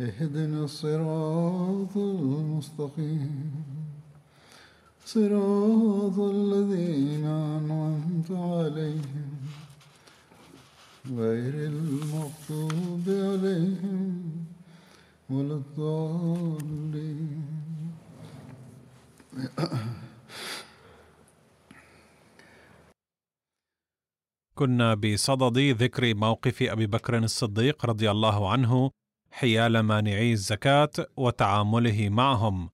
اهدنا 0.00 0.64
الصراط 0.64 1.96
المستقيم. 1.96 3.64
صراط 5.04 6.18
الذين 6.18 7.24
أنعمت 7.24 8.30
عليهم. 8.30 9.30
غير 11.06 11.54
المغضوب 11.54 13.04
عليهم 13.08 14.46
ولا 15.30 15.54
الضالين. 15.54 17.42
كنا 24.54 24.94
بصدد 24.94 25.58
ذكر 25.58 26.14
موقف 26.14 26.62
أبي 26.62 26.86
بكر 26.86 27.18
الصديق 27.18 27.86
رضي 27.86 28.10
الله 28.10 28.50
عنه 28.52 28.90
حيال 29.30 29.80
مانعي 29.80 30.32
الزكاة 30.32 30.90
وتعامله 31.16 32.08
معهم 32.08 32.70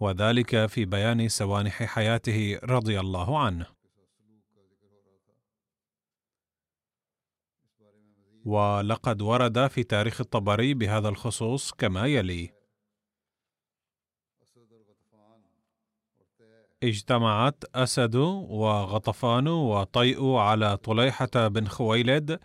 وذلك 0.00 0.66
في 0.66 0.84
بيان 0.84 1.28
سوانح 1.28 1.82
حياته 1.82 2.58
رضي 2.64 3.00
الله 3.00 3.38
عنه. 3.38 3.66
ولقد 8.44 9.22
ورد 9.22 9.66
في 9.66 9.82
تاريخ 9.82 10.20
الطبري 10.20 10.74
بهذا 10.74 11.08
الخصوص 11.08 11.72
كما 11.72 12.06
يلي. 12.06 12.58
اجتمعت 16.82 17.64
أسد 17.74 18.16
وغطفان 18.16 19.48
وطيء 19.48 20.34
على 20.34 20.76
طليحة 20.76 21.48
بن 21.48 21.68
خويلد 21.68 22.40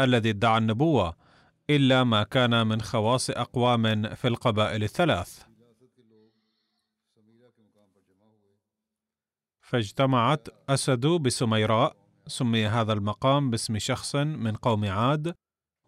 الذي 0.00 0.30
ادعى 0.30 0.58
النبوة 0.58 1.23
إلا 1.70 2.04
ما 2.04 2.22
كان 2.22 2.66
من 2.66 2.82
خواص 2.82 3.30
أقوام 3.30 4.14
في 4.14 4.28
القبائل 4.28 4.82
الثلاث. 4.82 5.42
فاجتمعت 9.60 10.48
أسد 10.68 11.06
بسميراء 11.06 11.96
سمي 12.26 12.66
هذا 12.66 12.92
المقام 12.92 13.50
باسم 13.50 13.78
شخص 13.78 14.16
من 14.16 14.56
قوم 14.56 14.84
عاد 14.84 15.34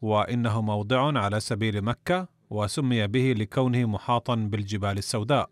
وإنه 0.02 0.60
موضع 0.60 1.18
على 1.18 1.40
سبيل 1.40 1.82
مكة 1.82 2.28
وسمي 2.50 3.06
به 3.06 3.34
لكونه 3.38 3.84
محاطا 3.84 4.34
بالجبال 4.34 4.98
السوداء. 4.98 5.50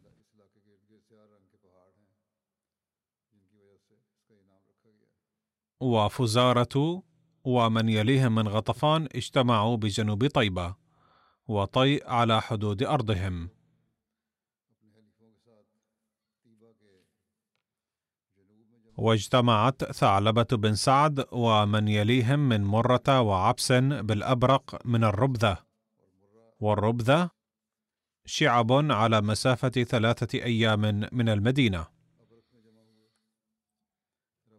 وفزارة 5.80 7.02
ومن 7.44 7.88
يليهم 7.88 8.34
من 8.34 8.48
غطفان 8.48 9.08
اجتمعوا 9.14 9.76
بجنوب 9.76 10.26
طيبة 10.26 10.74
وطيء 11.48 12.08
على 12.08 12.42
حدود 12.42 12.82
أرضهم. 12.82 13.48
واجتمعت 18.96 19.84
ثعلبة 19.84 20.46
بن 20.52 20.74
سعد 20.74 21.26
ومن 21.32 21.88
يليهم 21.88 22.48
من 22.48 22.64
مرة 22.64 23.20
وعبس 23.20 23.72
بالأبرق 23.72 24.86
من 24.86 25.04
الربذة. 25.04 25.58
والربذة 26.60 27.30
شعب 28.26 28.72
على 28.72 29.20
مسافة 29.20 29.68
ثلاثة 29.68 30.38
أيام 30.38 30.80
من 31.12 31.28
المدينة. 31.28 31.86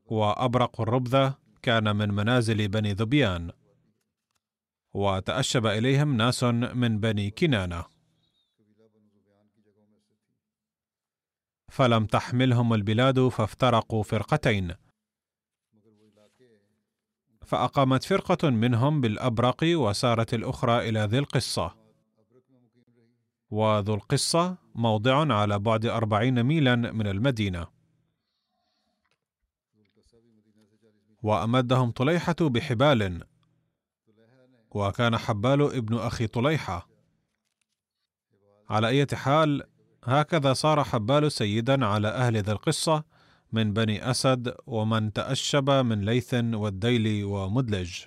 وأبرق 0.05 0.81
الربذة 0.81 1.44
كان 1.65 1.95
من 1.95 2.13
منازل 2.13 2.67
بني 2.67 2.93
ذبيان. 2.93 3.51
وتأشب 4.93 5.65
إليهم 5.65 6.17
ناس 6.17 6.43
من 6.43 6.99
بني 6.99 7.31
كنانة. 7.31 7.85
فلم 11.71 12.05
تحملهم 12.05 12.73
البلاد 12.73 13.27
فافترقوا 13.27 14.03
فرقتين. 14.03 14.73
فأقامت 17.45 18.03
فرقة 18.03 18.49
منهم 18.49 19.01
بالأبرق 19.01 19.63
وسارت 19.63 20.33
الأخرى 20.33 20.89
إلى 20.89 20.99
ذي 20.99 21.19
القصة. 21.19 21.75
وذو 23.49 23.93
القصة 23.93 24.57
موضع 24.75 25.33
على 25.33 25.59
بعد 25.59 25.85
أربعين 25.85 26.43
ميلا 26.43 26.75
من 26.75 27.07
المدينة. 27.07 27.74
وأمدهم 31.25 31.91
طليحة 31.91 32.35
بحبال. 32.41 33.23
وكان 34.71 35.17
حبال 35.17 35.61
ابن 35.61 35.97
أخي 35.97 36.27
طليحة. 36.27 36.87
على 38.69 38.87
أي 38.87 39.07
حال 39.13 39.63
هكذا 40.03 40.53
صار 40.53 40.83
حبال 40.83 41.31
سيدا 41.31 41.85
على 41.85 42.07
أهل 42.07 42.37
ذي 42.37 42.51
القصة 42.51 43.03
من 43.51 43.73
بني 43.73 44.11
أسد 44.11 44.55
ومن 44.67 45.13
تأشب 45.13 45.69
من 45.69 46.01
ليث 46.01 46.33
والديل 46.33 47.23
ومدلج. 47.23 48.03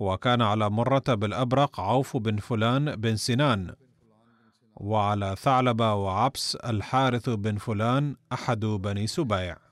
وكان 0.00 0.42
على 0.42 0.70
مرة 0.70 1.14
بالأبرق 1.14 1.80
عوف 1.80 2.16
بن 2.16 2.36
فلان 2.36 2.96
بن 2.96 3.16
سنان. 3.16 3.74
وعلى 4.74 5.36
ثعلبة 5.38 5.94
وعبس 5.94 6.56
الحارث 6.56 7.28
بن 7.28 7.56
فلان 7.56 8.16
أحد 8.32 8.60
بني 8.60 9.06
سبيع. 9.06 9.65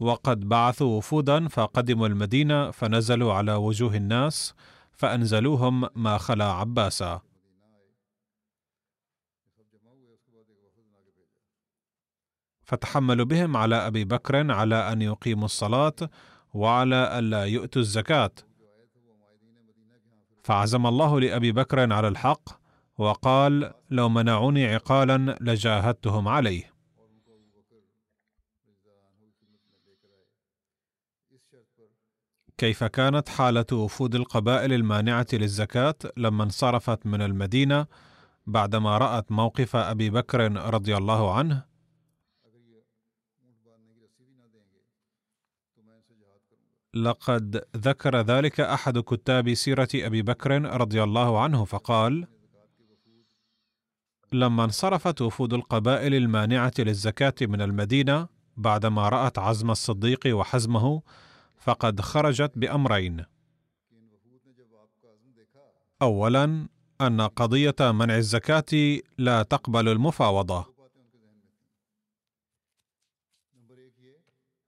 وقد 0.00 0.48
بعثوا 0.48 0.96
وفودا 0.96 1.48
فقدموا 1.48 2.06
المدينة 2.06 2.70
فنزلوا 2.70 3.32
على 3.32 3.54
وجوه 3.54 3.96
الناس 3.96 4.54
فأنزلوهم 4.92 5.88
ما 5.94 6.18
خلا 6.18 6.44
عباسا. 6.44 7.20
فتحملوا 12.64 13.26
بهم 13.26 13.56
على 13.56 13.86
أبي 13.86 14.04
بكر 14.04 14.52
على 14.52 14.92
أن 14.92 15.02
يقيموا 15.02 15.44
الصلاة 15.44 15.94
وعلى 16.54 17.18
ألا 17.18 17.44
يؤتوا 17.44 17.82
الزكاة. 17.82 18.30
فعزم 20.42 20.86
الله 20.86 21.20
لأبي 21.20 21.52
بكر 21.52 21.92
على 21.92 22.08
الحق 22.08 22.48
وقال 22.98 23.74
لو 23.90 24.08
منعوني 24.08 24.66
عقالا 24.66 25.38
لجاهدتهم 25.40 26.28
عليه. 26.28 26.73
كيف 32.58 32.84
كانت 32.84 33.28
حالة 33.28 33.66
وفود 33.72 34.14
القبائل 34.14 34.72
المانعة 34.72 35.26
للزكاة 35.32 35.94
لما 36.16 36.44
انصرفت 36.44 37.06
من 37.06 37.22
المدينة 37.22 37.86
بعدما 38.46 38.98
رأت 38.98 39.32
موقف 39.32 39.76
أبي 39.76 40.10
بكر 40.10 40.52
رضي 40.74 40.96
الله 40.96 41.34
عنه؟ 41.34 41.64
لقد 46.94 47.64
ذكر 47.76 48.20
ذلك 48.20 48.60
أحد 48.60 48.98
كتاب 48.98 49.54
سيرة 49.54 49.88
أبي 49.94 50.22
بكر 50.22 50.62
رضي 50.80 51.02
الله 51.02 51.40
عنه 51.40 51.64
فقال: 51.64 52.26
لما 54.32 54.64
انصرفت 54.64 55.22
وفود 55.22 55.54
القبائل 55.54 56.14
المانعة 56.14 56.72
للزكاة 56.78 57.34
من 57.40 57.62
المدينة 57.62 58.28
بعدما 58.56 59.08
رأت 59.08 59.38
عزم 59.38 59.70
الصديق 59.70 60.20
وحزمه 60.26 61.02
فقد 61.64 62.00
خرجت 62.00 62.52
بأمرين. 62.58 63.24
اولا 66.02 66.68
أن 67.00 67.20
قضية 67.20 67.74
منع 67.80 68.16
الزكاة 68.16 68.98
لا 69.18 69.42
تقبل 69.42 69.88
المفاوضة. 69.88 70.74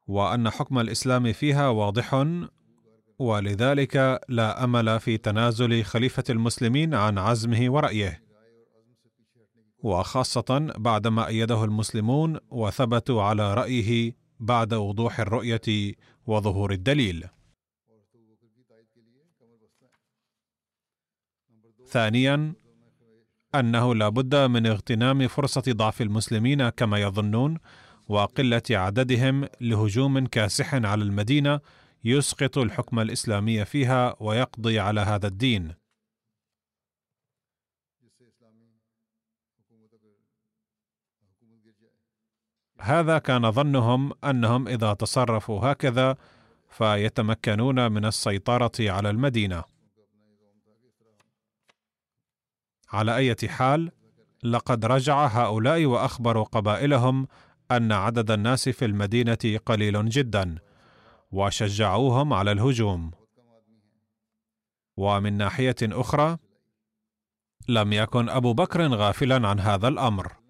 وأن 0.07 0.51
حكم 0.51 0.79
الإسلام 0.79 1.33
فيها 1.33 1.69
واضح 1.69 2.27
ولذلك 3.19 4.21
لا 4.29 4.65
أمل 4.65 5.01
في 5.01 5.19
تنازل 5.19 5.85
خليفة 5.85 6.25
المسلمين 6.31 6.95
عن 6.95 7.19
عزمه 7.19 7.73
ورأيه. 7.73 8.23
وخاصة 9.79 10.73
بعدما 10.77 11.27
أيده 11.27 11.65
المسلمون 11.65 12.39
وثبتوا 12.51 13.23
على 13.23 13.55
رأيه 13.55 14.13
بعد 14.41 14.75
وضوح 14.75 15.21
الرؤية 15.21 15.95
وظهور 16.27 16.73
الدليل. 16.73 17.29
ثانيا 21.87 22.55
أنه 23.55 23.95
لا 23.95 24.09
بد 24.09 24.35
من 24.37 24.67
اغتنام 24.67 25.29
فرصة 25.29 25.63
ضعف 25.69 26.03
المسلمين 26.03 26.69
كما 26.69 26.99
يظنون 26.99 27.59
وقلة 28.09 28.63
عددهم 28.71 29.49
لهجوم 29.61 30.27
كاسح 30.27 30.75
على 30.75 31.03
المدينة 31.05 31.61
يسقط 32.05 32.59
الحكم 32.59 33.01
الإسلامي 33.01 33.65
فيها 33.65 34.17
ويقضي 34.21 34.79
على 34.81 35.01
هذا 35.01 35.27
الدين. 35.27 35.75
هذا 42.81 43.19
كان 43.19 43.51
ظنهم 43.51 44.13
أنهم 44.25 44.69
إذا 44.69 44.95
تصرفوا 44.95 45.73
هكذا 45.73 46.17
فيتمكنون 46.69 47.93
من 47.93 48.05
السيطرة 48.05 48.73
على 48.81 49.11
المدينة. 49.11 49.65
على 52.93 53.17
أي 53.17 53.37
حال 53.49 53.93
لقد 54.43 54.85
رجع 54.85 55.27
هؤلاء 55.27 55.85
وأخبروا 55.85 56.45
قبائلهم 56.45 57.29
أن 57.71 57.93
عدد 57.93 58.31
الناس 58.31 58.69
في 58.69 58.85
المدينة 58.85 59.59
قليل 59.67 60.09
جدا 60.09 60.55
وشجعوهم 61.33 62.33
على 62.33 62.53
الهجوم. 62.53 63.11
ومن 64.97 65.33
ناحية 65.33 65.77
أخرى 65.83 66.37
لم 67.69 67.93
يكن 67.93 68.29
أبو 68.29 68.53
بكر 68.53 68.89
غافلا 68.89 69.49
عن 69.49 69.61
هذا 69.61 69.89
الأمر. 69.89 70.46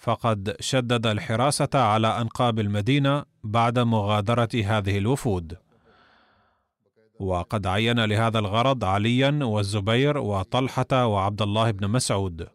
فقد 0.00 0.56
شدد 0.60 1.06
الحراسة 1.06 1.68
على 1.74 2.20
أنقاب 2.20 2.60
المدينة 2.60 3.24
بعد 3.44 3.78
مغادرة 3.78 4.48
هذه 4.54 4.98
الوفود. 4.98 5.56
وقد 7.18 7.66
عين 7.66 8.04
لهذا 8.04 8.38
الغرض 8.38 8.84
عليا 8.84 9.38
والزبير 9.42 10.18
وطلحة 10.18 11.06
وعبد 11.06 11.42
الله 11.42 11.70
بن 11.70 11.88
مسعود. 11.88 12.48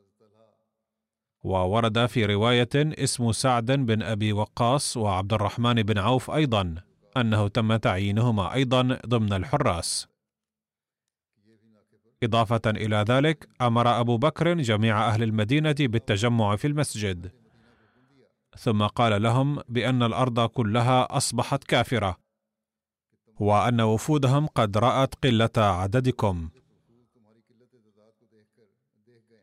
وورد 1.43 2.05
في 2.05 2.25
رواية 2.25 2.69
اسم 2.75 3.31
سعد 3.31 3.71
بن 3.71 4.01
أبي 4.01 4.33
وقاص 4.33 4.97
وعبد 4.97 5.33
الرحمن 5.33 5.73
بن 5.73 5.97
عوف 5.97 6.31
أيضا 6.31 6.75
أنه 7.17 7.47
تم 7.47 7.75
تعيينهما 7.75 8.53
أيضا 8.53 8.99
ضمن 9.07 9.33
الحراس. 9.33 10.14
إضافة 12.25 12.61
إلى 12.67 13.05
ذلك 13.07 13.49
أمر 13.61 13.99
أبو 13.99 14.17
بكر 14.17 14.53
جميع 14.53 15.07
أهل 15.07 15.23
المدينة 15.23 15.75
بالتجمع 15.79 16.55
في 16.55 16.67
المسجد. 16.67 17.31
ثم 18.57 18.83
قال 18.83 19.21
لهم 19.21 19.59
بأن 19.69 20.03
الأرض 20.03 20.39
كلها 20.39 21.17
أصبحت 21.17 21.63
كافرة 21.63 22.17
وأن 23.39 23.81
وفودهم 23.81 24.47
قد 24.47 24.77
رأت 24.77 25.15
قلة 25.15 25.49
عددكم. 25.57 26.49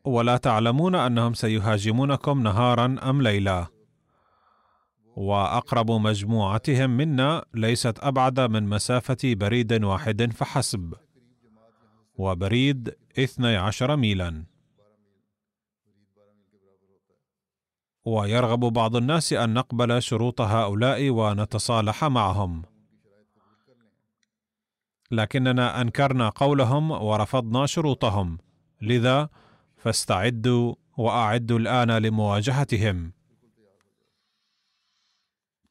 ولا 0.05 0.37
تعلمون 0.37 0.95
أنهم 0.95 1.33
سيهاجمونكم 1.33 2.43
نهارا 2.43 2.95
أم 3.03 3.21
ليلا. 3.21 3.67
وأقرب 5.15 5.91
مجموعتهم 5.91 6.89
منا 6.89 7.45
ليست 7.53 7.99
أبعد 7.99 8.39
من 8.39 8.63
مسافة 8.63 9.17
بريد 9.23 9.83
واحد 9.83 10.33
فحسب. 10.33 10.93
وبريد 12.15 12.97
اثني 13.19 13.55
عشر 13.55 13.95
ميلا. 13.95 14.45
ويرغب 18.05 18.59
بعض 18.59 18.95
الناس 18.95 19.33
أن 19.33 19.53
نقبل 19.53 20.01
شروط 20.01 20.41
هؤلاء 20.41 21.09
ونتصالح 21.09 22.03
معهم. 22.03 22.63
لكننا 25.11 25.81
أنكرنا 25.81 26.29
قولهم 26.29 26.91
ورفضنا 26.91 27.65
شروطهم. 27.65 28.37
لذا 28.81 29.29
فاستعدوا 29.77 30.75
وأعدوا 30.97 31.59
الآن 31.59 31.91
لمواجهتهم. 31.91 33.13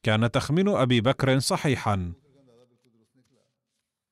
كان 0.03 0.31
تخمين 0.31 0.67
أبي 0.69 1.01
بكر 1.01 1.39
صحيحا. 1.39 2.13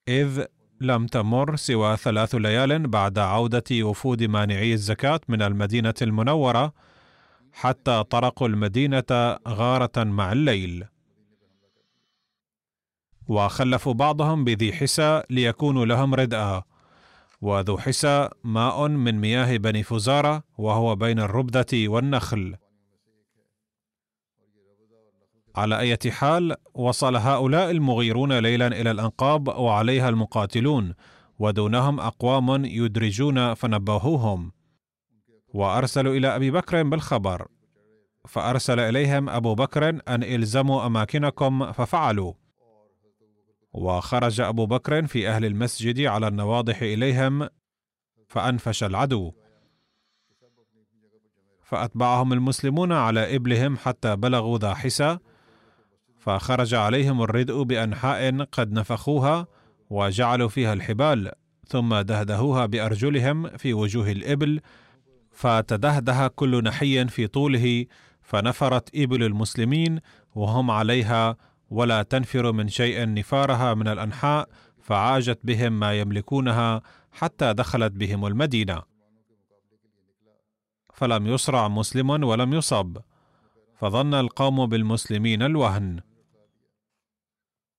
إذ 0.08 0.46
لم 0.82 1.06
تمر 1.06 1.56
سوى 1.56 1.98
ثلاث 1.98 2.36
ليال 2.36 2.88
بعد 2.88 3.20
عودة 3.20 3.64
وفود 3.72 4.24
مانعي 4.24 4.74
الزكاة 4.74 5.20
من 5.28 5.42
المدينة 5.42 5.94
المنورة 6.02 6.74
حتى 7.54 8.04
طرقوا 8.04 8.48
المدينة 8.48 9.38
غارة 9.48 10.04
مع 10.04 10.32
الليل. 10.32 10.86
وخلفوا 13.28 13.94
بعضهم 13.94 14.44
بذي 14.44 14.74
حسى 14.74 15.24
ليكونوا 15.30 15.86
لهم 15.86 16.16
ردءا 16.16 16.64
وذو 17.42 17.78
حسى 17.78 18.30
ماء 18.44 18.88
من 18.88 19.22
مياه 19.22 19.58
بني 19.58 19.84
فزارة 19.84 20.44
وهو 20.58 20.96
بين 20.96 21.20
الربدة 21.20 21.68
والنخل. 21.74 22.56
على 25.56 25.80
أي 25.80 25.98
حال 26.12 26.56
وصل 26.74 27.16
هؤلاء 27.16 27.72
المغيرون 27.72 28.40
ليلا 28.40 28.68
إلى 28.68 28.92
الأنقاب 28.92 29.48
وعليها 29.48 30.10
المقاتلون 30.10 30.94
ودونهم 31.40 32.00
أقوام 32.00 32.66
يدرجون 32.66 33.54
فنبهوهم. 33.54 34.52
وأرسلوا 35.54 36.16
إلى 36.16 36.36
أبي 36.36 36.52
بكر 36.52 36.84
بالخبر. 36.84 37.48
فأرسل 38.28 38.80
إليهم 38.80 39.30
أبو 39.30 39.56
بكر 39.56 39.90
أن 39.90 40.24
إلزموا 40.24 40.86
أماكنكم 40.86 41.72
ففعلوا. 41.72 42.34
وخرج 43.74 44.42
أبو 44.42 44.66
بكر 44.66 45.08
في 45.08 45.30
أهل 45.30 45.46
المسجد 45.46 46.02
على 46.02 46.28
النواضح 46.28 46.82
إليهم 46.82 47.50
فأنفش 48.28 48.84
العدو. 48.84 49.32
فأتبعهم 51.64 52.34
المسلمون 52.34 52.92
على 52.92 53.36
إبلهم 53.36 53.78
حتى 53.78 54.16
بلغوا 54.16 54.58
ذا 54.58 54.74
حسى 54.74 55.18
فخرج 56.22 56.74
عليهم 56.74 57.22
الردء 57.22 57.64
بأنحاء 57.64 58.44
قد 58.44 58.72
نفخوها 58.72 59.48
وجعلوا 59.90 60.50
فيها 60.50 60.74
الحبال 60.74 61.32
ثم 61.68 61.96
دهدهوها 61.96 62.66
بأرجلهم 62.66 63.58
في 63.58 63.74
وجوه 63.74 64.12
الإبل 64.12 64.62
فتدهده 65.32 66.28
كل 66.28 66.64
نحي 66.64 67.08
في 67.08 67.28
طوله 67.28 67.86
فنفرت 68.22 68.90
إبل 68.96 69.24
المسلمين 69.24 70.00
وهم 70.36 70.72
عليها 70.72 71.38
ولا 71.70 72.04
تنفر 72.04 72.52
من 72.52 72.68
شيء 72.68 73.14
نفارها 73.14 73.74
من 73.74 73.88
الأنحاء 73.88 74.50
فعاجت 74.82 75.40
بهم 75.44 75.80
ما 75.80 76.00
يملكونها 76.00 76.82
حتى 77.12 77.54
دخلت 77.54 77.92
بهم 77.92 78.26
المدينة. 78.26 78.82
فلم 80.94 81.28
يصرع 81.28 81.68
مسلم 81.68 82.10
ولم 82.10 82.54
يصب 82.54 82.98
فظن 83.76 84.14
القوم 84.14 84.66
بالمسلمين 84.66 85.42
الوهن. 85.42 86.11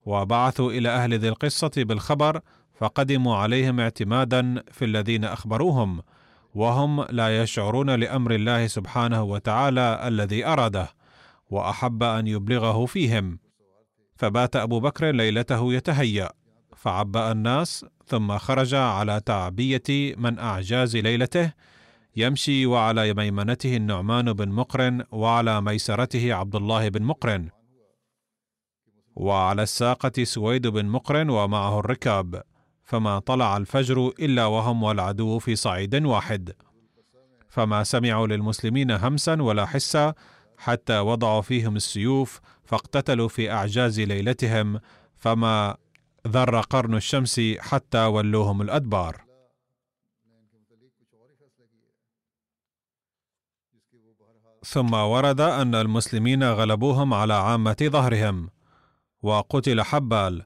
وبعثوا 0.04 0.72
إلى 0.72 0.88
أهل 0.88 1.14
ذي 1.18 1.28
القصة 1.28 1.70
بالخبر 1.76 2.40
فقدموا 2.74 3.36
عليهم 3.36 3.80
اعتمادا 3.80 4.62
في 4.70 4.84
الذين 4.84 5.24
أخبروهم 5.24 6.02
وهم 6.54 7.02
لا 7.10 7.42
يشعرون 7.42 7.90
لأمر 7.90 8.34
الله 8.34 8.66
سبحانه 8.66 9.22
وتعالى 9.22 10.08
الذي 10.08 10.46
أراده 10.46 10.88
وأحب 11.50 12.02
أن 12.02 12.26
يبلغه 12.26 12.86
فيهم. 12.86 13.38
فبات 14.16 14.56
أبو 14.56 14.80
بكر 14.80 15.10
ليلته 15.10 15.72
يتهيأ 15.72 16.30
فعبأ 16.76 17.32
الناس 17.32 17.86
ثم 18.06 18.38
خرج 18.38 18.74
على 18.74 19.20
تعبية 19.26 20.14
من 20.16 20.38
أعجاز 20.38 20.96
ليلته 20.96 21.52
يمشي 22.16 22.66
وعلى 22.66 23.14
ميمنته 23.14 23.76
النعمان 23.76 24.32
بن 24.32 24.48
مقرن 24.48 25.04
وعلى 25.12 25.60
ميسرته 25.60 26.34
عبد 26.34 26.56
الله 26.56 26.88
بن 26.88 27.02
مقرن. 27.02 27.48
وعلى 29.16 29.62
الساقة 29.62 30.24
سويد 30.24 30.66
بن 30.66 30.86
مقرن 30.86 31.30
ومعه 31.30 31.78
الركاب 31.78 32.42
فما 32.84 33.18
طلع 33.18 33.56
الفجر 33.56 34.08
إلا 34.08 34.46
وهم 34.46 34.82
والعدو 34.82 35.38
في 35.38 35.56
صعيد 35.56 36.04
واحد. 36.04 36.52
فما 37.48 37.84
سمعوا 37.84 38.26
للمسلمين 38.26 38.90
همسا 38.90 39.42
ولا 39.42 39.66
حسا 39.66 40.14
حتى 40.58 40.98
وضعوا 40.98 41.40
فيهم 41.40 41.76
السيوف 41.76 42.40
فاقتتلوا 42.64 43.28
في 43.28 43.50
أعجاز 43.50 44.00
ليلتهم 44.00 44.80
فما 45.16 45.76
ذر 46.28 46.60
قرن 46.60 46.94
الشمس 46.94 47.40
حتى 47.58 48.04
ولوهم 48.04 48.62
الأدبار. 48.62 49.24
ثم 54.64 54.94
ورد 54.94 55.40
أن 55.40 55.74
المسلمين 55.74 56.44
غلبوهم 56.44 57.14
على 57.14 57.34
عامة 57.34 57.76
ظهرهم. 57.82 58.50
وقتل 59.22 59.82
حبال 59.82 60.42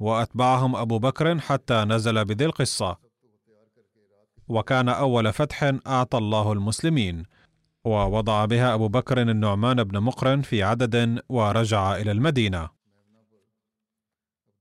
وأتبعهم 0.00 0.76
أبو 0.76 0.98
بكر 0.98 1.38
حتى 1.38 1.74
نزل 1.74 2.24
بذي 2.24 2.44
القصة. 2.44 2.96
وكان 4.48 4.88
أول 4.88 5.32
فتح 5.32 5.72
أعطى 5.86 6.18
الله 6.18 6.52
المسلمين 6.52 7.22
ووضع 7.84 8.44
بها 8.44 8.74
أبو 8.74 8.88
بكر 8.88 9.22
النعمان 9.22 9.84
بن 9.84 10.00
مقرن 10.00 10.42
في 10.42 10.62
عدد 10.62 11.22
ورجع 11.28 11.96
إلى 11.96 12.12
المدينة. 12.12 12.68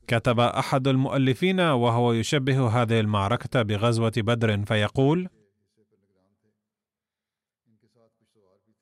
كتب 0.08 0.40
أحد 0.40 0.88
المؤلفين 0.88 1.60
وهو 1.60 2.14
يشبه 2.14 2.68
هذه 2.68 3.00
المعركة 3.00 3.62
بغزوة 3.62 4.14
بدر 4.18 4.66
فيقول 4.66 5.30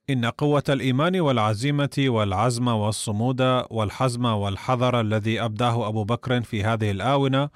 إن 0.09 0.25
قوة 0.25 0.63
الإيمان 0.69 1.19
والعزيمة 1.19 1.95
والعزم 1.99 2.67
والصمود 2.67 3.41
والحزم 3.69 4.25
والحذر 4.25 5.01
الذي 5.01 5.41
أبداه 5.41 5.87
أبو 5.87 6.03
بكر 6.03 6.41
في 6.41 6.63
هذه 6.63 6.91
الآونة 6.91 7.49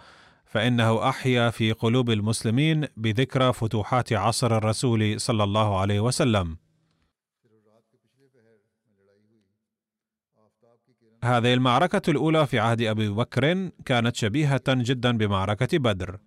فإنه 0.45 1.09
أحيا 1.09 1.49
في 1.49 1.71
قلوب 1.71 2.09
المسلمين 2.09 2.87
بذكرى 2.97 3.53
فتوحات 3.53 4.13
عصر 4.13 4.57
الرسول 4.57 5.21
صلى 5.21 5.43
الله 5.43 5.79
عليه 5.79 5.99
وسلم. 5.99 6.57
هذه 11.23 11.53
المعركة 11.53 12.09
الأولى 12.09 12.47
في 12.47 12.59
عهد 12.59 12.81
أبي 12.81 13.09
بكر 13.09 13.69
كانت 13.85 14.15
شبيهة 14.15 14.61
جدا 14.67 15.17
بمعركة 15.17 15.77
بدر. 15.77 16.19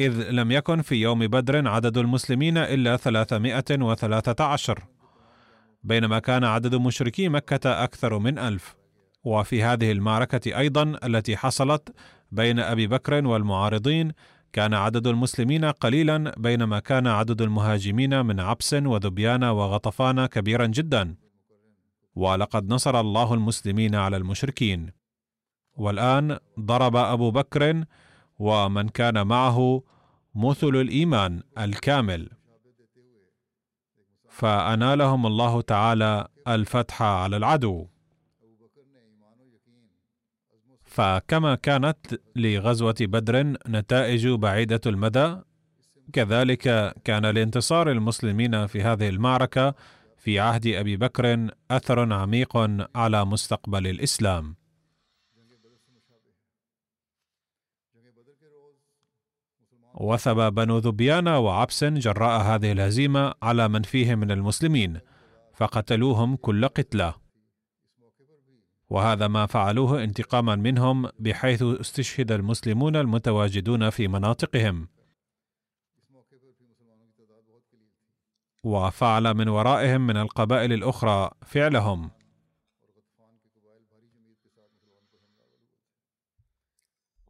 إذ 0.00 0.30
لم 0.30 0.50
يكن 0.50 0.82
في 0.82 0.94
يوم 0.94 1.26
بدر 1.26 1.68
عدد 1.68 1.98
المسلمين 1.98 2.58
إلا 2.58 2.96
ثلاثمائة 2.96 3.64
وثلاثة 3.70 4.44
عشر. 4.44 4.84
بينما 5.82 6.18
كان 6.18 6.44
عدد 6.44 6.74
مشركي 6.74 7.28
مكة 7.28 7.84
أكثر 7.84 8.18
من 8.18 8.38
ألف. 8.38 8.76
وفي 9.24 9.62
هذه 9.62 9.92
المعركة 9.92 10.58
أيضا 10.58 10.98
التي 11.04 11.36
حصلت 11.36 11.94
بين 12.30 12.58
أبي 12.58 12.86
بكر 12.86 13.26
والمعارضين 13.26 14.12
كان 14.52 14.74
عدد 14.74 15.06
المسلمين 15.06 15.64
قليلا 15.64 16.34
بينما 16.36 16.78
كان 16.78 17.06
عدد 17.06 17.42
المهاجمين 17.42 18.26
من 18.26 18.40
عبس 18.40 18.74
وذبيان 18.74 19.44
وغطفان 19.44 20.26
كبيرا 20.26 20.66
جدا. 20.66 21.16
ولقد 22.14 22.72
نصر 22.72 23.00
الله 23.00 23.34
المسلمين 23.34 23.94
على 23.94 24.16
المشركين. 24.16 24.92
والآن 25.76 26.38
ضرب 26.60 26.96
أبو 26.96 27.30
بكر 27.30 27.84
ومن 28.38 28.88
كان 28.88 29.26
معه 29.26 29.82
مثل 30.34 30.68
الإيمان 30.68 31.42
الكامل. 31.58 32.30
فأنالهم 34.28 35.26
الله 35.26 35.60
تعالى 35.60 36.28
الفتح 36.48 37.02
على 37.02 37.36
العدو. 37.36 37.86
فكما 40.84 41.54
كانت 41.54 42.20
لغزوة 42.36 42.94
بدر 43.00 43.42
نتائج 43.68 44.28
بعيدة 44.28 44.80
المدى 44.86 45.36
كذلك 46.12 46.94
كان 47.04 47.26
لانتصار 47.26 47.90
المسلمين 47.90 48.66
في 48.66 48.82
هذه 48.82 49.08
المعركة 49.08 49.74
في 50.16 50.40
عهد 50.40 50.66
أبي 50.66 50.96
بكر 50.96 51.48
أثر 51.70 52.12
عميق 52.12 52.56
على 52.96 53.24
مستقبل 53.24 53.86
الإسلام. 53.86 54.56
وثب 60.00 60.54
بنو 60.54 60.78
ذبيان 60.78 61.28
وعبس 61.28 61.84
جراء 61.84 62.42
هذه 62.42 62.72
الهزيمة 62.72 63.34
على 63.42 63.68
من 63.68 63.82
فيهم 63.82 64.18
من 64.18 64.30
المسلمين 64.30 65.00
فقتلوهم 65.54 66.36
كل 66.36 66.68
قتلة. 66.68 67.14
وهذا 68.90 69.28
ما 69.28 69.46
فعلوه 69.46 70.04
انتقاما 70.04 70.56
منهم 70.56 71.08
بحيث 71.18 71.62
استشهد 71.62 72.32
المسلمون 72.32 72.96
المتواجدون 72.96 73.90
في 73.90 74.08
مناطقهم. 74.08 74.88
وفعل 78.64 79.34
من 79.34 79.48
ورائهم 79.48 80.06
من 80.06 80.16
القبائل 80.16 80.72
الأخرى 80.72 81.30
فعلهم. 81.46 82.10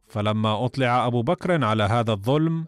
فلما 0.09 0.65
أطلع 0.65 1.07
أبو 1.07 1.21
بكر 1.21 1.63
على 1.65 1.83
هذا 1.83 2.11
الظلم 2.11 2.65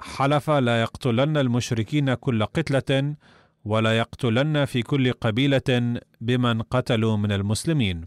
حلف 0.00 0.50
لا 0.50 0.82
يقتلن 0.82 1.36
المشركين 1.36 2.14
كل 2.14 2.44
قتلة 2.44 3.16
ولا 3.64 3.98
يقتلن 3.98 4.64
في 4.64 4.82
كل 4.82 5.12
قبيلة 5.12 6.00
بمن 6.20 6.62
قتلوا 6.62 7.16
من 7.16 7.32
المسلمين. 7.32 8.06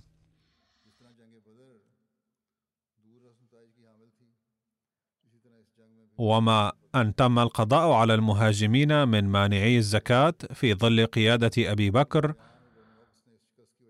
وما 6.17 6.71
أن 6.95 7.15
تم 7.15 7.39
القضاء 7.39 7.91
على 7.91 8.13
المهاجمين 8.13 9.07
من 9.07 9.23
مانعي 9.23 9.77
الزكاة 9.77 10.33
في 10.53 10.73
ظل 10.73 11.05
قيادة 11.05 11.71
أبي 11.71 11.89
بكر 11.91 12.33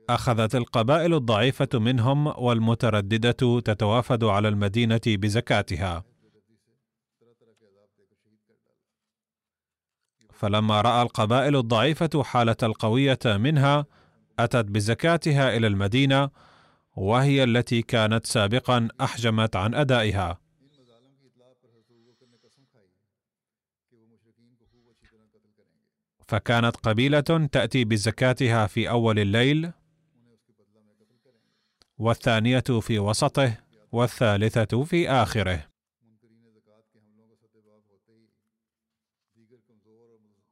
أخذت 0.09 0.55
القبائل 0.55 1.13
الضعيفة 1.13 1.69
منهم 1.73 2.27
والمترددة 2.27 3.59
تتوافد 3.59 4.23
على 4.23 4.47
المدينة 4.47 5.01
بزكاتها. 5.07 6.03
فلما 10.33 10.81
رأى 10.81 11.01
القبائل 11.01 11.55
الضعيفة 11.55 12.23
حالة 12.23 12.55
القوية 12.63 13.19
منها 13.25 13.85
أتت 14.39 14.65
بزكاتها 14.65 15.57
إلى 15.57 15.67
المدينة 15.67 16.29
وهي 16.95 17.43
التي 17.43 17.81
كانت 17.81 18.25
سابقا 18.25 18.87
أحجمت 19.01 19.55
عن 19.55 19.75
أدائها. 19.75 20.39
فكانت 26.27 26.75
قبيلة 26.75 27.47
تأتي 27.51 27.85
بزكاتها 27.85 28.67
في 28.67 28.89
أول 28.89 29.19
الليل 29.19 29.71
والثانية 31.97 32.59
في 32.81 32.99
وسطه 32.99 33.57
والثالثة 33.91 34.83
في 34.83 35.09
آخره. 35.09 35.67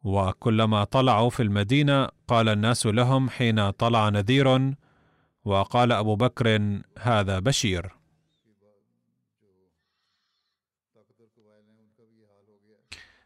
وكلما 0.03 0.83
طلعوا 0.83 1.29
في 1.29 1.43
المدينة 1.43 2.07
قال 2.27 2.49
الناس 2.49 2.85
لهم 2.85 3.29
حين 3.29 3.69
طلع 3.69 4.09
نذير 4.09 4.73
وقال 5.45 5.91
أبو 5.91 6.15
بكر 6.15 6.79
هذا 6.99 7.39
بشير. 7.39 7.91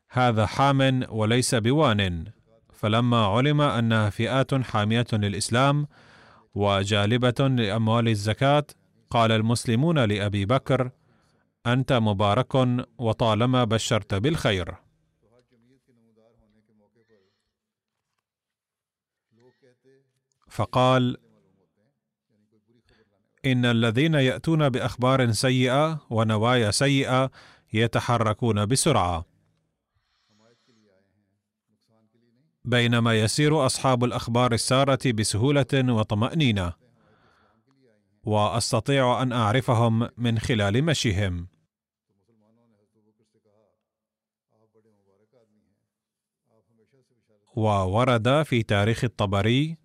هذا 0.10 0.46
حام 0.46 1.06
وليس 1.10 1.56
بوان. 1.56 2.32
فلما 2.74 3.26
علم 3.26 3.62
أنها 3.62 4.10
فئات 4.10 4.54
حامية 4.54 5.08
للإسلام 5.14 5.88
وجالبة 6.58 7.48
لأموال 7.48 8.08
الزكاة 8.08 8.64
قال 9.10 9.32
المسلمون 9.32 10.00
لأبي 10.00 10.46
بكر 10.46 10.92
أنت 11.66 11.94
مبارك 11.94 12.56
وطالما 12.98 13.64
بشرت 13.64 14.14
بالخير. 14.14 14.76
فقال 20.48 21.18
إن 23.46 23.66
الذين 23.66 24.14
يأتون 24.14 24.70
بأخبار 24.70 25.32
سيئة 25.32 26.00
ونوايا 26.10 26.72
سيئة 26.72 27.32
يتحركون 27.74 28.66
بسرعة. 28.66 29.26
بينما 32.68 33.20
يسير 33.20 33.66
أصحاب 33.66 34.04
الأخبار 34.04 34.54
السارة 34.54 35.12
بسهولة 35.12 35.74
وطمأنينة. 35.74 36.74
وأستطيع 38.24 39.22
أن 39.22 39.32
أعرفهم 39.32 40.10
من 40.18 40.40
خلال 40.40 40.84
مشيهم. 40.84 41.48
وورد 47.56 48.44
في 48.44 48.64
تاريخ 48.64 49.04
الطبري 49.04 49.78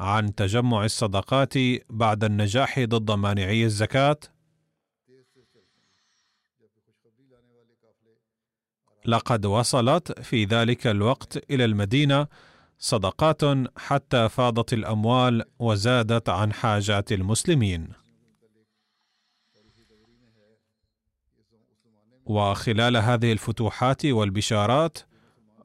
عن 0.00 0.34
تجمع 0.34 0.84
الصدقات 0.84 1.54
بعد 1.90 2.24
النجاح 2.24 2.80
ضد 2.80 3.10
مانعي 3.10 3.64
الزكاة 3.64 4.16
لقد 9.06 9.46
وصلت 9.46 10.20
في 10.20 10.44
ذلك 10.44 10.86
الوقت 10.86 11.50
إلى 11.50 11.64
المدينة 11.64 12.26
صدقات 12.78 13.42
حتى 13.76 14.28
فاضت 14.28 14.72
الأموال 14.72 15.44
وزادت 15.58 16.28
عن 16.28 16.52
حاجات 16.52 17.12
المسلمين. 17.12 17.88
وخلال 22.26 22.96
هذه 22.96 23.32
الفتوحات 23.32 24.06
والبشارات 24.06 24.98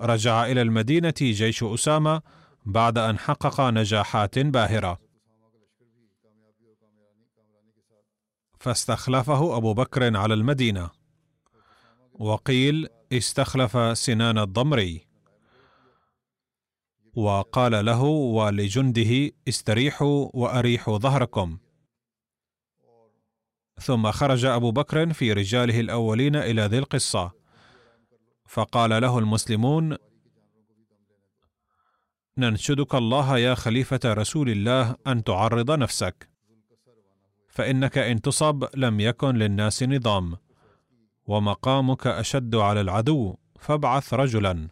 رجع 0.01 0.45
إلى 0.45 0.61
المدينة 0.61 1.13
جيش 1.21 1.63
أسامة 1.63 2.21
بعد 2.65 2.97
أن 2.97 3.19
حقق 3.19 3.61
نجاحات 3.61 4.39
باهرة. 4.39 4.99
فاستخلفه 8.59 9.57
أبو 9.57 9.73
بكر 9.73 10.17
على 10.17 10.33
المدينة. 10.33 10.89
وقيل 12.13 12.87
استخلف 13.13 13.97
سنان 13.97 14.37
الضمري 14.37 15.07
وقال 17.15 17.85
له 17.85 18.03
ولجنده 18.03 19.31
استريحوا 19.47 20.29
واريحوا 20.33 20.97
ظهركم. 20.97 21.57
ثم 23.81 24.11
خرج 24.11 24.45
أبو 24.45 24.71
بكر 24.71 25.13
في 25.13 25.33
رجاله 25.33 25.79
الأولين 25.79 26.35
إلى 26.35 26.61
ذي 26.61 26.77
القصة. 26.77 27.31
فقال 28.47 29.01
له 29.01 29.19
المسلمون 29.19 29.97
ننشدك 32.37 32.95
الله 32.95 33.37
يا 33.37 33.55
خليفة 33.55 33.99
رسول 34.05 34.49
الله 34.49 34.95
أن 35.07 35.23
تعرض 35.23 35.71
نفسك 35.71 36.29
فإنك 37.49 37.97
إن 37.97 38.21
تصب 38.21 38.65
لم 38.75 38.99
يكن 38.99 39.35
للناس 39.35 39.83
نظام. 39.83 40.37
ومقامك 41.27 42.07
أشد 42.07 42.55
على 42.55 42.81
العدو 42.81 43.35
فابعث 43.59 44.13
رجلا. 44.13 44.69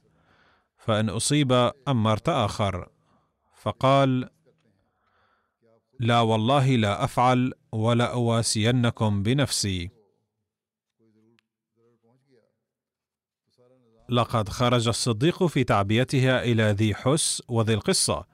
فإن 0.78 1.10
أصيب 1.10 1.72
أمرت 1.88 2.30
آخر. 2.30 2.90
فقال 3.62 4.30
لا 6.00 6.22
والله 6.22 6.76
لا 6.76 7.04
أفعل 7.04 7.54
ولا 7.72 8.14
أواسينكم 8.14 9.24
بنفسي. 9.24 9.90
لقد 14.10 14.50
خرج 14.50 14.88
الصديق 14.88 15.44
في 15.44 15.64
تعبيتها 15.64 16.44
إلى 16.44 16.64
ذي 16.64 16.96
حس 16.96 17.44
وذي 17.48 17.74
القصة. 17.74 18.26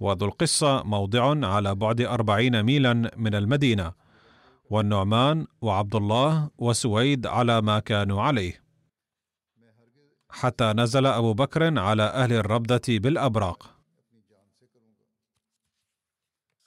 وذو 0.00 0.26
القصة 0.26 0.82
موضع 0.82 1.46
على 1.46 1.74
بعد 1.74 2.00
أربعين 2.00 2.62
ميلا 2.62 3.10
من 3.16 3.34
المدينة. 3.34 4.03
والنعمان 4.74 5.46
وعبد 5.60 5.94
الله 5.94 6.50
وسويد 6.58 7.26
على 7.26 7.62
ما 7.62 7.78
كانوا 7.78 8.22
عليه. 8.22 8.64
حتى 10.30 10.72
نزل 10.72 11.06
أبو 11.06 11.34
بكر 11.34 11.78
على 11.78 12.02
أهل 12.02 12.32
الربدة 12.32 12.82
بالأبراق. 12.88 13.74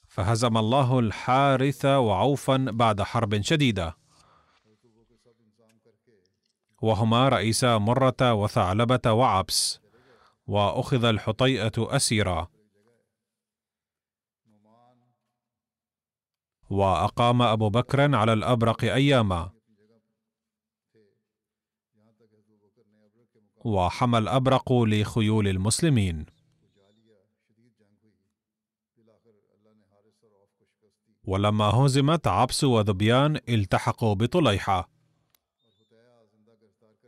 فهزم 0.07 0.57
الله 0.57 0.99
الحارث 0.99 1.85
وعوفا 1.85 2.57
بعد 2.57 3.01
حرب 3.01 3.41
شديدة. 3.41 3.97
وهما 6.81 7.29
رئيسا 7.29 7.77
مرة 7.77 8.33
وثعلبة 8.33 9.11
وعبس. 9.11 9.79
وأخذ 10.47 11.03
الحطيئة 11.05 11.71
أسيرا. 11.77 12.47
وأقام 16.69 17.41
أبو 17.41 17.69
بكر 17.69 18.15
على 18.15 18.33
الأبرق 18.33 18.83
أياما. 18.83 19.51
وحمى 23.65 24.17
الأبرق 24.17 24.73
لخيول 24.73 25.47
المسلمين. 25.47 26.25
ولما 31.23 31.65
هزمت 31.65 32.27
عبس 32.27 32.63
وذبيان 32.63 33.39
التحقوا 33.49 34.13
بطليحة. 34.13 34.89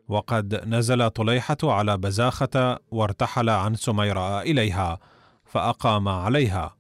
وقد 0.08 0.56
نزل 0.56 1.10
طليحة 1.10 1.58
على 1.64 1.98
بزاخة 1.98 2.80
وارتحل 2.92 3.50
عن 3.50 3.76
سميراء 3.76 4.52
إليها 4.52 5.00
فأقام 5.46 6.08
عليها. 6.08 6.79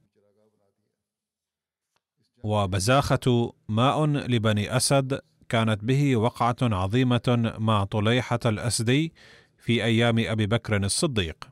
وبزاخة 2.43 3.53
ماء 3.69 4.05
لبني 4.05 4.77
أسد 4.77 5.19
كانت 5.49 5.83
به 5.83 6.15
وقعة 6.15 6.55
عظيمة 6.61 7.53
مع 7.57 7.83
طليحة 7.83 8.39
الأسدي 8.45 9.13
في 9.57 9.83
أيام 9.83 10.19
أبي 10.19 10.47
بكر 10.47 10.77
الصديق. 10.77 11.49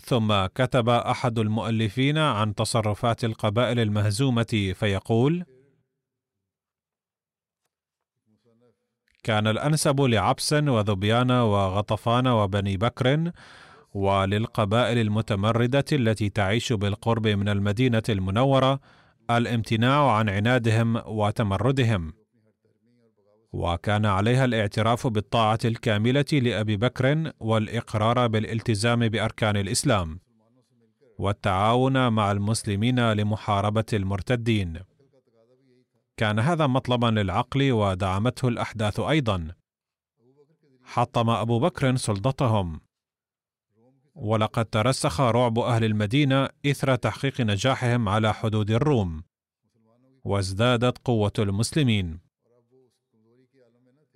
ثم 0.00 0.46
كتب 0.46 0.88
أحد 0.88 1.38
المؤلفين 1.38 2.18
عن 2.18 2.54
تصرفات 2.54 3.24
القبائل 3.24 3.80
المهزومة 3.80 4.72
فيقول 4.74 5.44
كان 9.22 9.46
الأنسب 9.46 10.00
لعبس 10.00 10.52
وذبيان 10.52 11.30
وغطفان 11.30 12.26
وبني 12.26 12.76
بكر 12.76 13.32
وللقبائل 13.94 14.98
المتمردة 14.98 15.84
التي 15.92 16.28
تعيش 16.28 16.72
بالقرب 16.72 17.26
من 17.26 17.48
المدينة 17.48 18.02
المنورة 18.08 18.80
الامتناع 19.30 20.10
عن 20.10 20.28
عنادهم 20.28 20.96
وتمردهم. 21.06 22.12
وكان 23.52 24.06
عليها 24.06 24.44
الاعتراف 24.44 25.06
بالطاعة 25.06 25.58
الكاملة 25.64 26.24
لأبي 26.32 26.76
بكر 26.76 27.32
والإقرار 27.40 28.26
بالالتزام 28.26 29.08
بأركان 29.08 29.56
الإسلام 29.56 30.20
والتعاون 31.18 32.12
مع 32.12 32.32
المسلمين 32.32 33.12
لمحاربة 33.12 33.84
المرتدين. 33.92 34.80
كان 36.16 36.38
هذا 36.38 36.66
مطلبا 36.66 37.06
للعقل 37.06 37.72
ودعمته 37.72 38.48
الأحداث 38.48 39.00
أيضا. 39.00 39.48
حطم 40.84 41.30
أبو 41.30 41.58
بكر 41.58 41.96
سلطتهم. 41.96 42.80
ولقد 44.14 44.64
ترسخ 44.64 45.20
رعب 45.20 45.58
أهل 45.58 45.84
المدينة 45.84 46.48
إثر 46.66 46.94
تحقيق 46.94 47.40
نجاحهم 47.40 48.08
على 48.08 48.34
حدود 48.34 48.70
الروم 48.70 49.22
وازدادت 50.24 50.98
قوة 51.04 51.32
المسلمين. 51.38 52.20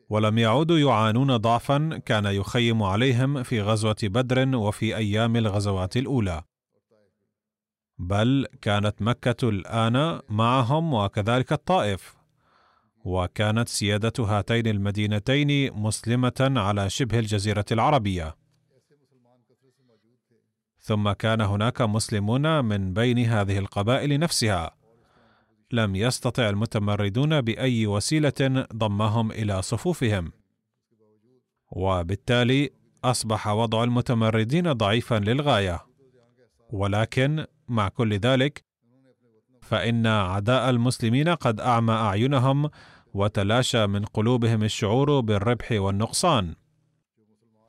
ولم 0.08 0.38
يعودوا 0.38 0.78
يعانون 0.78 1.36
ضعفا 1.36 2.00
كان 2.04 2.24
يخيم 2.24 2.82
عليهم 2.82 3.42
في 3.42 3.60
غزوة 3.62 3.96
بدر 4.02 4.56
وفي 4.56 4.96
أيام 4.96 5.36
الغزوات 5.36 5.96
الأولى. 5.96 6.42
بل 7.98 8.46
كانت 8.62 9.02
مكة 9.02 9.48
الآن 9.48 10.20
معهم 10.28 10.94
وكذلك 10.94 11.52
الطائف 11.52 12.16
وكانت 13.04 13.68
سيادة 13.68 14.24
هاتين 14.24 14.66
المدينتين 14.66 15.72
مسلمة 15.72 16.52
على 16.56 16.90
شبه 16.90 17.18
الجزيرة 17.18 17.64
العربية. 17.72 18.45
ثم 20.86 21.12
كان 21.12 21.40
هناك 21.40 21.82
مسلمون 21.82 22.64
من 22.64 22.92
بين 22.92 23.18
هذه 23.18 23.58
القبائل 23.58 24.18
نفسها. 24.18 24.70
لم 25.72 25.96
يستطع 25.96 26.48
المتمردون 26.48 27.40
بأي 27.40 27.86
وسيلة 27.86 28.66
ضمهم 28.74 29.32
إلى 29.32 29.62
صفوفهم. 29.62 30.32
وبالتالي 31.72 32.70
أصبح 33.04 33.48
وضع 33.48 33.84
المتمردين 33.84 34.72
ضعيفا 34.72 35.14
للغاية. 35.14 35.86
ولكن 36.70 37.46
مع 37.68 37.88
كل 37.88 38.14
ذلك 38.14 38.64
فإن 39.62 40.06
عداء 40.06 40.70
المسلمين 40.70 41.28
قد 41.28 41.60
أعمى 41.60 41.94
أعينهم 41.94 42.70
وتلاشى 43.14 43.86
من 43.86 44.04
قلوبهم 44.04 44.62
الشعور 44.62 45.20
بالربح 45.20 45.72
والنقصان. 45.72 46.54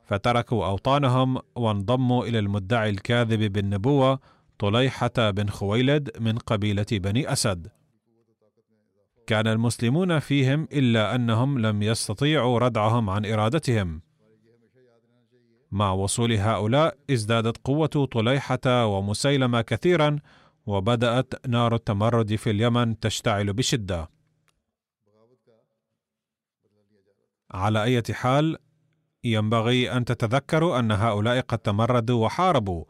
فتركوا 0.08 0.66
أوطانهم 0.66 1.38
وانضموا 1.56 2.24
إلى 2.24 2.38
المدعي 2.38 2.90
الكاذب 2.90 3.52
بالنبوة 3.52 4.20
طليحة 4.58 5.30
بن 5.30 5.48
خويلد 5.48 6.20
من 6.20 6.38
قبيلة 6.38 6.86
بني 6.92 7.32
أسد. 7.32 7.68
كان 9.26 9.46
المسلمون 9.46 10.18
فيهم 10.18 10.68
إلا 10.72 11.14
أنهم 11.14 11.58
لم 11.58 11.82
يستطيعوا 11.82 12.58
ردعهم 12.58 13.10
عن 13.10 13.26
إرادتهم. 13.26 14.02
مع 15.70 15.92
وصول 15.92 16.32
هؤلاء 16.32 16.96
ازدادت 17.10 17.56
قوة 17.64 18.08
طليحة 18.12 18.86
ومسيلمة 18.86 19.60
كثيرا 19.60 20.18
وبدأت 20.66 21.46
نار 21.46 21.74
التمرد 21.74 22.34
في 22.34 22.50
اليمن 22.50 23.00
تشتعل 23.00 23.52
بشدة. 23.52 24.08
على 27.50 27.82
أي 27.82 28.02
حال 28.12 28.58
ينبغي 29.24 29.92
أن 29.92 30.04
تتذكروا 30.04 30.78
أن 30.78 30.92
هؤلاء 30.92 31.40
قد 31.40 31.58
تمردوا 31.58 32.24
وحاربوا 32.24 32.84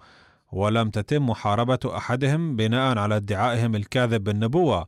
ولم 0.52 0.90
تتم 0.90 1.26
محاربة 1.26 1.78
أحدهم 1.86 2.56
بناء 2.56 2.98
على 2.98 3.16
ادعائهم 3.16 3.74
الكاذب 3.74 4.24
بالنبوة 4.24 4.86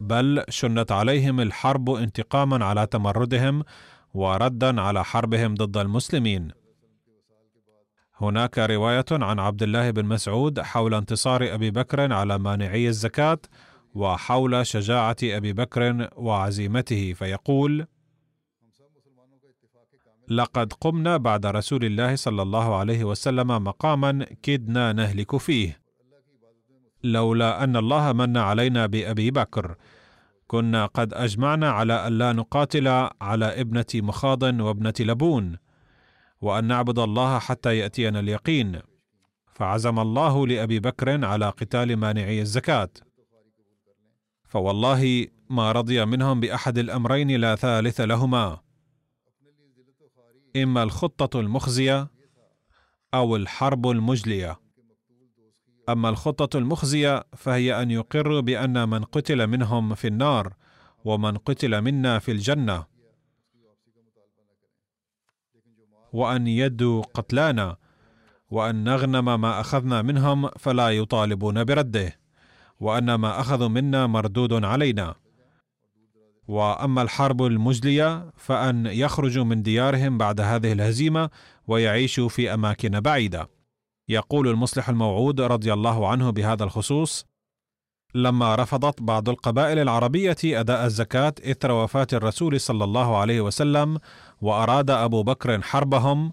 بل 0.00 0.44
شنت 0.48 0.92
عليهم 0.92 1.40
الحرب 1.40 1.90
انتقاما 1.90 2.64
على 2.64 2.86
تمردهم 2.86 3.62
وردا 4.14 4.80
على 4.80 5.04
حربهم 5.04 5.54
ضد 5.54 5.76
المسلمين. 5.76 6.50
هناك 8.16 8.58
رواية 8.58 9.04
عن 9.12 9.38
عبد 9.38 9.62
الله 9.62 9.90
بن 9.90 10.04
مسعود 10.04 10.60
حول 10.60 10.94
انتصار 10.94 11.54
أبي 11.54 11.70
بكر 11.70 12.12
على 12.12 12.38
مانعي 12.38 12.88
الزكاة 12.88 13.38
وحول 13.94 14.66
شجاعة 14.66 15.16
أبي 15.22 15.52
بكر 15.52 16.08
وعزيمته 16.16 17.12
فيقول 17.12 17.86
لقد 20.28 20.72
قمنا 20.72 21.16
بعد 21.16 21.46
رسول 21.46 21.84
الله 21.84 22.16
صلى 22.16 22.42
الله 22.42 22.76
عليه 22.76 23.04
وسلم 23.04 23.64
مقاما 23.64 24.26
كدنا 24.42 24.92
نهلك 24.92 25.36
فيه. 25.36 25.80
لولا 27.04 27.64
أن 27.64 27.76
الله 27.76 28.12
من 28.12 28.36
علينا 28.36 28.86
بأبي 28.86 29.30
بكر. 29.30 29.76
كنا 30.46 30.86
قد 30.86 31.14
أجمعنا 31.14 31.70
على 31.70 32.08
الا 32.08 32.32
نقاتل 32.32 32.88
على 33.20 33.60
ابنة 33.60 33.86
مخاض 33.94 34.42
وابنة 34.42 34.94
لبون 35.00 35.56
وأن 36.40 36.64
نعبد 36.64 36.98
الله 36.98 37.38
حتى 37.38 37.78
يأتينا 37.78 38.20
اليقين. 38.20 38.80
فعزم 39.52 39.98
الله 39.98 40.46
لأبي 40.46 40.80
بكر 40.80 41.24
على 41.24 41.48
قتال 41.48 41.96
مانعي 41.96 42.40
الزكاة. 42.40 42.90
فوالله 44.44 45.26
ما 45.50 45.72
رضي 45.72 46.04
منهم 46.04 46.40
بأحد 46.40 46.78
الأمرين 46.78 47.30
لا 47.30 47.56
ثالث 47.56 48.00
لهما. 48.00 48.63
إما 50.56 50.82
الخطة 50.82 51.40
المخزية 51.40 52.10
أو 53.14 53.36
الحرب 53.36 53.90
المجلية. 53.90 54.60
أما 55.88 56.08
الخطة 56.08 56.58
المخزية 56.58 57.24
فهي 57.36 57.82
أن 57.82 57.90
يقروا 57.90 58.40
بأن 58.40 58.88
من 58.88 59.04
قتل 59.04 59.46
منهم 59.46 59.94
في 59.94 60.06
النار 60.06 60.54
ومن 61.04 61.36
قتل 61.36 61.80
منا 61.80 62.18
في 62.18 62.32
الجنة. 62.32 62.84
وأن 66.12 66.46
يدوا 66.46 67.02
قتلانا 67.02 67.76
وأن 68.50 68.84
نغنم 68.84 69.40
ما 69.40 69.60
أخذنا 69.60 70.02
منهم 70.02 70.48
فلا 70.48 70.90
يطالبون 70.90 71.64
برده 71.64 72.20
وأن 72.80 73.14
ما 73.14 73.40
أخذوا 73.40 73.68
منا 73.68 74.06
مردود 74.06 74.64
علينا. 74.64 75.23
وأما 76.48 77.02
الحرب 77.02 77.42
المجلية 77.42 78.30
فأن 78.36 78.86
يخرجوا 78.86 79.44
من 79.44 79.62
ديارهم 79.62 80.18
بعد 80.18 80.40
هذه 80.40 80.72
الهزيمة 80.72 81.30
ويعيشوا 81.66 82.28
في 82.28 82.54
أماكن 82.54 83.00
بعيدة. 83.00 83.48
يقول 84.08 84.48
المصلح 84.48 84.88
الموعود 84.88 85.40
رضي 85.40 85.72
الله 85.72 86.08
عنه 86.08 86.30
بهذا 86.30 86.64
الخصوص 86.64 87.26
لما 88.14 88.54
رفضت 88.54 89.02
بعض 89.02 89.28
القبائل 89.28 89.78
العربية 89.78 90.36
أداء 90.44 90.86
الزكاة 90.86 91.34
إثر 91.44 91.72
وفاة 91.72 92.06
الرسول 92.12 92.60
صلى 92.60 92.84
الله 92.84 93.16
عليه 93.16 93.40
وسلم 93.40 93.98
وأراد 94.40 94.90
أبو 94.90 95.22
بكر 95.22 95.62
حربهم 95.62 96.32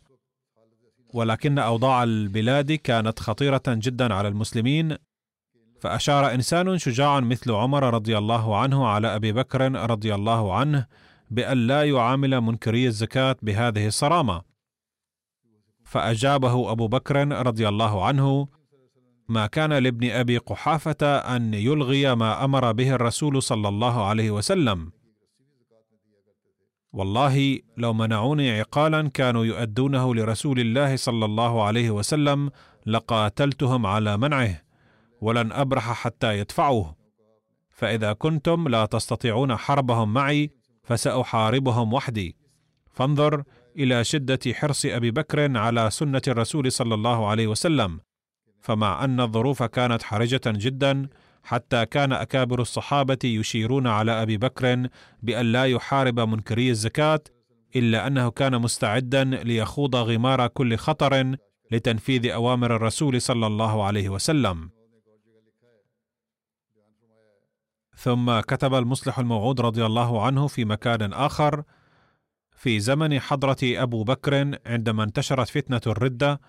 ولكن 1.13 1.59
أوضاع 1.59 2.03
البلاد 2.03 2.71
كانت 2.71 3.19
خطيرة 3.19 3.63
جدا 3.67 4.13
على 4.13 4.27
المسلمين 4.27 4.97
فأشار 5.81 6.33
إنسان 6.33 6.77
شجاع 6.77 7.19
مثل 7.19 7.51
عمر 7.51 7.93
رضي 7.93 8.17
الله 8.17 8.57
عنه 8.57 8.87
على 8.87 9.15
أبي 9.15 9.31
بكر 9.31 9.71
رضي 9.89 10.15
الله 10.15 10.53
عنه 10.53 10.87
بأن 11.31 11.57
لا 11.67 11.83
يعامل 11.83 12.41
منكري 12.41 12.87
الزكاة 12.87 13.35
بهذه 13.41 13.87
الصرامة. 13.87 14.41
فأجابه 15.85 16.71
أبو 16.71 16.87
بكر 16.87 17.27
رضي 17.47 17.67
الله 17.67 18.05
عنه 18.05 18.47
ما 19.29 19.47
كان 19.47 19.73
لابن 19.73 20.09
أبي 20.09 20.37
قحافة 20.37 21.17
أن 21.35 21.53
يلغي 21.53 22.15
ما 22.15 22.45
أمر 22.45 22.71
به 22.71 22.95
الرسول 22.95 23.43
صلى 23.43 23.67
الله 23.67 24.05
عليه 24.05 24.31
وسلم. 24.31 24.91
والله 26.93 27.59
لو 27.77 27.93
منعوني 27.93 28.59
عقالا 28.59 29.09
كانوا 29.09 29.45
يؤدونه 29.45 30.15
لرسول 30.15 30.59
الله 30.59 30.95
صلى 30.95 31.25
الله 31.25 31.63
عليه 31.63 31.89
وسلم 31.89 32.51
لقاتلتهم 32.85 33.85
على 33.85 34.17
منعه. 34.17 34.70
ولن 35.21 35.51
أبرح 35.51 35.91
حتى 35.91 36.39
يدفعوه. 36.39 36.95
فإذا 37.69 38.13
كنتم 38.13 38.67
لا 38.67 38.85
تستطيعون 38.85 39.55
حربهم 39.55 40.13
معي 40.13 40.51
فسأحاربهم 40.83 41.93
وحدي. 41.93 42.35
فانظر 42.91 43.43
إلى 43.77 44.03
شدة 44.03 44.39
حرص 44.53 44.85
أبي 44.85 45.11
بكر 45.11 45.57
على 45.57 45.89
سنة 45.91 46.21
الرسول 46.27 46.71
صلى 46.71 46.93
الله 46.93 47.27
عليه 47.27 47.47
وسلم. 47.47 47.99
فمع 48.61 49.03
أن 49.05 49.19
الظروف 49.19 49.63
كانت 49.63 50.03
حرجة 50.03 50.41
جدا 50.47 51.09
حتى 51.43 51.85
كان 51.85 52.13
أكابر 52.13 52.61
الصحابة 52.61 53.19
يشيرون 53.23 53.87
على 53.87 54.21
أبي 54.21 54.37
بكر 54.37 54.87
بأن 55.23 55.45
لا 55.45 55.65
يحارب 55.65 56.19
منكري 56.19 56.69
الزكاة 56.69 57.19
إلا 57.75 58.07
أنه 58.07 58.31
كان 58.31 58.61
مستعدا 58.61 59.23
ليخوض 59.23 59.95
غمار 59.95 60.47
كل 60.47 60.75
خطر 60.75 61.35
لتنفيذ 61.71 62.31
أوامر 62.31 62.75
الرسول 62.75 63.21
صلى 63.21 63.47
الله 63.47 63.83
عليه 63.83 64.09
وسلم. 64.09 64.80
ثم 68.01 68.39
كتب 68.39 68.73
المصلح 68.73 69.19
الموعود 69.19 69.61
رضي 69.61 69.85
الله 69.85 70.25
عنه 70.25 70.47
في 70.47 70.65
مكان 70.65 71.13
آخر 71.13 71.63
في 72.55 72.79
زمن 72.79 73.19
حضرة 73.19 73.57
أبو 73.63 74.03
بكر 74.03 74.57
عندما 74.65 75.03
انتشرت 75.03 75.49
فتنة 75.49 75.81
الردة 75.87 76.41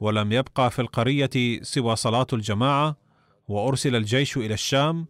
ولم 0.00 0.32
يبقى 0.32 0.70
في 0.70 0.78
القرية 0.78 1.30
سوى 1.62 1.96
صلاة 1.96 2.26
الجماعة 2.32 2.96
وأرسل 3.48 3.96
الجيش 3.96 4.36
إلى 4.36 4.54
الشام 4.54 5.06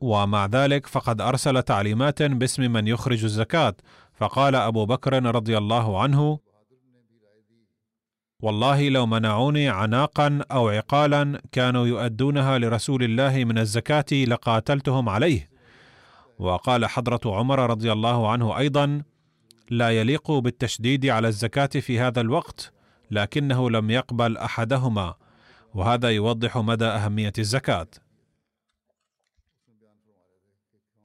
ومع 0.00 0.46
ذلك 0.46 0.86
فقد 0.86 1.20
أرسل 1.20 1.62
تعليمات 1.62 2.22
باسم 2.22 2.72
من 2.72 2.88
يخرج 2.88 3.24
الزكاة. 3.24 3.74
فقال 4.14 4.54
أبو 4.54 4.86
بكر 4.86 5.24
رضي 5.24 5.58
الله 5.58 6.02
عنه 6.02 6.38
والله 8.42 8.88
لو 8.88 9.06
منعوني 9.06 9.68
عناقا 9.68 10.40
أو 10.50 10.68
عقالا 10.68 11.42
كانوا 11.52 11.86
يؤدونها 11.86 12.58
لرسول 12.58 13.02
الله 13.02 13.44
من 13.44 13.58
الزكاة 13.58 14.04
لقاتلتهم 14.12 15.08
عليه. 15.08 15.50
وقال 16.38 16.86
حضرة 16.86 17.20
عمر 17.26 17.70
رضي 17.70 17.92
الله 17.92 18.30
عنه 18.30 18.58
أيضا 18.58 19.02
لا 19.70 19.90
يليق 19.90 20.30
بالتشديد 20.30 21.06
على 21.06 21.28
الزكاة 21.28 21.66
في 21.66 22.00
هذا 22.00 22.20
الوقت 22.20 22.72
لكنه 23.10 23.70
لم 23.70 23.90
يقبل 23.90 24.36
أحدهما 24.36 25.14
وهذا 25.74 26.10
يوضح 26.10 26.58
مدى 26.58 26.84
أهمية 26.84 27.32
الزكاة. 27.38 27.86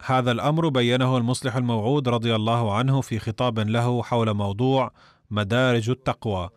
هذا 0.06 0.32
الأمر 0.32 0.70
بينه 0.70 1.18
المصلح 1.18 1.56
الموعود 1.56 2.10
رضي 2.10 2.36
الله 2.36 2.74
عنه 2.74 3.02
في 3.02 3.20
خطاب 3.20 3.60
له 3.60 4.04
حول 4.04 4.34
موضوع 4.34 4.92
مدارج 5.32 5.90
التقوى. 5.90 6.50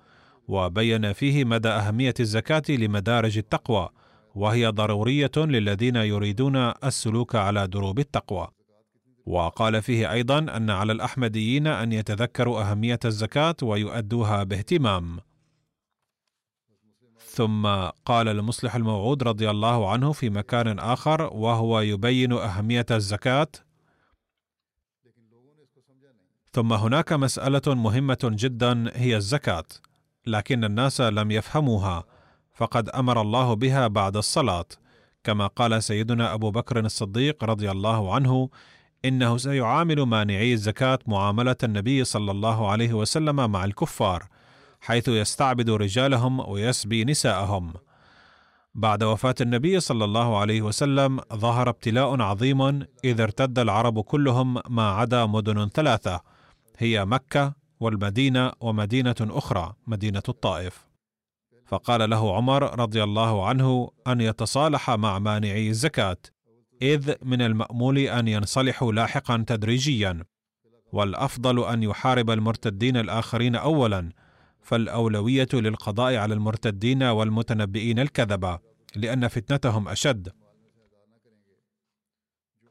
وبين 0.50 1.12
فيه 1.12 1.44
مدى 1.44 1.68
أهمية 1.68 2.14
الزكاة 2.20 2.62
لمدارج 2.68 3.38
التقوى 3.38 3.88
وهي 4.34 4.66
ضرورية 4.66 5.30
للذين 5.36 5.96
يريدون 5.96 6.56
السلوك 6.56 7.34
على 7.36 7.66
دروب 7.66 7.98
التقوى. 7.98 8.48
وقال 9.26 9.82
فيه 9.82 10.12
أيضا 10.12 10.38
أن 10.38 10.70
على 10.70 10.92
الأحمديين 10.92 11.66
أن 11.66 11.92
يتذكروا 11.92 12.62
أهمية 12.62 12.98
الزكاة 13.04 13.56
ويؤدوها 13.62 14.42
باهتمام. 14.42 15.20
ثم 17.18 17.66
قال 18.04 18.28
المصلح 18.28 18.74
الموعود 18.74 19.22
رضي 19.22 19.50
الله 19.50 19.90
عنه 19.90 20.12
في 20.12 20.30
مكان 20.30 20.78
آخر 20.78 21.22
وهو 21.22 21.80
يبين 21.80 22.32
أهمية 22.32 22.86
الزكاة. 22.90 23.48
ثم 26.52 26.72
هناك 26.72 27.12
مسألة 27.12 27.74
مهمة 27.74 28.18
جدا 28.24 28.90
هي 28.94 29.16
الزكاة. 29.16 29.64
لكن 30.26 30.64
الناس 30.64 31.00
لم 31.00 31.30
يفهموها 31.30 32.04
فقد 32.54 32.88
أمر 32.88 33.20
الله 33.20 33.54
بها 33.54 33.86
بعد 33.86 34.16
الصلاة. 34.16 34.64
كما 35.24 35.46
قال 35.46 35.82
سيدنا 35.82 36.34
أبو 36.34 36.50
بكر 36.50 36.78
الصديق 36.78 37.44
رضي 37.44 37.70
الله 37.70 38.14
عنه 38.14 38.50
إنه 39.04 39.36
سيعامل 39.36 40.02
مانعي 40.02 40.52
الزكاة 40.52 40.98
معاملة 41.06 41.56
النبي 41.64 42.04
صلى 42.04 42.30
الله 42.30 42.70
عليه 42.70 42.92
وسلم 42.92 43.50
مع 43.50 43.64
الكفار 43.64 44.28
حيث 44.80 45.08
يستعبد 45.08 45.70
رجالهم 45.70 46.40
ويسبي 46.40 47.04
نساءهم. 47.04 47.72
بعد 48.74 49.04
وفاة 49.04 49.34
النبي 49.40 49.80
صلى 49.80 50.04
الله 50.04 50.38
عليه 50.38 50.62
وسلم 50.62 51.20
ظهر 51.34 51.68
ابتلاء 51.68 52.20
عظيم 52.20 52.62
إذ 53.04 53.20
ارتد 53.20 53.58
العرب 53.58 54.00
كلهم 54.00 54.60
ما 54.68 54.90
عدا 54.90 55.26
مدن 55.26 55.68
ثلاثة 55.68 56.20
هي 56.78 57.04
مكة 57.04 57.59
والمدينة 57.80 58.52
ومدينة 58.60 59.16
أخرى 59.20 59.74
مدينة 59.86 60.22
الطائف. 60.28 60.90
فقال 61.66 62.10
له 62.10 62.36
عمر 62.36 62.80
رضي 62.80 63.02
الله 63.02 63.46
عنه 63.46 63.90
أن 64.06 64.20
يتصالح 64.20 64.90
مع 64.90 65.18
مانعي 65.18 65.68
الزكاة 65.68 66.16
إذ 66.82 67.14
من 67.22 67.42
المأمول 67.42 67.98
أن 67.98 68.28
ينصلحوا 68.28 68.92
لاحقا 68.92 69.44
تدريجيا. 69.46 70.24
والأفضل 70.92 71.64
أن 71.64 71.82
يحارب 71.82 72.30
المرتدين 72.30 72.96
الآخرين 72.96 73.56
اولا 73.56 74.12
فالأولوية 74.62 75.48
للقضاء 75.52 76.16
على 76.16 76.34
المرتدين 76.34 77.02
والمتنبئين 77.02 77.98
الكذبه 77.98 78.58
لأن 78.96 79.28
فتنتهم 79.28 79.88
أشد. 79.88 80.32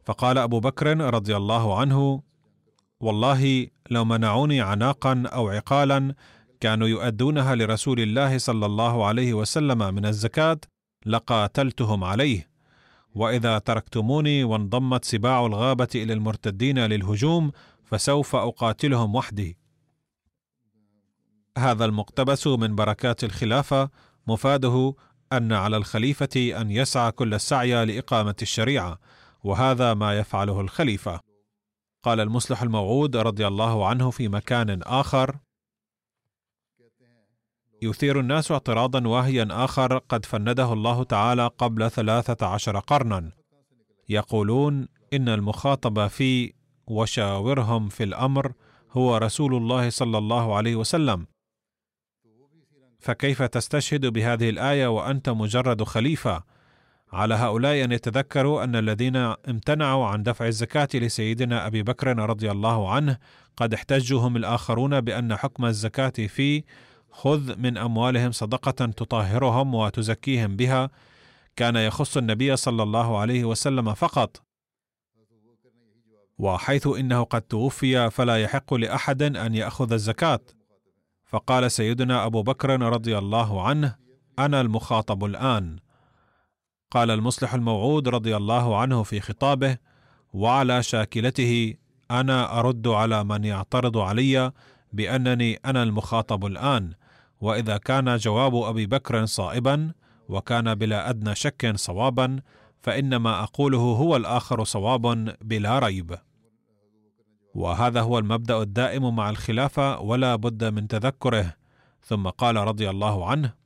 فقال 0.06 0.38
أبو 0.38 0.60
بكر 0.60 0.98
رضي 0.98 1.36
الله 1.36 1.80
عنه 1.80 2.24
والله 3.02 3.68
لو 3.90 4.06
منعوني 4.06 4.62
عناقا 4.62 5.24
أو 5.26 5.50
عقالا 5.50 6.16
كانوا 6.60 6.88
يؤدونها 6.88 7.56
لرسول 7.56 8.00
الله 8.00 8.38
صلى 8.38 8.66
الله 8.66 9.06
عليه 9.06 9.34
وسلم 9.34 9.94
من 9.94 10.06
الزكاة 10.06 10.58
لقاتلتهم 11.06 12.04
عليه. 12.04 12.50
وإذا 13.16 13.60
تركتموني 13.60 14.44
وانضمت 14.44 15.06
سباع 15.06 15.46
الغابة 15.46 15.88
إلى 15.96 16.14
المرتدين 16.14 16.80
للهجوم 16.80 17.52
فسوف 17.84 18.36
أقاتلهم 18.36 19.16
وحدي. 19.16 19.58
هذا 21.58 21.86
المقتبس 21.86 22.48
من 22.48 22.76
بركات 22.76 23.24
الخلافة 23.24 23.90
مفاده 24.28 24.96
أن 25.34 25.54
على 25.54 25.78
الخليفة 25.78 26.62
أن 26.62 26.72
يسعى 26.72 27.12
كل 27.12 27.34
السعي 27.34 27.86
لإقامة 27.86 28.36
الشريعة 28.42 29.00
وهذا 29.44 29.94
ما 29.94 30.20
يفعله 30.20 30.62
الخليفة. 30.62 31.29
قال 32.04 32.20
المصلح 32.20 32.62
الموعود 32.62 33.18
رضي 33.18 33.48
الله 33.48 33.88
عنه 33.88 34.12
في 34.12 34.28
مكان 34.28 34.82
آخر 34.82 35.36
يثير 37.82 38.20
الناس 38.20 38.52
اعتراضا 38.52 39.08
واهيا 39.08 39.48
آخر 39.52 39.98
قد 39.98 40.26
فنده 40.26 40.74
الله 40.74 41.04
تعالى 41.04 41.48
قبل 41.48 41.92
ثلاثة 41.92 42.48
عشر 42.48 42.80
قرنا. 42.80 43.32
يقولون 44.10 44.88
إن 45.14 45.30
المخاطب 45.30 46.08
في 46.08 46.54
وشاورهم 46.88 47.90
في 47.90 48.04
الأمر 48.04 48.54
هو 48.92 49.18
رسول 49.18 49.56
الله 49.56 49.90
صلى 49.90 50.18
الله 50.18 50.56
عليه 50.56 50.76
وسلم. 50.76 51.28
فكيف 53.00 53.42
تستشهد 53.42 54.06
بهذه 54.06 54.50
الآية 54.50 54.88
وأنت 54.88 55.30
مجرد 55.30 55.84
خليفة؟ 55.84 56.44
على 57.14 57.36
هؤلاء 57.36 57.84
أن 57.84 57.92
يتذكروا 57.92 58.64
أن 58.64 58.76
الذين 58.76 59.16
امتنعوا 59.16 60.06
عن 60.06 60.24
دفع 60.24 60.48
الزكاة 60.48 60.88
لسيدنا 60.94 61.68
أبي 61.68 61.84
بكر 61.84 62.18
رضي 62.18 62.52
الله 62.52 62.92
عنه 62.92 63.18
قد 63.58 63.74
احتجوا 63.74 64.22
هم 64.22 64.36
الآخرون 64.38 65.02
بأن 65.02 65.36
حكم 65.36 65.66
الزكاة 65.66 66.10
في 66.10 66.64
خذ 67.12 67.58
من 67.58 67.78
أموالهم 67.78 68.32
صدقة 68.32 68.86
تطهرهم 68.86 69.76
وتزكيهم 69.76 70.56
بها. 70.56 70.90
كان 71.56 71.76
يخص 71.76 72.18
النبي 72.18 72.56
صلى 72.56 72.84
الله 72.84 73.18
عليه 73.18 73.46
وسلم 73.46 73.94
فقط. 73.94 74.44
وحيث 76.38 76.88
إنه 76.88 77.24
قد 77.24 77.42
توفي 77.42 78.10
فلا 78.10 78.38
يحق 78.38 78.74
لأحد 78.74 79.22
أن 79.24 79.56
يأخذ 79.56 79.94
الزكاة. 79.94 80.40
فقال 81.26 81.72
سيدنا 81.72 82.26
أبو 82.26 82.44
بكر 82.44 82.82
رضي 82.82 83.18
الله 83.18 83.68
عنه 83.68 83.96
أنا 84.40 84.62
المخاطب 84.62 85.26
الآن. 85.26 85.80
قال 86.92 87.12
المصلح 87.12 87.54
الموعود 87.54 88.08
رضي 88.08 88.36
الله 88.38 88.78
عنه 88.78 89.04
في 89.04 89.20
خطابه 89.20 89.78
وعلى 90.34 90.84
شاكلته 90.84 91.74
أنا 92.12 92.60
أرد 92.60 92.88
على 92.88 93.24
من 93.24 93.44
يعترض 93.44 93.98
علي 93.98 94.52
بأنني 94.94 95.60
أنا 95.66 95.84
المخاطب 95.84 96.46
الآن 96.46 96.94
وإذا 97.42 97.78
كان 97.78 98.18
جواب 98.18 98.56
أبي 98.56 98.86
بكر 98.86 99.26
صائبا 99.26 99.92
وكان 100.30 100.76
بلا 100.76 101.10
أدنى 101.10 101.36
شك 101.36 101.72
صوابا 101.76 102.40
فان 102.82 103.16
ما 103.16 103.44
أقوله 103.44 103.78
هو 103.78 104.16
الآخر 104.16 104.64
صواب 104.64 105.36
بلا 105.42 105.80
ريب. 105.80 106.16
وهذا 107.56 108.02
هو 108.02 108.20
المبدأ 108.20 108.62
الدائم 108.62 109.16
مع 109.16 109.30
الخلافة 109.30 110.00
ولا 110.00 110.36
بد 110.36 110.64
من 110.64 110.88
تذكره. 110.88 111.54
ثم 112.02 112.28
قال 112.28 112.56
رضي 112.56 112.90
الله 112.90 113.30
عنه 113.30 113.59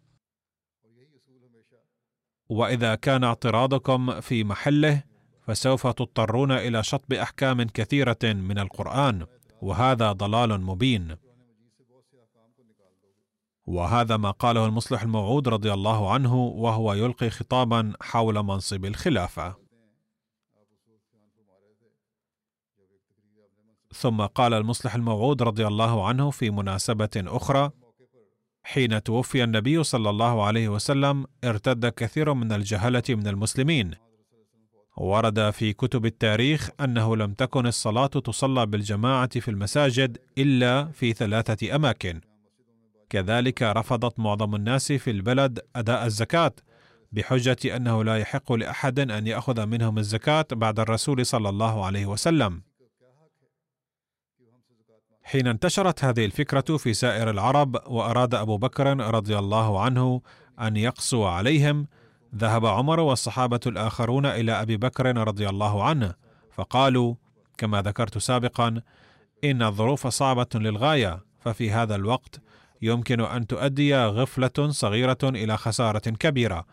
وإذا 2.49 2.95
كان 2.95 3.23
اعتراضكم 3.23 4.21
في 4.21 4.43
محله 4.43 5.03
فسوف 5.41 5.87
تضطرون 5.87 6.51
إلى 6.51 6.83
شطب 6.83 7.13
أحكام 7.13 7.63
كثيرة 7.63 8.17
من 8.23 8.59
القرآن 8.59 9.25
وهذا 9.61 10.11
ضلال 10.11 10.61
مبين. 10.61 11.15
وهذا 13.65 14.17
ما 14.17 14.31
قاله 14.31 14.65
المصلح 14.65 15.01
الموعود 15.01 15.47
رضي 15.47 15.73
الله 15.73 16.13
عنه 16.13 16.35
وهو 16.35 16.93
يلقي 16.93 17.29
خطابا 17.29 17.93
حول 18.01 18.43
منصب 18.43 18.85
الخلافة. 18.85 19.55
ثم 23.93 24.21
قال 24.21 24.53
المصلح 24.53 24.95
الموعود 24.95 25.41
رضي 25.41 25.67
الله 25.67 26.07
عنه 26.07 26.31
في 26.31 26.49
مناسبة 26.49 27.09
أخرى 27.17 27.71
حين 28.63 29.03
توفي 29.03 29.43
النبي 29.43 29.83
صلى 29.83 30.09
الله 30.09 30.45
عليه 30.45 30.69
وسلم 30.69 31.25
ارتد 31.43 31.85
كثير 31.85 32.33
من 32.33 32.51
الجهله 32.51 33.03
من 33.09 33.27
المسلمين. 33.27 33.91
ورد 34.97 35.49
في 35.49 35.73
كتب 35.73 36.05
التاريخ 36.05 36.69
أنه 36.81 37.15
لم 37.15 37.33
تكن 37.33 37.67
الصلاة 37.67 38.07
تصلى 38.07 38.65
بالجماعة 38.65 39.39
في 39.39 39.51
المساجد 39.51 40.17
إلا 40.37 40.85
في 40.85 41.13
ثلاثة 41.13 41.75
أماكن. 41.75 42.21
كذلك 43.09 43.61
رفضت 43.61 44.19
معظم 44.19 44.55
الناس 44.55 44.91
في 44.91 45.11
البلد 45.11 45.59
أداء 45.75 46.05
الزكاة 46.05 46.51
بحجة 47.11 47.75
أنه 47.75 48.03
لا 48.03 48.17
يحق 48.17 48.53
لأحد 48.53 48.99
أن 48.99 49.27
يأخذ 49.27 49.65
منهم 49.65 49.97
الزكاة 49.97 50.45
بعد 50.51 50.79
الرسول 50.79 51.25
صلى 51.25 51.49
الله 51.49 51.85
عليه 51.85 52.05
وسلم. 52.05 52.61
حين 55.23 55.47
انتشرت 55.47 56.03
هذه 56.03 56.25
الفكرة 56.25 56.77
في 56.77 56.93
سائر 56.93 57.29
العرب 57.29 57.75
وأراد 57.87 58.35
أبو 58.35 58.57
بكر 58.57 58.97
رضي 58.97 59.39
الله 59.39 59.81
عنه 59.81 60.21
أن 60.61 60.77
يقسو 60.77 61.25
عليهم 61.25 61.87
ذهب 62.35 62.65
عمر 62.65 62.99
والصحابة 62.99 63.59
الآخرون 63.67 64.25
إلى 64.25 64.51
أبي 64.51 64.77
بكر 64.77 65.17
رضي 65.17 65.49
الله 65.49 65.83
عنه 65.83 66.13
فقالوا 66.51 67.15
كما 67.57 67.81
ذكرت 67.81 68.17
سابقا 68.17 68.81
إن 69.43 69.63
الظروف 69.63 70.07
صعبة 70.07 70.47
للغاية 70.55 71.19
ففي 71.39 71.71
هذا 71.71 71.95
الوقت 71.95 72.41
يمكن 72.81 73.21
أن 73.21 73.47
تؤدي 73.47 73.95
غفلة 73.95 74.69
صغيرة 74.69 75.17
إلى 75.23 75.57
خسارة 75.57 75.99
كبيرة 75.99 76.65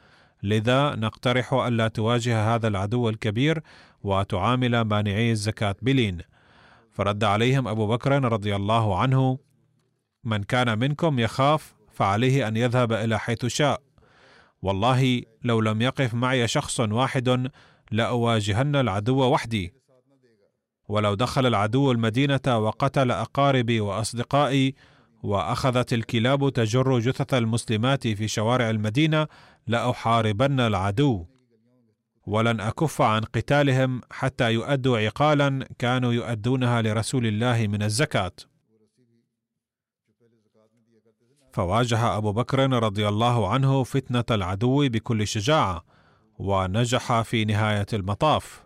لذا 0.43 0.95
نقترح 0.95 1.53
الا 1.53 1.89
تواجه 1.89 2.55
هذا 2.55 2.69
العدو 2.69 3.09
الكبير 3.09 3.63
وتعامل 4.03 4.81
مانعي 4.81 5.33
الزكاة 5.33 5.75
بلين 5.83 6.19
فرد 7.01 7.25
عليهم 7.25 7.69
أبو 7.69 7.87
بكر 7.87 8.25
رضي 8.25 8.57
الله 8.57 8.99
عنه 8.99 9.39
من 10.25 10.43
كان 10.43 10.79
منكم 10.79 11.19
يخاف 11.19 11.75
فعليه 11.93 12.49
أن 12.49 12.57
يذهب 12.57 12.93
إلى 12.93 13.19
حيث 13.19 13.47
شاء. 13.47 13.83
والله 14.63 15.23
لو 15.43 15.61
لم 15.61 15.83
يقف 15.83 16.15
معي 16.15 16.49
شخص 16.49 16.81
واحد 16.81 17.51
لأواجهن 17.91 18.77
العدو 18.77 19.33
وحدي. 19.33 19.73
ولو 20.89 21.15
دخل 21.15 21.47
العدو 21.47 21.93
المدينة 21.93 22.41
وقتل 22.47 23.11
أقاربي 23.11 23.81
وأصدقائي 23.81 24.75
وأخذت 25.23 25.93
الكلاب 25.93 26.53
تجر 26.53 26.99
جثث 26.99 27.35
المسلمات 27.35 28.09
في 28.09 28.29
شوارع 28.29 28.71
المدينة 28.71 29.27
لأحاربن 29.67 30.61
العدو. 30.61 31.27
ولن 32.31 32.61
أكف 32.61 33.03
عن 33.03 33.21
قتالهم 33.21 34.01
حتى 34.11 34.53
يؤدوا 34.53 34.99
عقالا 34.99 35.69
كانوا 35.79 36.13
يؤدونها 36.13 36.83
لرسول 36.83 37.27
الله 37.27 37.67
من 37.67 37.83
الزكاة. 37.83 38.33
فواجه 41.53 42.17
أبو 42.17 42.33
بكر 42.33 42.71
رضي 42.83 43.09
الله 43.09 43.49
عنه 43.49 43.83
فتنة 43.83 44.25
العدو 44.31 44.89
بكل 44.89 45.27
شجاعة 45.27 45.85
ونجح 46.39 47.21
في 47.21 47.45
نهاية 47.45 47.87
المطاف 47.93 48.65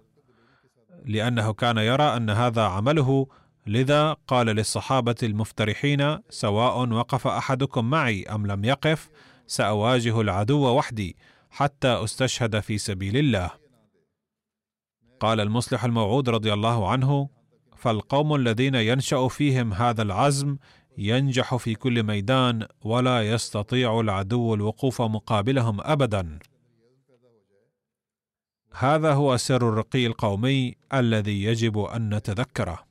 لأنه 1.04 1.52
كان 1.52 1.78
يرى 1.78 2.16
أن 2.16 2.30
هذا 2.30 2.62
عمله 2.62 3.26
لذا 3.66 4.16
قال 4.28 4.46
للصحابة 4.46 5.14
المفترحين 5.22 6.18
سواء 6.30 6.88
وقف 6.88 7.26
أحدكم 7.26 7.90
معي 7.90 8.22
أم 8.22 8.46
لم 8.46 8.64
يقف 8.64 9.08
سأواجه 9.46 10.20
العدو 10.20 10.76
وحدي. 10.76 11.16
حتى 11.54 11.88
استشهد 11.88 12.60
في 12.60 12.78
سبيل 12.78 13.16
الله. 13.16 13.50
قال 15.20 15.40
المصلح 15.40 15.84
الموعود 15.84 16.28
رضي 16.28 16.52
الله 16.52 16.90
عنه 16.90 17.28
فالقوم 17.76 18.34
الذين 18.34 18.74
ينشأ 18.74 19.28
فيهم 19.28 19.72
هذا 19.72 20.02
العزم 20.02 20.56
ينجح 20.98 21.56
في 21.56 21.74
كل 21.74 22.02
ميدان 22.02 22.66
ولا 22.84 23.22
يستطيع 23.22 24.00
العدو 24.00 24.54
الوقوف 24.54 25.02
مقابلهم 25.02 25.80
ابدا. 25.80 26.38
هذا 28.72 29.12
هو 29.12 29.36
سر 29.36 29.68
الرقي 29.68 30.06
القومي 30.06 30.74
الذي 30.94 31.42
يجب 31.42 31.78
أن 31.78 32.14
نتذكره. 32.14 32.84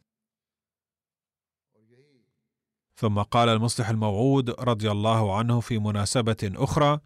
ثم 2.95 3.21
قال 3.21 3.49
المصلح 3.49 3.89
الموعود 3.89 4.49
رضي 4.49 4.91
الله 4.91 5.37
عنه 5.37 5.59
في 5.59 5.79
مناسبة 5.79 6.51
أخرى 6.55 6.99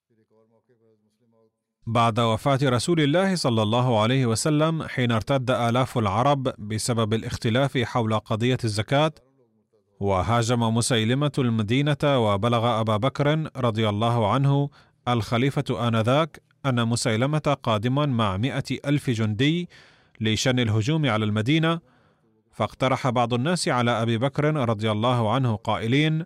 بعد 1.88 2.19
وفاة 2.19 2.60
رسول 2.63 3.02
الله 3.02 3.36
صلى 3.36 3.62
الله 3.63 4.00
عليه 4.00 4.26
وسلم 4.26 4.84
حين 4.84 5.12
ارتد 5.12 5.52
آلاف 5.52 5.97
العرب 5.97 6.54
بسبب 6.67 7.13
الاختلاف 7.13 7.78
حول 7.78 8.19
قضية 8.19 8.58
الزكاة 8.63 9.12
وهاجم 10.00 10.60
مسيلمة 10.60 11.32
المدينة 11.38 11.97
وبلغ 12.04 12.82
أبا 12.82 12.97
بكر 12.97 13.50
رضي 13.58 13.89
الله 13.89 14.32
عنه 14.32 14.69
الخليفة 15.08 15.88
آنذاك 15.88 16.41
أن 16.65 16.88
مسيلمة 16.88 17.58
قادما 17.63 18.06
مع 18.06 18.38
مائه 18.38 18.78
ألف 18.86 19.10
جندي 19.10 19.69
لشن 20.21 20.60
الهجوم 20.60 21.10
على 21.10 21.26
المدينة 21.26 21.80
فاقترح 22.52 23.10
بعض 23.10 23.34
الناس 23.34 23.67
على 23.67 23.91
أبي 23.91 24.17
بكر 24.17 24.56
رضي 24.56 24.91
الله 24.91 25.34
عنه 25.34 25.56
قائلين 25.56 26.26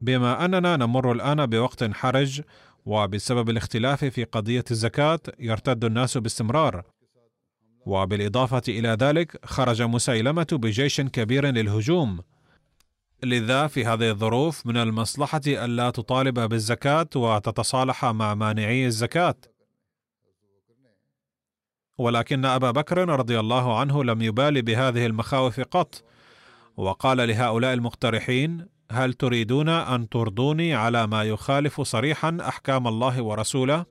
بما 0.00 0.44
أننا 0.44 0.76
نمر 0.76 1.12
الآن 1.12 1.46
بوقت 1.46 1.84
حرج 1.94 2.42
وبسبب 2.90 3.50
الاختلاف 3.50 4.04
في 4.04 4.24
قضية 4.24 4.64
الزكاة 4.70 5.20
يرتد 5.38 5.84
الناس 5.84 6.18
باستمرار. 6.18 6.82
وبالإضافة 7.86 8.62
إلى 8.68 8.88
ذلك 8.88 9.46
خرج 9.46 9.82
مسيلمة 9.82 10.46
بجيش 10.52 11.00
كبير 11.00 11.46
للهجوم. 11.46 12.20
لذا 13.22 13.66
في 13.66 13.84
هذه 13.84 14.10
الظروف 14.10 14.66
من 14.66 14.76
المصلحة 14.76 15.40
ألا 15.46 15.90
تطالب 15.90 16.40
بالزكاة 16.40 17.08
وتتصالح 17.16 18.04
مع 18.04 18.34
مانعي 18.34 18.86
الزكاة. 18.86 19.36
ولكن 21.98 22.44
أبا 22.44 22.70
بكر 22.70 23.08
رضي 23.08 23.40
الله 23.40 23.78
عنه 23.78 24.04
لم 24.04 24.22
يبال 24.22 24.62
بهذه 24.62 25.06
المخاوف 25.06 25.60
قط. 25.60 26.04
وقال 26.76 27.28
لهؤلاء 27.28 27.74
المقترحين 27.74 28.66
هل 28.92 29.12
تريدون 29.12 29.68
أن 29.68 30.08
ترضوني 30.08 30.74
على 30.74 31.06
ما 31.06 31.22
يخالف 31.22 31.80
صريحا 31.80 32.38
أحكام 32.40 32.88
الله 32.88 33.22
ورسوله؟ 33.22 33.84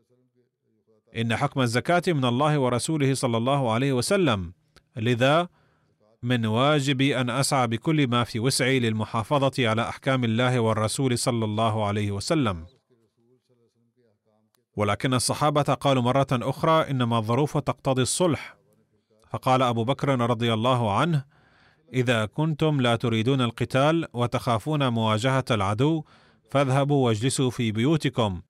إن 1.18 1.36
حكم 1.36 1.62
الزكاة 1.62 2.02
من 2.08 2.26
الله 2.26 2.60
ورسوله 2.60 3.14
صلى 3.14 3.38
الله 3.38 3.72
عليه 3.72 3.94
وسلم. 3.94 4.54
لذا 4.96 5.48
من 6.24 6.46
واجبي 6.46 7.22
أن 7.22 7.30
أسعى 7.30 7.68
بكل 7.68 8.08
ما 8.08 8.24
في 8.24 8.40
وسعي 8.40 8.80
للمحافظة 8.80 9.70
على 9.70 9.82
أحكام 9.82 10.24
الله 10.24 10.60
والرسول 10.60 11.18
صلى 11.18 11.46
الله 11.46 11.86
عليه 11.86 12.12
وسلم. 12.12 12.66
ولكن 14.76 15.14
الصحابة 15.14 15.62
قالوا 15.62 16.04
مرة 16.04 16.28
أخرى 16.32 16.92
انما 16.92 17.18
الظروف 17.18 17.58
تقتضي 17.58 18.02
الصلح. 18.02 18.56
فقال 19.30 19.62
أبو 19.62 19.84
بكر 19.84 20.20
رضي 20.20 20.54
الله 20.54 20.98
عنه 20.98 21.39
إذا 21.94 22.26
كنتم 22.26 22.82
لا 22.82 22.96
تريدون 22.96 23.42
القتال 23.42 24.08
وتخافون 24.14 24.88
مواجهة 24.88 25.46
العدو 25.52 26.04
فاذهبوا 26.52 27.06
واجلسوا 27.06 27.50
في 27.50 27.72
بيوتكم. 27.72 28.42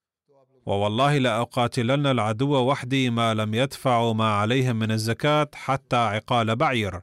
ووالله 0.66 1.18
لاقاتلن 1.18 2.06
العدو 2.08 2.56
وحدي 2.56 3.10
ما 3.10 3.34
لم 3.34 3.54
يدفعوا 3.54 4.14
ما 4.14 4.34
عليهم 4.34 4.76
من 4.76 4.92
الزكاة 4.92 5.48
حتى 5.54 5.96
عقال 5.96 6.56
بعير 6.56 7.02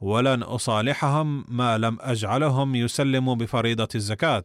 ولن 0.00 0.42
أصالحهم 0.42 1.44
ما 1.48 1.78
لم 1.78 1.98
أجعلهم 2.00 2.74
يسلموا 2.74 3.34
بفريضة 3.34 3.88
الزكاة. 3.94 4.44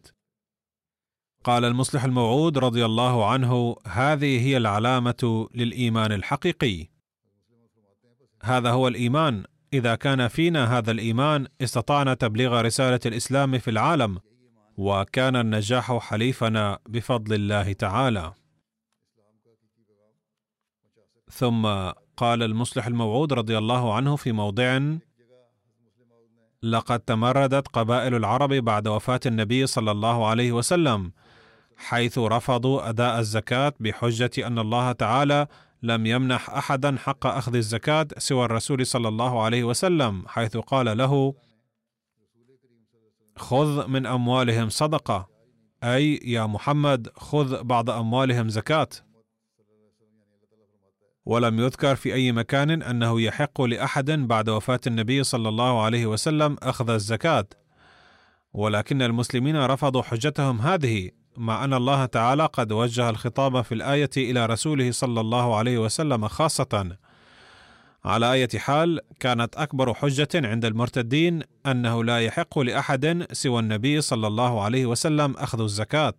قال 1.43 1.65
المصلح 1.65 2.03
الموعود 2.03 2.57
رضي 2.57 2.85
الله 2.85 3.25
عنه 3.29 3.75
هذه 3.87 4.41
هي 4.47 4.57
العلامة 4.57 5.47
للإيمان 5.55 6.11
الحقيقي. 6.11 6.87
هذا 8.43 8.71
هو 8.71 8.87
الإيمان 8.87 9.43
إذا 9.73 9.95
كان 9.95 10.27
فينا 10.27 10.77
هذا 10.77 10.91
الإيمان 10.91 11.47
استطعنا 11.61 12.13
تبليغ 12.13 12.61
رسالة 12.61 12.99
الإسلام 13.05 13.57
في 13.59 13.69
العالم 13.69 14.19
وكان 14.77 15.35
النجاح 15.35 15.97
حليفنا 15.97 16.79
بفضل 16.89 17.33
الله 17.33 17.73
تعالى. 17.73 18.33
ثم 21.31 21.65
قال 22.17 22.43
المصلح 22.43 22.87
الموعود 22.87 23.33
رضي 23.33 23.57
الله 23.57 23.93
عنه 23.93 24.15
في 24.15 24.31
موضع 24.31 24.79
لقد 26.63 26.99
تمردت 26.99 27.67
قبائل 27.67 28.15
العرب 28.15 28.53
بعد 28.53 28.87
وفاة 28.87 29.19
النبي 29.25 29.67
صلى 29.67 29.91
الله 29.91 30.27
عليه 30.27 30.51
وسلم 30.51 31.11
حيث 31.77 32.17
رفضوا 32.17 32.89
أداء 32.89 33.19
الزكاة 33.19 33.73
بحجة 33.79 34.47
أن 34.47 34.59
الله 34.59 34.91
تعالى 34.91 35.47
لم 35.83 36.05
يمنح 36.05 36.49
أحدا 36.49 36.97
حق 36.97 37.27
أخذ 37.27 37.55
الزكاة 37.55 38.07
سوى 38.17 38.45
الرسول 38.45 38.85
صلى 38.85 39.07
الله 39.07 39.43
عليه 39.43 39.63
وسلم 39.63 40.27
حيث 40.27 40.57
قال 40.57 40.97
له 40.97 41.35
خذ 43.37 43.87
من 43.87 44.05
أموالهم 44.05 44.69
صدقة. 44.69 45.29
أي 45.83 46.19
يا 46.23 46.45
محمد 46.45 47.09
خذ 47.15 47.63
بعض 47.63 47.89
أموالهم 47.89 48.49
زكاة. 48.49 48.87
ولم 51.25 51.59
يذكر 51.59 51.95
في 51.95 52.13
أي 52.13 52.31
مكان 52.31 52.81
أنه 52.81 53.21
يحق 53.21 53.61
لأحد 53.61 54.11
بعد 54.11 54.49
وفاة 54.49 54.79
النبي 54.87 55.23
صلى 55.23 55.49
الله 55.49 55.81
عليه 55.81 56.05
وسلم 56.05 56.57
أخذ 56.61 56.89
الزكاة. 56.89 57.45
ولكن 58.53 59.01
المسلمين 59.01 59.65
رفضوا 59.65 60.01
حجتهم 60.01 60.61
هذه. 60.61 61.11
مع 61.37 61.63
أن 61.63 61.73
الله 61.73 62.05
تعالى 62.05 62.45
قد 62.45 62.71
وجه 62.71 63.09
الخطاب 63.09 63.61
في 63.61 63.71
الآية 63.75 64.09
إلى 64.17 64.45
رسوله 64.45 64.91
صلى 64.91 65.21
الله 65.21 65.55
عليه 65.57 65.77
وسلم 65.77 66.27
خاصة. 66.27 66.97
على 68.05 68.33
اية 68.33 68.49
حال 68.57 68.99
كانت 69.19 69.55
أكبر 69.55 69.93
حجة 69.93 70.27
عند 70.35 70.65
المرتدين 70.65 71.41
أنه 71.65 72.03
لا 72.03 72.19
يحق 72.19 72.59
لأحد 72.59 73.27
سوى 73.31 73.59
النبي 73.59 74.01
صلى 74.01 74.27
الله 74.27 74.63
عليه 74.63 74.85
وسلم 74.85 75.33
أخذ 75.37 75.61
الزكاة. 75.61 76.13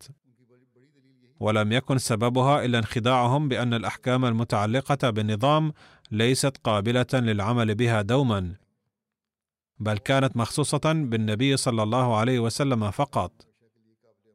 ولم 1.40 1.72
يكن 1.72 1.98
سببها 1.98 2.64
إلا 2.64 2.78
انخداعهم 2.78 3.48
بأن 3.48 3.74
الأحكام 3.74 4.24
المتعلقة 4.24 5.10
بالنظام 5.10 5.72
ليست 6.10 6.56
قابلة 6.64 7.06
للعمل 7.14 7.74
بها 7.74 8.02
دوما 8.02 8.54
بل 9.78 9.98
كانت 9.98 10.36
مخصوصة 10.36 10.92
بالنبي 10.92 11.56
صلى 11.56 11.82
الله 11.82 12.16
عليه 12.16 12.38
وسلم 12.38 12.90
فقط. 12.90 13.47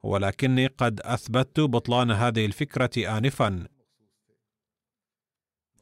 ولكني 0.03 0.67
قد 0.67 0.99
أثبتت 1.03 1.59
بطلان 1.59 2.11
هذه 2.11 2.45
الفكرة 2.45 3.17
انفا. 3.17 3.67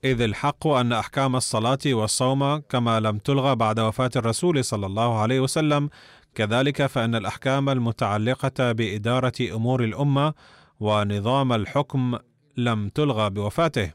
إذ 0.04 0.22
الحق 0.22 0.68
أن 0.68 0.94
أحكام 0.94 1.36
الصلاة 1.36 1.80
والصوم 1.86 2.58
كما 2.58 3.00
لم 3.00 3.18
تلغى 3.18 3.56
بعد 3.56 3.80
وفاة 3.80 4.12
الرسول 4.16 4.64
صلى 4.64 4.86
الله 4.86 5.20
عليه 5.20 5.40
وسلم 5.40 5.90
كذلك 6.36 6.86
فإن 6.86 7.16
الأحكام 7.16 7.70
المتعلقة 7.70 8.72
بإدارة 8.72 9.34
أمور 9.42 9.84
الأمة 9.84 10.34
ونظام 10.80 11.54
الحكم 11.54 12.18
لم 12.58 12.90
تلغى 12.90 13.30
بوفاته 13.30 13.92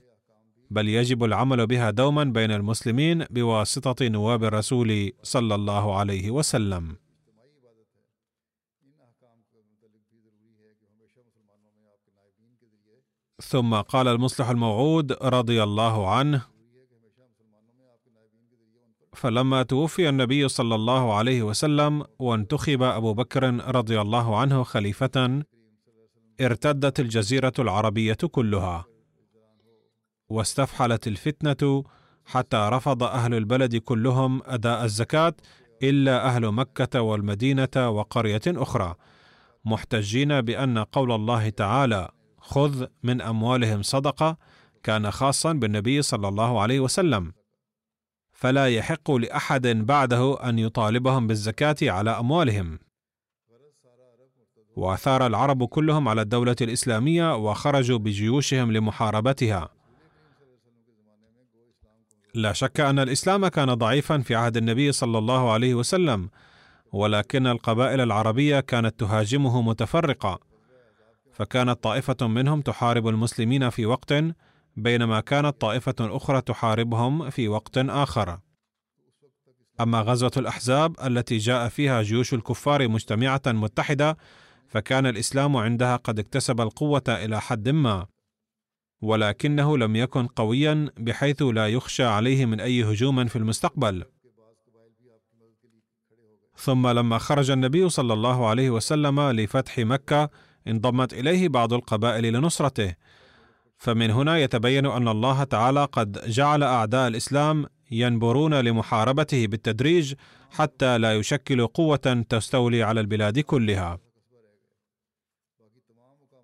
بل 0.71 0.89
يجب 0.89 1.25
العمل 1.25 1.67
بها 1.67 1.91
دوما 1.91 2.25
بين 2.25 2.51
المسلمين 2.51 3.25
بواسطة 3.31 4.09
نواب 4.09 4.45
الرسول 4.45 5.13
صلى 5.23 5.55
الله 5.55 5.99
عليه 5.99 6.31
وسلم. 6.31 6.97
ثم 13.43 13.75
قال 13.75 14.09
المصلح 14.09 14.49
الموعود 14.49 15.13
رضي 15.13 15.63
الله 15.63 16.11
عنه. 16.11 16.43
فلما 19.15 19.63
توفي 19.63 20.09
النبي 20.09 20.49
صلى 20.49 20.75
الله 20.75 21.15
عليه 21.15 21.43
وسلم 21.43 22.05
وانتخب 22.19 22.83
أبو 22.83 23.15
بكر 23.15 23.75
رضي 23.75 24.01
الله 24.01 24.39
عنه 24.39 24.63
خليفة 24.63 25.43
ارتدت 26.41 27.01
الجزيرة 27.01 27.53
العربية 27.59 28.19
كلها. 28.31 28.85
واستفحلت 30.29 31.07
الفتنة 31.07 31.85
حتى 32.27 32.69
رفض 32.73 33.03
أهل 33.03 33.35
البلد 33.35 33.77
كلهم 33.77 34.43
أداء 34.45 34.85
الزكاة 34.85 35.35
إلا 35.83 36.27
أهل 36.27 36.53
مكة 36.53 37.01
والمدينة 37.01 37.69
وقرية 37.91 38.43
أخرى 38.47 38.95
محتجين 39.65 40.41
بأن 40.41 40.79
قول 40.79 41.13
الله 41.13 41.49
تعالى 41.49 42.09
خذ 42.47 42.87
من 43.03 43.21
أموالهم 43.21 43.83
صدقة 43.83 44.37
كان 44.83 45.11
خاصا 45.11 45.53
بالنبي 45.53 46.03
صلى 46.03 46.29
الله 46.29 46.61
عليه 46.61 46.81
وسلم. 46.81 47.33
فلا 48.33 48.67
يحق 48.69 49.11
لأحد 49.11 49.67
بعده 49.67 50.49
أن 50.49 50.59
يطالبهم 50.59 51.27
بالزكاة 51.27 51.77
على 51.83 52.11
أموالهم. 52.11 52.79
وأثار 54.77 55.27
العرب 55.27 55.65
كلهم 55.65 56.09
على 56.09 56.23
الدولة 56.23 56.57
الإسلامية 56.61 57.37
وخرجوا 57.37 57.99
بجيوشهم 57.99 58.73
لمحاربتها. 58.73 59.69
لا 62.35 62.53
شك 62.53 62.81
أن 62.81 62.99
الإسلام 62.99 63.49
كان 63.49 63.75
ضعيفا 63.75 64.19
في 64.19 64.35
عهد 64.35 64.57
النبي 64.57 64.93
صلى 64.93 65.19
الله 65.19 65.53
عليه 65.53 65.75
وسلم 65.75 66.31
ولكن 66.93 67.47
القبائل 67.47 68.01
العربية 68.01 68.61
كانت 68.61 69.01
تهاجمه 69.01 69.63
متفرقة. 69.63 70.46
فكانت 71.37 71.83
طائفة 71.83 72.27
منهم 72.27 72.61
تحارب 72.61 73.09
المسلمين 73.09 73.71
في 73.71 73.87
وقت 73.87 74.15
بينما 74.77 75.21
كانت 75.21 75.61
طائفة 75.61 75.95
أخرى 76.01 76.41
تحاربهم 76.41 77.31
في 77.31 77.49
وقت 77.49 77.79
آخر. 77.79 78.39
أما 79.81 80.01
غزوة 80.01 80.31
الأحزاب 80.37 80.97
التي 81.07 81.37
جاء 81.39 81.69
فيها 81.69 82.03
جيوش 82.03 82.35
الكفار 82.35 82.89
مجتمعة 82.89 83.43
متحدة 83.47 84.17
فكان 84.69 85.07
الإسلام 85.07 85.57
عندها 85.57 85.97
قد 85.97 86.19
اكتسب 86.19 86.61
القوة 86.61 87.03
إلى 87.09 87.41
حد 87.41 87.69
ما. 87.69 88.07
ولكنه 89.03 89.79
لم 89.79 89.97
يكن 89.97 90.27
قويا 90.27 90.91
بحيث 90.99 91.43
لا 91.43 91.69
يخشى 91.69 92.05
عليه 92.05 92.47
من 92.47 92.61
أي 92.61 92.85
هجوم 92.85 93.27
في 93.27 93.37
المستقبل. 93.37 94.05
ثم 96.57 96.89
لما 96.89 97.19
خرج 97.19 97.51
النبي 97.51 97.89
صلى 97.89 98.13
الله 98.13 98.49
عليه 98.49 98.71
وسلم 98.71 99.21
لفتح 99.21 99.79
مكة 99.79 100.31
انضمت 100.69 101.13
إليه 101.13 101.49
بعض 101.49 101.73
القبائل 101.73 102.33
لنصرته. 102.33 102.95
فمن 103.79 104.11
هنا 104.11 104.39
يتبين 104.39 104.87
أن 104.87 105.09
الله 105.09 105.45
تعالى 105.45 105.85
قد 105.85 106.21
جعل 106.27 106.63
أعداء 106.63 107.09
الإسلام 107.09 107.67
ينبرون 107.91 108.55
لمحاربته 108.55 109.47
بالتدريج 109.47 110.15
حتى 110.51 110.99
لا 110.99 111.15
يشكلوا 111.15 111.69
قوة 111.75 112.25
تستولي 112.29 112.83
على 112.83 113.01
البلاد 113.01 113.39
كلها. 113.39 113.99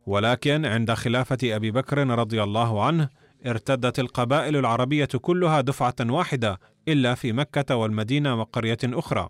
ولكن 0.07 0.67
عند 0.67 0.93
خلافة 0.93 1.39
أبي 1.45 1.71
بكر 1.71 2.07
رضي 2.07 2.43
الله 2.43 2.85
عنه 2.85 3.09
ارتدت 3.47 3.99
القبائل 3.99 4.57
العربية 4.57 5.09
كلها 5.21 5.61
دفعة 5.61 5.95
واحدة 6.01 6.61
إلا 6.89 7.15
في 7.15 7.33
مكة 7.33 7.77
والمدينة 7.77 8.41
وقرية 8.41 8.79
أخرى. 8.85 9.29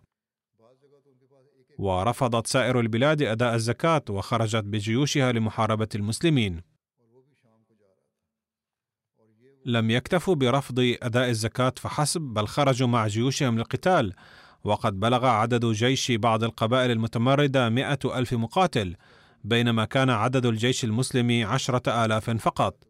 ورفضت 1.83 2.47
سائر 2.47 2.81
البلاد 2.81 3.23
أداء 3.23 3.55
الزكاة 3.55 4.03
وخرجت 4.11 4.65
بجيوشها 4.65 5.33
لمحاربة 5.33 5.89
المسلمين. 5.95 6.61
لم 9.67 9.91
يكتفوا 9.91 10.35
برفض 10.35 10.97
أداء 11.03 11.29
الزكاة 11.29 11.73
فحسب 11.77 12.21
بل 12.21 12.47
خرجوا 12.47 12.89
مع 12.89 13.07
جيوشهم 13.07 13.59
للقتال. 13.59 14.13
وقد 14.65 15.01
بلغ 15.01 15.27
عدد 15.27 15.67
جيش 15.67 16.13
بعض 16.13 16.45
القبائل 16.45 16.91
المتمردة 16.91 17.69
مئة 17.69 18.19
ألف 18.19 18.33
مقاتل 18.35 18.97
بينما 19.45 19.85
كان 19.85 20.11
عدد 20.11 20.47
الجيش 20.47 20.85
المسلم 20.85 21.47
عشرة 21.47 22.05
آلاف 22.05 22.31
فقط. 22.31 22.85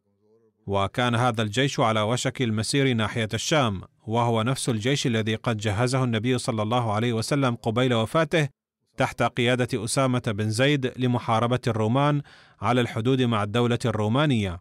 وكان 0.66 1.14
هذا 1.14 1.42
الجيش 1.42 1.80
على 1.80 2.00
وشك 2.00 2.42
المسير 2.42 2.92
ناحية 2.92 3.28
الشام 3.34 3.82
وهو 4.06 4.42
نفس 4.42 4.68
الجيش 4.68 5.06
الذي 5.06 5.34
قد 5.34 5.56
جهزه 5.56 6.04
النبي 6.04 6.38
صلى 6.38 6.62
الله 6.62 6.92
عليه 6.92 7.12
وسلم 7.12 7.54
قبيل 7.54 7.94
وفاته 7.94 8.48
تحت 8.96 9.22
قيادة 9.22 9.84
أسامة 9.84 10.22
بن 10.26 10.50
زيد 10.50 10.92
لمحاربة 10.96 11.60
الرومان 11.66 12.22
على 12.60 12.80
الحدود 12.80 13.22
مع 13.22 13.42
الدولة 13.42 13.78
الرومانية. 13.84 14.60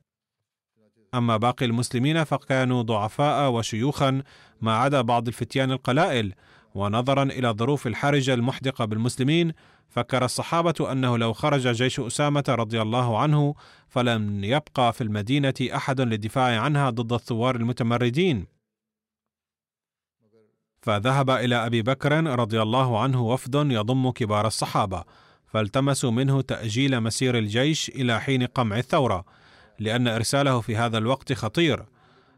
أما 1.14 1.38
باقي 1.38 1.66
المسلمين 1.66 2.24
فكانوا 2.24 2.82
ضعفاء 2.82 3.52
وشيوخا 3.52 4.24
ما 4.62 4.78
عدا 4.78 5.02
بعض 5.02 5.28
الفتيان 5.28 5.72
القلائل، 5.72 6.34
ونظرا 6.76 7.24
إلى 7.24 7.50
الظروف 7.50 7.88
الحرجة 7.88 8.34
المحدقة 8.34 8.86
بالمسلمين، 8.86 9.54
فكر 9.90 10.26
الصحابة 10.26 10.92
أنه 10.92 11.18
لو 11.18 11.34
خرج 11.34 11.68
جيش 11.68 12.00
أسامة 12.00 12.44
رضي 12.50 12.82
الله 12.82 13.20
عنه 13.20 13.56
فلم 13.90 14.44
يبقى 14.44 14.94
في 14.94 15.02
المدينة 15.02 15.54
أحد 15.62 16.02
للدفاع 16.02 16.62
عنها 16.62 16.90
ضد 16.90 17.14
الثوار 17.14 17.56
المتمردين. 17.56 18.61
فذهب 20.82 21.30
إلى 21.30 21.66
أبي 21.66 21.82
بكر 21.82 22.24
رضي 22.40 22.62
الله 22.62 23.00
عنه 23.00 23.22
وفد 23.22 23.56
يضم 23.56 24.12
كبار 24.12 24.48
الصحابة 24.48 25.04
فالتمسوا 25.48 26.12
منه 26.12 26.42
تأجيل 26.42 27.02
مسير 27.02 27.38
الجيش 27.38 27.90
إلى 27.90 28.22
حين 28.22 28.44
قمع 28.44 28.78
الثورة 28.78 29.26
لأن 29.80 30.08
إرساله 30.08 30.62
في 30.62 30.76
هذا 30.76 30.98
الوقت 30.98 31.34
خطير. 31.34 31.86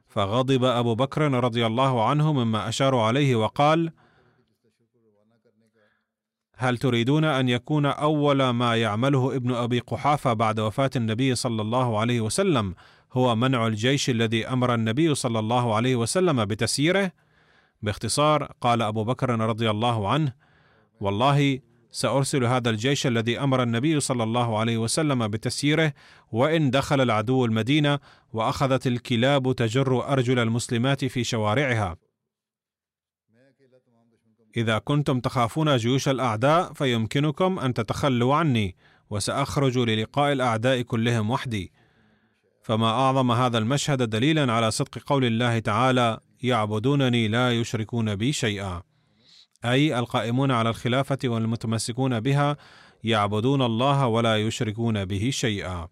فغضب 0.08 0.64
أبو 0.64 0.96
بكر 0.96 1.22
رضي 1.22 1.66
الله 1.66 2.10
عنه 2.10 2.34
مما 2.34 2.70
أشاروا 2.70 3.02
عليه 3.04 3.36
وقال 3.36 3.92
هل 6.56 6.78
تريدون 6.78 7.24
أن 7.24 7.50
يكون 7.50 7.86
أول 7.86 8.50
ما 8.50 8.76
يعمله 8.76 9.36
ابن 9.36 9.54
أبي 9.54 9.80
قحافة 9.80 10.34
بعد 10.34 10.60
وفاة 10.60 10.90
النبي 10.96 11.36
صلى 11.36 11.62
الله 11.62 12.00
عليه 12.00 12.22
وسلم 12.22 12.76
هو 13.14 13.36
منع 13.36 13.68
الجيش 13.68 14.10
الذي 14.10 14.48
أمر 14.48 14.74
النبي 14.74 15.16
صلى 15.16 15.40
الله 15.40 15.76
عليه 15.76 15.96
وسلم 15.96 16.46
بتسييره 16.46 17.12
باختصار 17.84 18.52
قال 18.62 18.82
أبو 18.82 19.04
بكر 19.04 19.40
رضي 19.40 19.70
الله 19.70 20.10
عنه 20.10 20.34
والله 21.00 21.60
سأرسل 21.92 22.44
هذا 22.44 22.70
الجيش 22.70 23.08
الذي 23.08 23.40
أمر 23.40 23.64
النبي 23.64 24.00
صلى 24.00 24.24
الله 24.24 24.60
عليه 24.60 24.78
وسلم 24.78 25.28
بتسييره 25.28 25.94
وإن 26.32 26.72
دخل 26.72 27.02
العدو 27.02 27.46
المدينة 27.46 28.00
وأخذت 28.34 28.88
الكلاب 28.88 29.56
تجر 29.56 30.12
أرجل 30.14 30.40
المسلمات 30.40 31.06
في 31.06 31.24
شوارعها. 31.24 31.98
إذا 34.58 34.78
كنتم 34.78 35.20
تخافون 35.20 35.78
جيوش 35.78 36.10
الأعداء 36.10 36.74
فيمكنكم 36.74 37.60
أن 37.60 37.74
تتخلوا 37.74 38.36
عني 38.36 38.76
وسأخرج 39.10 39.78
للقاء 39.78 40.34
الأعداء 40.34 40.82
كلهم 40.82 41.32
وحدي. 41.32 41.72
فما 42.64 42.90
أعظم 42.90 43.32
هذا 43.32 43.58
المشهد 43.58 44.10
دليلا 44.10 44.54
على 44.54 44.72
صدق 44.72 44.98
قول 45.06 45.26
الله 45.26 45.60
تعالى 45.60 46.20
يعبدونني 46.44 47.28
لا 47.28 47.60
يشركون 47.60 48.16
بي 48.16 48.34
شيئا. 48.34 48.84
أي 49.66 50.00
القائمون 50.00 50.52
على 50.52 50.70
الخلافة 50.70 51.20
والمتمسكون 51.26 52.20
بها 52.20 52.58
يعبدون 53.04 53.62
الله 53.62 54.08
ولا 54.08 54.38
يشركون 54.38 55.06
به 55.06 55.30
شيئا. 55.30 55.88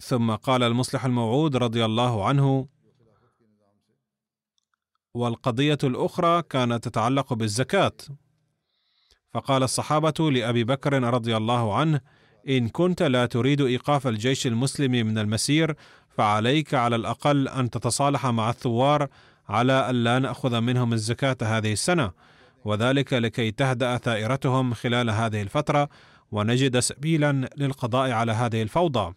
ثم 0.00 0.34
قال 0.34 0.62
المصلح 0.62 1.04
الموعود 1.04 1.56
رضي 1.56 1.84
الله 1.84 2.28
عنه 2.28 2.68
والقضية 5.14 5.78
الأخرى 5.84 6.42
كانت 6.42 6.88
تتعلق 6.88 7.32
بالزكاة. 7.32 7.92
فقال 9.30 9.62
الصحابة 9.62 10.30
لأبي 10.30 10.64
بكر 10.64 11.02
رضي 11.02 11.36
الله 11.36 11.76
عنه 11.76 12.00
إن 12.48 12.68
كنت 12.68 13.02
لا 13.02 13.26
تريد 13.26 13.60
إيقاف 13.60 14.06
الجيش 14.06 14.46
المسلم 14.46 14.90
من 14.90 15.18
المسير 15.18 15.74
فعليك 16.08 16.74
على 16.74 16.96
الأقل 16.96 17.48
أن 17.48 17.70
تتصالح 17.70 18.26
مع 18.26 18.50
الثوار 18.50 19.08
على 19.48 19.90
الا 19.90 20.18
نأخذ 20.18 20.60
منهم 20.60 20.92
الزكاة 20.92 21.36
هذه 21.42 21.72
السنة. 21.72 22.10
وذلك 22.64 23.12
لكي 23.12 23.50
تهدأ 23.50 23.96
ثائرتهم 23.96 24.74
خلال 24.74 25.10
هذه 25.10 25.42
الفترة 25.42 25.88
ونجد 26.32 26.78
سبيلا 26.78 27.50
للقضاء 27.56 28.10
على 28.10 28.32
هذه 28.32 28.62
الفوضى. 28.62 29.14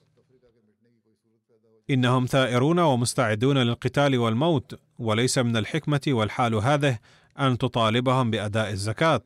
إنهم 1.90 2.26
ثائرون 2.26 2.80
ومستعدون 2.80 3.58
للقتال 3.58 4.18
والموت 4.18 4.80
وليس 5.00 5.38
من 5.38 5.58
الحكمة 5.58 6.02
والحال 6.08 6.56
هذه 6.56 6.98
أن 7.40 7.58
تطالبهم 7.58 8.32
بأداء 8.32 8.70
الزكاة. 8.70 9.22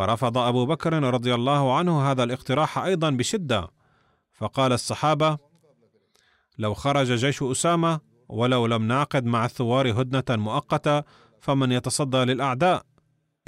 فرفض 0.00 0.38
أبو 0.38 0.66
بكر 0.66 1.02
رضي 1.02 1.34
الله 1.34 1.76
عنه 1.76 2.10
هذا 2.10 2.24
الاقتراح 2.24 2.78
أيضا 2.78 3.10
بشدة. 3.10 3.68
فقال 4.32 4.72
الصحابة 4.72 5.38
لو 6.58 6.74
خرج 6.74 7.12
جيش 7.12 7.42
أسامة 7.42 8.00
ولو 8.28 8.66
لم 8.66 8.88
نعقد 8.88 9.24
مع 9.24 9.44
الثوار 9.44 10.00
هدنة 10.00 10.24
مؤقتة 10.30 11.02
فمن 11.40 11.72
يتصدى 11.72 12.16
للأعداء 12.16 12.82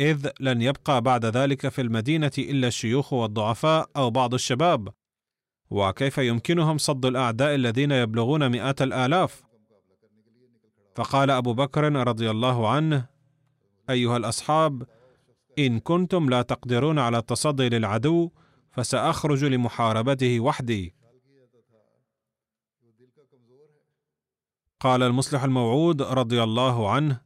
إذ 0.00 0.28
لن 0.40 0.62
يبقى 0.62 1.00
بعد 1.00 1.24
ذلك 1.24 1.68
في 1.68 1.80
المدينة 1.82 2.32
إلا 2.38 2.68
الشيوخ 2.68 3.12
والضعفاء 3.12 3.90
أو 3.96 4.10
بعض 4.10 4.34
الشباب. 4.34 4.88
وكيف 5.70 6.18
يمكنهم 6.18 6.78
صد 6.78 7.06
الأعداء 7.06 7.54
الذين 7.54 7.92
يبلغون 7.92 8.50
مئات 8.50 8.82
الآلاف؟ 8.82 9.42
فقال 10.94 11.30
أبو 11.30 11.54
بكر 11.54 11.92
رضي 11.92 12.30
الله 12.30 12.68
عنه 12.68 13.06
أيها 13.90 14.16
الأصحاب 14.16 14.82
إن 15.58 15.80
كنتم 15.80 16.30
لا 16.30 16.42
تقدرون 16.42 16.98
على 16.98 17.18
التصدي 17.18 17.68
للعدو 17.68 18.30
فسأخرج 18.70 19.44
لمحاربته 19.44 20.40
وحدي. 20.40 20.94
قال 24.80 25.02
المصلح 25.02 25.44
الموعود 25.44 26.02
رضي 26.02 26.42
الله 26.42 26.90
عنه 26.90 27.20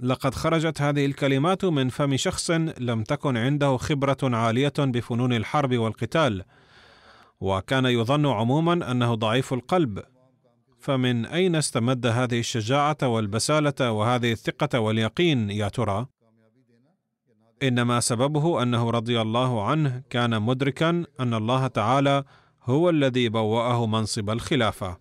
لقد 0.00 0.34
خرجت 0.34 0.80
هذه 0.80 1.06
الكلمات 1.06 1.64
من 1.64 1.88
فم 1.88 2.16
شخص 2.16 2.50
لم 2.78 3.02
تكن 3.02 3.36
عنده 3.36 3.76
خبرة 3.76 4.18
عالية 4.22 4.72
بفنون 4.78 5.32
الحرب 5.32 5.78
والقتال 5.78 6.44
وكان 7.40 7.84
يظن 7.84 8.26
عموما 8.26 8.90
أنه 8.90 9.14
ضعيف 9.14 9.52
القلب. 9.52 10.13
فمن 10.84 11.26
أين 11.26 11.56
استمد 11.56 12.06
هذه 12.06 12.38
الشجاعة 12.38 12.96
والبسالة 13.02 13.90
وهذه 13.92 14.32
الثقة 14.32 14.80
واليقين 14.80 15.50
يا 15.50 15.68
ترى؟ 15.68 16.06
إنما 17.62 18.00
سببه 18.00 18.62
أنه 18.62 18.90
رضي 18.90 19.20
الله 19.20 19.64
عنه 19.64 20.02
كان 20.10 20.42
مدركا 20.42 21.04
أن 21.20 21.34
الله 21.34 21.66
تعالى 21.66 22.24
هو 22.62 22.90
الذي 22.90 23.28
بوأه 23.28 23.86
منصب 23.86 24.30
الخلافة 24.30 24.96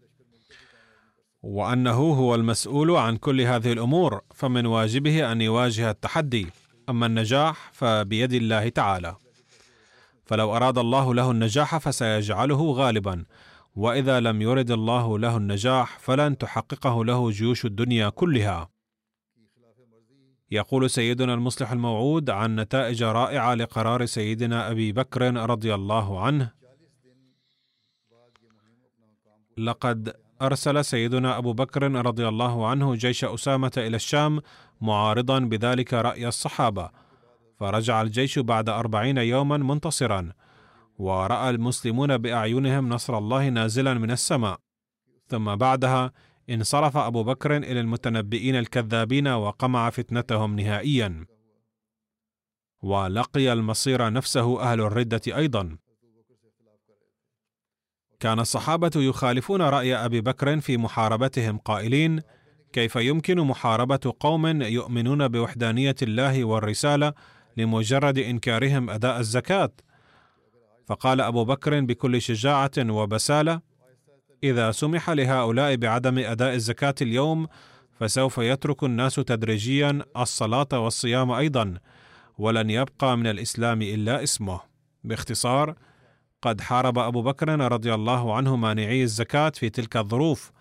وأنه 1.41 1.99
هو 2.13 2.35
المسؤول 2.35 2.91
عن 2.91 3.17
كل 3.17 3.41
هذه 3.41 3.71
الأمور 3.71 4.21
فمن 4.35 4.65
واجبه 4.65 5.31
أن 5.31 5.41
يواجه 5.41 5.89
التحدي. 5.89 6.47
أما 6.89 7.05
النجاح 7.05 7.71
فبيد 7.73 8.33
الله 8.33 8.69
تعالى. 8.69 9.15
فلو 10.25 10.55
أراد 10.55 10.77
الله 10.77 11.13
له 11.13 11.31
النجاح 11.31 11.77
فسيجعله 11.77 12.71
غالبا. 12.71 13.25
وإذا 13.75 14.19
لم 14.19 14.41
يرد 14.41 14.71
الله 14.71 15.19
له 15.19 15.37
النجاح 15.37 15.99
فلن 15.99 16.37
تحققه 16.37 17.05
له 17.05 17.31
جيوش 17.31 17.65
الدنيا 17.65 18.09
كلها. 18.09 18.69
يقول 20.51 20.89
سيدنا 20.89 21.33
المصلح 21.33 21.71
الموعود 21.71 22.29
عن 22.29 22.55
نتائج 22.55 23.03
رائعة 23.03 23.53
لقرار 23.53 24.05
سيدنا 24.05 24.71
أبي 24.71 24.91
بكر 24.91 25.49
رضي 25.49 25.73
الله 25.73 26.21
عنه. 26.21 26.51
لقد 29.57 30.13
أرسل 30.41 30.85
سيدنا 30.85 31.37
أبو 31.37 31.53
بكر 31.53 31.91
رضي 31.91 32.27
الله 32.27 32.67
عنه 32.67 32.95
جيش 32.95 33.25
أسامة 33.25 33.71
إلى 33.77 33.95
الشام 33.95 34.41
معارضا 34.81 35.39
بذلك 35.39 35.93
رأي 35.93 36.27
الصحابة. 36.27 36.89
فرجع 37.59 38.01
الجيش 38.01 38.39
بعد 38.39 38.69
أربعين 38.69 39.17
يوما 39.17 39.57
منتصرا. 39.57 40.31
ورأى 40.97 41.49
المسلمون 41.49 42.17
بأعينهم 42.17 42.89
نصر 42.89 43.17
الله 43.17 43.49
نازلا 43.49 43.93
من 43.93 44.11
السماء. 44.11 44.59
ثم 45.27 45.55
بعدها 45.55 46.11
انصرف 46.49 46.97
أبو 46.97 47.23
بكر 47.23 47.57
إلى 47.57 47.79
المتنبئين 47.79 48.55
الكذابين 48.55 49.27
وقمع 49.27 49.89
فتنتهم 49.89 50.59
نهائيا. 50.59 51.25
ولقي 52.81 53.53
المصير 53.53 54.13
نفسه 54.13 54.61
أهل 54.61 54.81
الردة 54.81 55.21
أيضا. 55.27 55.77
كان 58.19 58.39
الصحابة 58.39 58.91
يخالفون 58.95 59.61
رأي 59.61 59.95
أبي 59.95 60.21
بكر 60.21 60.59
في 60.59 60.77
محاربتهم 60.77 61.57
قائلين 61.57 62.21
كيف 62.73 62.95
يمكن 62.95 63.39
محاربة 63.39 64.13
قوم 64.19 64.61
يؤمنون 64.61 65.27
بوحدانية 65.27 65.95
الله 66.01 66.43
والرسالة 66.43 67.13
لمجرد 67.57 68.17
إنكارهم 68.17 68.89
أداء 68.89 69.19
الزكاة؟ 69.19 69.69
فقال 70.85 71.21
أبو 71.21 71.45
بكر 71.45 71.81
بكل 71.81 72.21
شجاعة 72.21 72.71
وبسالة 72.79 73.61
إذا 74.43 74.71
سمح 74.71 75.09
لهؤلاء 75.09 75.75
بعدم 75.75 76.17
أداء 76.17 76.53
الزكاة 76.53 76.95
اليوم 77.01 77.47
فسوف 77.99 78.37
يترك 78.37 78.83
الناس 78.83 79.15
تدريجيا 79.15 79.99
الصلاة 80.17 80.67
والصيام 80.73 81.31
أيضا 81.31 81.73
ولن 82.37 82.69
يبقى 82.69 83.17
من 83.17 83.27
الإسلام 83.27 83.81
إلا 83.81 84.23
اسمه. 84.23 84.59
باختصار 85.03 85.75
قد 86.41 86.61
حارب 86.61 86.99
أبو 86.99 87.21
بكر 87.21 87.71
رضي 87.71 87.93
الله 87.93 88.35
عنه 88.35 88.55
مانعي 88.55 89.03
الزكاة 89.03 89.49
في 89.49 89.69
تلك 89.69 89.97
الظروف 89.97 90.51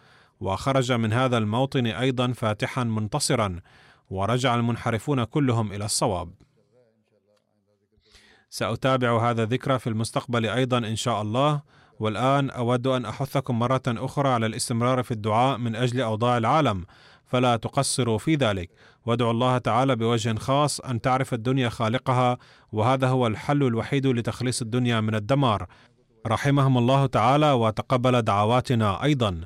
وخرج 0.41 0.93
من 0.93 1.13
هذا 1.13 1.39
الموطن 1.39 1.87
أيضا 1.87 2.33
فاتحا 2.33 2.85
منتصرا 2.85 3.61
ورجع 4.11 4.55
المنحرفون 4.55 5.25
كلهم 5.25 5.73
إلى 5.73 5.85
الصواب. 5.85 6.31
سأتابع 8.55 9.31
هذا 9.31 9.43
الذكر 9.43 9.79
في 9.79 9.87
المستقبل 9.87 10.47
أيضا 10.47 10.79
إن 10.79 10.97
شاء 10.97 11.23
الله. 11.23 11.63
والآن 12.01 12.51
أود 12.51 12.87
أن 12.87 13.05
أحثكم 13.05 13.59
مرة 13.59 13.83
أخرى 13.89 14.29
على 14.29 14.47
الاستمرار 14.47 15.03
في 15.03 15.11
الدعاء 15.11 15.59
من 15.59 15.77
أجل 15.77 16.01
أوضاع 16.01 16.39
العالم 16.39 16.85
فلا 17.27 17.57
تقصروا 17.57 18.19
في 18.19 18.35
ذلك. 18.35 18.71
وادعوا 19.07 19.31
الله 19.31 19.59
تعالى 19.59 19.97
بوجه 19.97 20.35
خاص 20.35 20.81
أن 20.81 21.01
تعرف 21.01 21.35
الدنيا 21.35 21.69
خالقها 21.69 22.39
وهذا 22.73 23.09
هو 23.09 23.27
الحل 23.27 23.63
الوحيد 23.63 24.07
لتخليص 24.07 24.63
الدنيا 24.63 25.01
من 25.01 25.15
الدمار. 25.15 25.67
رحمهم 26.27 26.79
الله 26.79 27.07
تعالى 27.07 27.53
وتقبل 27.53 28.23
دعواتنا 28.23 29.03
أيضا. 29.03 29.41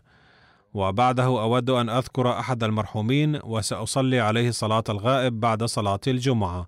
وبعده 0.74 1.24
أود 1.24 1.70
أن 1.70 1.88
أذكر 1.88 2.30
أحد 2.30 2.64
المرحومين 2.64 3.40
وسأصلي 3.44 4.20
عليه 4.20 4.50
صلاة 4.50 4.84
الغائب 4.88 5.40
بعد 5.40 5.64
صلاة 5.64 6.00
الجمعة. 6.06 6.66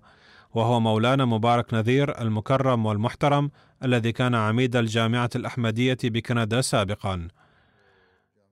وهو 0.53 0.79
مولانا 0.79 1.25
مبارك 1.25 1.73
نذير 1.73 2.21
المكرم 2.21 2.85
والمحترم 2.85 3.51
الذي 3.83 4.11
كان 4.11 4.35
عميد 4.35 4.75
الجامعة 4.75 5.29
الأحمدية 5.35 5.97
بكندا 6.03 6.61
سابقا. 6.61 7.27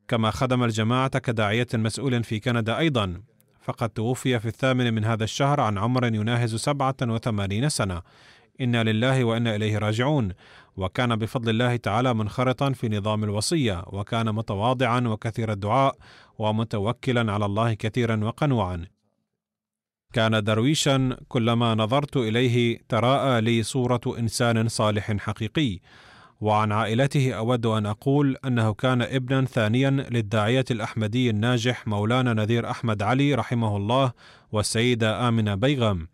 كما 0.07 0.31
خدم 0.31 0.63
الجماعة 0.63 1.19
كداعية 1.19 1.67
مسؤول 1.73 2.23
في 2.23 2.39
كندا 2.39 2.77
أيضا 2.77 3.21
فقد 3.61 3.89
توفي 3.89 4.39
في 4.39 4.47
الثامن 4.47 4.93
من 4.93 5.05
هذا 5.05 5.23
الشهر 5.23 5.61
عن 5.61 5.77
عمر 5.77 6.05
يناهز 6.05 6.55
سبعة 6.55 6.95
وثمانين 7.01 7.69
سنة. 7.69 8.01
إنا 8.61 8.83
لله 8.83 9.23
وإنا 9.23 9.55
إليه 9.55 9.77
راجعون. 9.77 10.31
وكان 10.77 11.15
بفضل 11.15 11.49
الله 11.49 11.75
تعالى 11.75 12.13
منخرطا 12.13 12.71
في 12.71 12.89
نظام 12.89 13.23
الوصية 13.23 13.83
وكان 13.87 14.35
متواضعا 14.35 14.99
وكثير 14.99 15.51
الدعاء 15.51 15.95
ومتوكلا 16.37 17.33
على 17.33 17.45
الله 17.45 17.73
كثيرا 17.73 18.23
وقنوعا. 18.23 18.96
كان 20.13 20.43
درويشا 20.43 21.17
كلما 21.27 21.75
نظرت 21.75 22.17
إليه 22.17 22.79
تراءى 22.89 23.41
لي 23.41 23.63
صورة 23.63 24.01
إنسان 24.19 24.67
صالح 24.67 25.17
حقيقي 25.17 25.79
وعن 26.41 26.71
عائلته 26.71 27.33
أود 27.33 27.65
أن 27.65 27.85
أقول 27.85 28.37
أنه 28.45 28.73
كان 28.73 29.01
ابنا 29.01 29.45
ثانيا 29.45 29.89
للداعية 29.89 30.65
الأحمدي 30.71 31.29
الناجح 31.29 31.87
مولانا 31.87 32.33
نذير 32.33 32.69
أحمد 32.69 33.01
علي 33.01 33.33
رحمه 33.33 33.77
الله 33.77 34.11
والسيدة 34.51 35.27
آمنة 35.27 35.55
بيغم. 35.55 36.07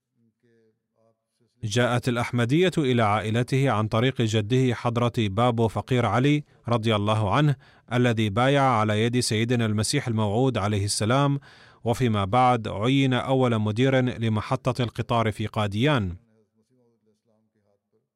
جاءت 1.63 2.09
الأحمدية 2.09 2.71
إلى 2.77 3.01
عائلته 3.01 3.71
عن 3.71 3.87
طريق 3.87 4.21
جده 4.21 4.75
حضرة 4.75 5.13
بابو 5.17 5.67
فقير 5.67 6.05
علي 6.05 6.43
رضي 6.67 6.95
الله 6.95 7.35
عنه 7.35 7.55
الذي 7.93 8.29
بايع 8.29 8.61
على 8.61 9.03
يد 9.03 9.19
سيدنا 9.19 9.65
المسيح 9.65 10.07
الموعود 10.07 10.57
عليه 10.57 10.85
السلام 10.85 11.39
وفيما 11.83 12.25
بعد 12.25 12.67
عين 12.67 13.13
أول 13.13 13.59
مدير 13.59 13.99
لمحطة 13.99 14.83
القطار 14.83 15.31
في 15.31 15.47
قاديان. 15.47 16.15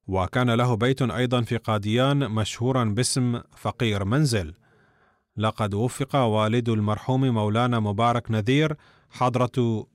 وكان 0.08 0.50
له 0.50 0.76
بيت 0.76 1.02
أيضا 1.02 1.42
في 1.42 1.58
قاديان 1.58 2.32
مشهورا 2.32 2.84
باسم 2.84 3.42
فقير 3.58 4.06
منزل. 4.06 4.54
لقد 5.38 5.74
وفق 5.74 6.16
والد 6.16 6.70
المرحوم 6.70 7.30
مولانا 7.30 7.80
مبارك 7.80 8.32
نذير 8.32 8.76
حضرة 9.10 9.88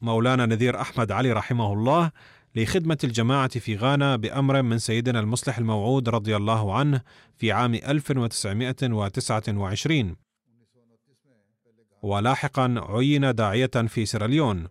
مولانا 0.00 0.46
نذير 0.46 0.80
أحمد 0.80 1.12
علي 1.12 1.32
رحمه 1.32 1.72
الله 1.72 2.10
لخدمة 2.56 2.98
الجماعة 3.04 3.58
في 3.58 3.76
غانا 3.76 4.16
بأمر 4.16 4.62
من 4.62 4.78
سيدنا 4.78 5.20
المصلح 5.20 5.58
الموعود 5.58 6.08
رضي 6.08 6.36
الله 6.36 6.74
عنه 6.74 7.00
في 7.36 7.52
عام 7.52 7.74
1929 7.74 10.16
ولاحقا 12.02 12.74
عين 12.88 13.34
داعية 13.34 13.66
في 13.66 14.06
سيراليون 14.06 14.68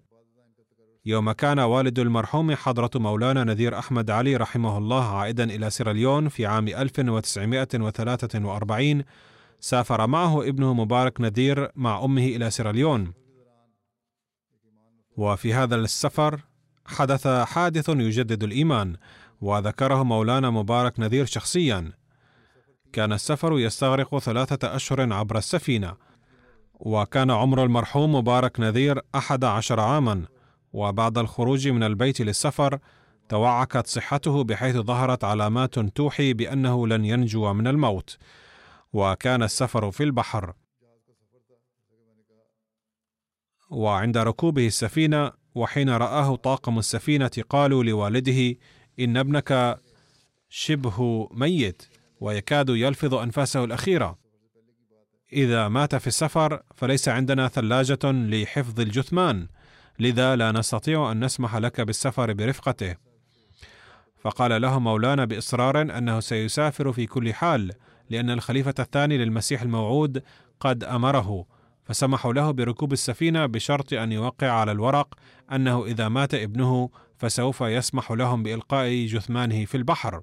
يوم 1.06 1.32
كان 1.32 1.60
والد 1.60 2.00
المرحوم 2.00 2.56
حضرة 2.56 2.92
مولانا 2.96 3.44
نذير 3.44 3.80
أحمد 3.80 4.12
علي 4.12 4.36
رحمه 4.36 4.78
الله 4.78 5.18
عائدا 5.18 5.44
إلى 5.44 5.70
سيراليون 5.70 6.30
في 6.30 6.46
عام 6.46 6.68
1943 6.68 9.04
سافر 9.60 10.08
معه 10.08 10.48
ابنه 10.48 10.74
مبارك 10.74 11.22
نذير 11.22 11.72
مع 11.76 12.04
أمه 12.04 12.26
إلى 12.26 12.52
سيراليون 12.52 13.14
وفي 15.18 15.54
هذا 15.54 15.76
السفر 15.76 16.40
حدث 16.86 17.28
حادث 17.28 17.90
يجدد 17.90 18.44
الإيمان 18.44 18.96
وذكره 19.42 20.04
مولانا 20.04 20.50
مبارك 20.50 21.00
نذير 21.00 21.26
شخصيا. 21.26 21.92
كان 22.94 23.14
السفر 23.14 23.60
يستغرق 23.60 24.20
ثلاثة 24.20 24.76
أشهر 24.76 25.14
عبر 25.14 25.38
السفينة 25.38 25.96
وكان 26.82 27.32
عمر 27.32 27.64
المرحوم 27.64 28.16
مبارك 28.16 28.60
نذير 28.60 29.02
أحد 29.16 29.44
عشر 29.44 29.80
عاما 29.80 30.26
وبعد 30.74 31.18
الخروج 31.18 31.68
من 31.68 31.84
البيت 31.84 32.22
للسفر 32.22 32.80
توعكت 33.30 33.88
صحته 33.88 34.44
بحيث 34.44 34.76
ظهرت 34.76 35.24
علامات 35.24 35.80
توحي 35.80 36.34
بأنه 36.34 36.88
لن 36.88 37.06
ينجو 37.06 37.54
من 37.54 37.68
الموت. 37.68 38.18
وكان 38.94 39.44
السفر 39.44 39.92
في 39.92 40.04
البحر. 40.04 40.54
وعند 43.70 44.18
ركوبه 44.18 44.68
السفينة 44.68 45.32
وحين 45.56 45.90
رآه 45.90 46.36
طاقم 46.36 46.80
السفينة 46.80 47.32
قالوا 47.50 47.84
لوالده 47.84 48.56
إن 49.00 49.18
ابنك 49.18 49.80
شبه 50.50 51.30
ميت 51.32 51.84
ويكاد 52.20 52.70
يلفظ 52.70 53.14
أنفاسه 53.14 53.64
الأخيرة. 53.64 54.21
إذا 55.34 55.68
مات 55.68 55.96
في 55.96 56.08
السفر 56.08 56.62
فليس 56.76 57.10
عندنا 57.10 57.48
ثلاجة 57.48 58.00
لحفظ 58.04 58.80
الجثمان 58.80 59.48
لذا 60.00 60.36
لا 60.36 60.52
نستطيع 60.52 61.12
أن 61.12 61.26
نسمح 61.26 61.56
لك 61.56 61.82
بالسفر 61.82 62.34
برفقته. 62.34 62.96
فقال 64.22 64.62
له 64.62 64.80
مولانا 64.80 65.26
بإصرار 65.26 65.82
أنه 65.82 66.20
سيسافر 66.20 66.92
في 66.92 67.06
كل 67.06 67.34
حال 67.34 67.72
لأن 68.10 68.30
الخليفة 68.30 68.74
الثاني 68.80 69.18
للمسيح 69.18 69.62
الموعود 69.62 70.24
قد 70.60 70.84
أمره. 70.84 71.46
فسمحوا 71.84 72.34
له 72.34 72.52
بركوب 72.52 72.94
السفينة 72.94 73.46
بشرط 73.46 73.94
أن 73.94 74.12
يوقع 74.12 74.52
على 74.52 74.72
الورق 74.72 75.14
أنه 75.52 75.86
إذا 75.86 76.10
مات 76.10 76.34
ابنه 76.34 76.90
فسوف 77.18 77.62
يسمح 77.62 78.12
لهم 78.12 78.44
بإلقاء 78.44 79.06
جثمانه 79.06 79.66
في 79.66 79.78
البحر. 79.78 80.22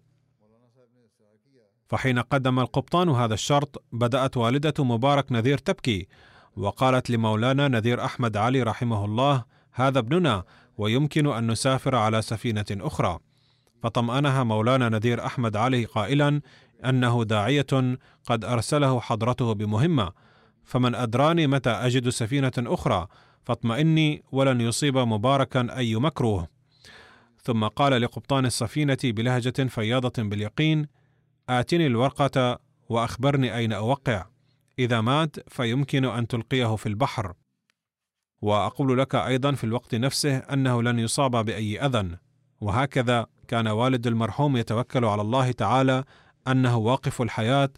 فحين 1.89 2.19
قدم 2.19 2.59
القبطان 2.59 3.09
هذا 3.09 3.35
الشرط 3.35 3.85
بدأت 3.93 4.37
والدة 4.37 4.85
مبارك 4.85 5.33
نذير 5.33 5.59
تبكي 5.59 6.09
وقالت 6.57 7.11
لمولانا 7.11 7.69
نذير 7.69 8.05
أحمد 8.05 8.37
علي 8.37 8.63
رحمه 8.63 9.05
الله 9.05 9.45
هذا 9.73 9.99
ابننا 9.99 10.45
ويمكن 10.79 11.27
أن 11.27 11.51
نسافر 11.51 11.97
على 11.97 12.23
سفينة 12.23 12.67
أخرى. 12.71 13.19
فطمأنها 13.83 14.43
مولانا 14.45 14.89
نذير 14.89 15.27
أحمد 15.27 15.57
علي 15.57 15.85
قائلا 15.85 16.41
أنه 16.85 17.25
داعية 17.25 17.97
قد 18.27 18.45
أرسله 18.45 19.01
حضرته 19.01 19.53
بمهمة 19.53 20.13
فمن 20.65 20.95
أدراني 20.95 21.47
متى 21.47 21.71
أجد 21.71 22.09
سفينة 22.09 22.53
أخرى 22.59 23.07
فاطمئني 23.45 24.23
ولن 24.33 24.61
يصيب 24.61 24.99
مباركا 24.99 25.77
أي 25.77 25.97
مكروه. 25.97 26.49
ثم 27.43 27.65
قال 27.65 28.03
لقبطان 28.03 28.47
السفينة 28.47 28.99
بلهجة 29.05 29.65
فياضة 29.69 30.23
باليقين 30.23 30.87
آتني 31.49 31.87
الورقة 31.87 32.59
وأخبرني 32.89 33.57
أين 33.57 33.73
أوقع. 33.73 34.25
إذا 34.79 35.01
مات 35.01 35.37
فيمكن 35.49 36.05
أن 36.05 36.27
تلقيه 36.27 36.77
في 36.77 36.87
البحر. 36.87 37.33
وأقول 38.43 38.99
لك 38.99 39.15
أيضا 39.15 39.53
في 39.53 39.65
الوقت 39.65 39.95
نفسه 39.95 40.37
أنه 40.37 40.83
لن 40.83 40.99
يصاب 40.99 41.45
بأي 41.45 41.87
اذى 41.87 42.17
وهكذا 42.61 43.27
كان 43.49 43.69
والد 43.69 44.07
المرحوم 44.07 44.57
يتوكل 44.57 45.05
على 45.05 45.23
الله 45.23 45.53
تعالى 45.53 46.05
أنه 46.49 46.77
واقف 46.77 47.23
الحياة 47.23 47.71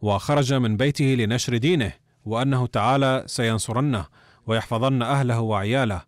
وخرج 0.00 0.54
من 0.54 0.76
بيته 0.76 1.04
لنشر 1.04 1.56
دينه 1.56 1.92
وأنه 2.24 2.66
تعالى 2.66 3.24
سينصرنه 3.26 4.06
ويحفظن 4.46 5.02
أهله 5.02 5.40
وعياله. 5.40 6.02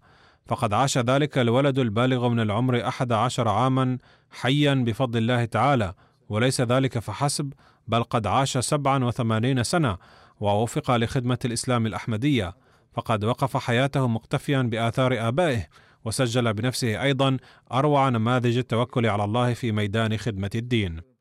فقد 0.46 0.72
عاش 0.72 0.98
ذلك 0.98 1.38
الولد 1.38 1.78
البالغ 1.78 2.28
من 2.28 2.40
العمر 2.40 2.88
أحد 2.88 3.12
عشر 3.12 3.48
عاما 3.48 3.98
حيا 4.30 4.74
بفضل 4.74 5.18
الله 5.18 5.44
تعالى 5.44 5.94
وليس 6.28 6.60
ذلك 6.60 6.98
فحسب 6.98 7.52
بل 7.88 8.02
قد 8.02 8.26
عاش 8.26 8.58
سبعا 8.58 9.04
وثمانين 9.04 9.62
سنة 9.62 9.98
ووفق 10.40 10.96
لخدمة 10.96 11.38
الإسلام 11.44 11.86
الأحمدية 11.86 12.56
فقد 12.92 13.24
وقف 13.24 13.56
حياته 13.56 14.08
مقتفيا 14.08 14.62
بآثار 14.62 15.28
آبائه 15.28 15.66
وسجل 16.04 16.54
بنفسه 16.54 17.02
أيضا 17.02 17.36
أروع 17.72 18.08
نماذج 18.08 18.58
التوكل 18.58 19.06
على 19.06 19.24
الله 19.24 19.54
في 19.54 19.72
ميدان 19.72 20.16
خدمة 20.16 20.50
الدين. 20.54 21.13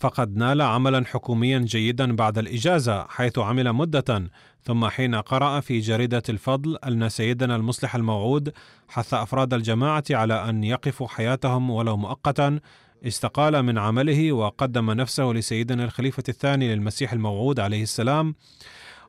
فقد 0.00 0.36
نال 0.36 0.62
عملا 0.62 1.04
حكوميا 1.06 1.58
جيدا 1.58 2.16
بعد 2.16 2.38
الإجازة 2.38 3.06
حيث 3.08 3.38
عمل 3.38 3.72
مدة 3.72 4.30
ثم 4.62 4.88
حين 4.88 5.14
قرأ 5.14 5.60
في 5.60 5.80
جريدة 5.80 6.22
الفضل 6.28 6.76
أن 6.76 7.08
سيدنا 7.08 7.56
المصلح 7.56 7.94
الموعود 7.94 8.52
حث 8.88 9.14
أفراد 9.14 9.54
الجماعة 9.54 10.04
على 10.10 10.48
أن 10.48 10.64
يقفوا 10.64 11.08
حياتهم 11.08 11.70
ولو 11.70 11.96
مؤقتا 11.96 12.60
استقال 13.06 13.62
من 13.62 13.78
عمله 13.78 14.32
وقدم 14.32 14.90
نفسه 14.90 15.24
لسيدنا 15.24 15.84
الخليفة 15.84 16.22
الثاني 16.28 16.74
للمسيح 16.74 17.12
الموعود 17.12 17.60
عليه 17.60 17.82
السلام 17.82 18.34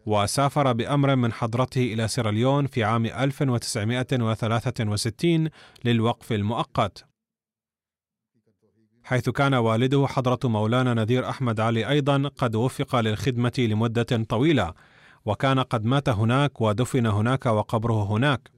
وسافر 0.05 0.73
بأمر 0.73 1.15
من 1.15 1.33
حضرته 1.33 1.93
إلى 1.93 2.07
سيراليون 2.07 2.67
في 2.67 2.83
عام 2.83 3.05
1963 3.05 5.49
للوقف 5.85 6.31
المؤقت. 6.31 7.06
حيث 9.07 9.29
كان 9.29 9.53
والده 9.53 10.07
حضرة 10.07 10.39
مولانا 10.43 10.93
نذير 10.93 11.29
أحمد 11.29 11.59
علي 11.59 11.89
أيضا 11.89 12.31
قد 12.37 12.55
وفق 12.55 12.95
للخدمة 12.95 13.53
لمدة 13.57 14.23
طويلة 14.29 14.73
وكان 15.25 15.59
قد 15.59 15.85
مات 15.85 16.09
هناك 16.09 16.61
ودفن 16.61 17.05
هناك 17.05 17.45
وقبره 17.45 18.03
هناك. 18.03 18.51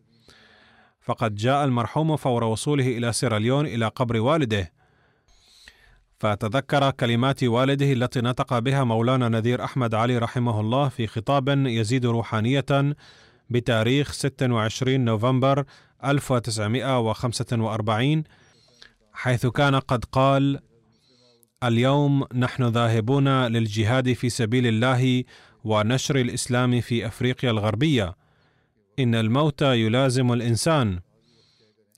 فقد 1.02 1.36
جاء 1.36 1.66
المرحوم 1.66 2.16
فور 2.16 2.44
وصوله 2.44 2.98
إلى 2.98 3.14
سيراليون 3.14 3.66
إلى 3.66 3.88
قبر 3.88 4.18
والده. 4.18 4.72
فتذكر 6.20 6.92
كلمات 6.92 7.44
والده 7.44 7.94
التي 7.94 8.22
نطق 8.22 8.60
بها 8.60 8.84
مولانا 8.84 9.30
نذير 9.30 9.64
أحمد 9.64 9.96
علي 9.96 10.18
رحمه 10.18 10.60
الله 10.60 10.90
في 10.90 11.08
خطاب 11.08 11.50
يزيد 11.50 12.06
روحانية 12.06 12.96
بتاريخ 13.50 14.12
26 14.12 15.06
نوفمبر 15.06 15.66
1945 16.06 18.24
حيث 19.20 19.46
كان 19.46 19.76
قد 19.76 20.06
قال 20.06 20.60
اليوم 21.64 22.24
نحن 22.36 22.64
ذاهبون 22.64 23.28
للجهاد 23.28 24.14
في 24.14 24.30
سبيل 24.30 24.68
الله 24.68 25.24
ونشر 25.64 26.16
الإسلام 26.16 26.82
في 26.82 27.08
أفريقيا 27.08 27.52
الغربية. 27.52 28.16
إن 29.00 29.16
الموت 29.16 29.62
يلازم 29.62 30.34
الإنسان. 30.34 31.00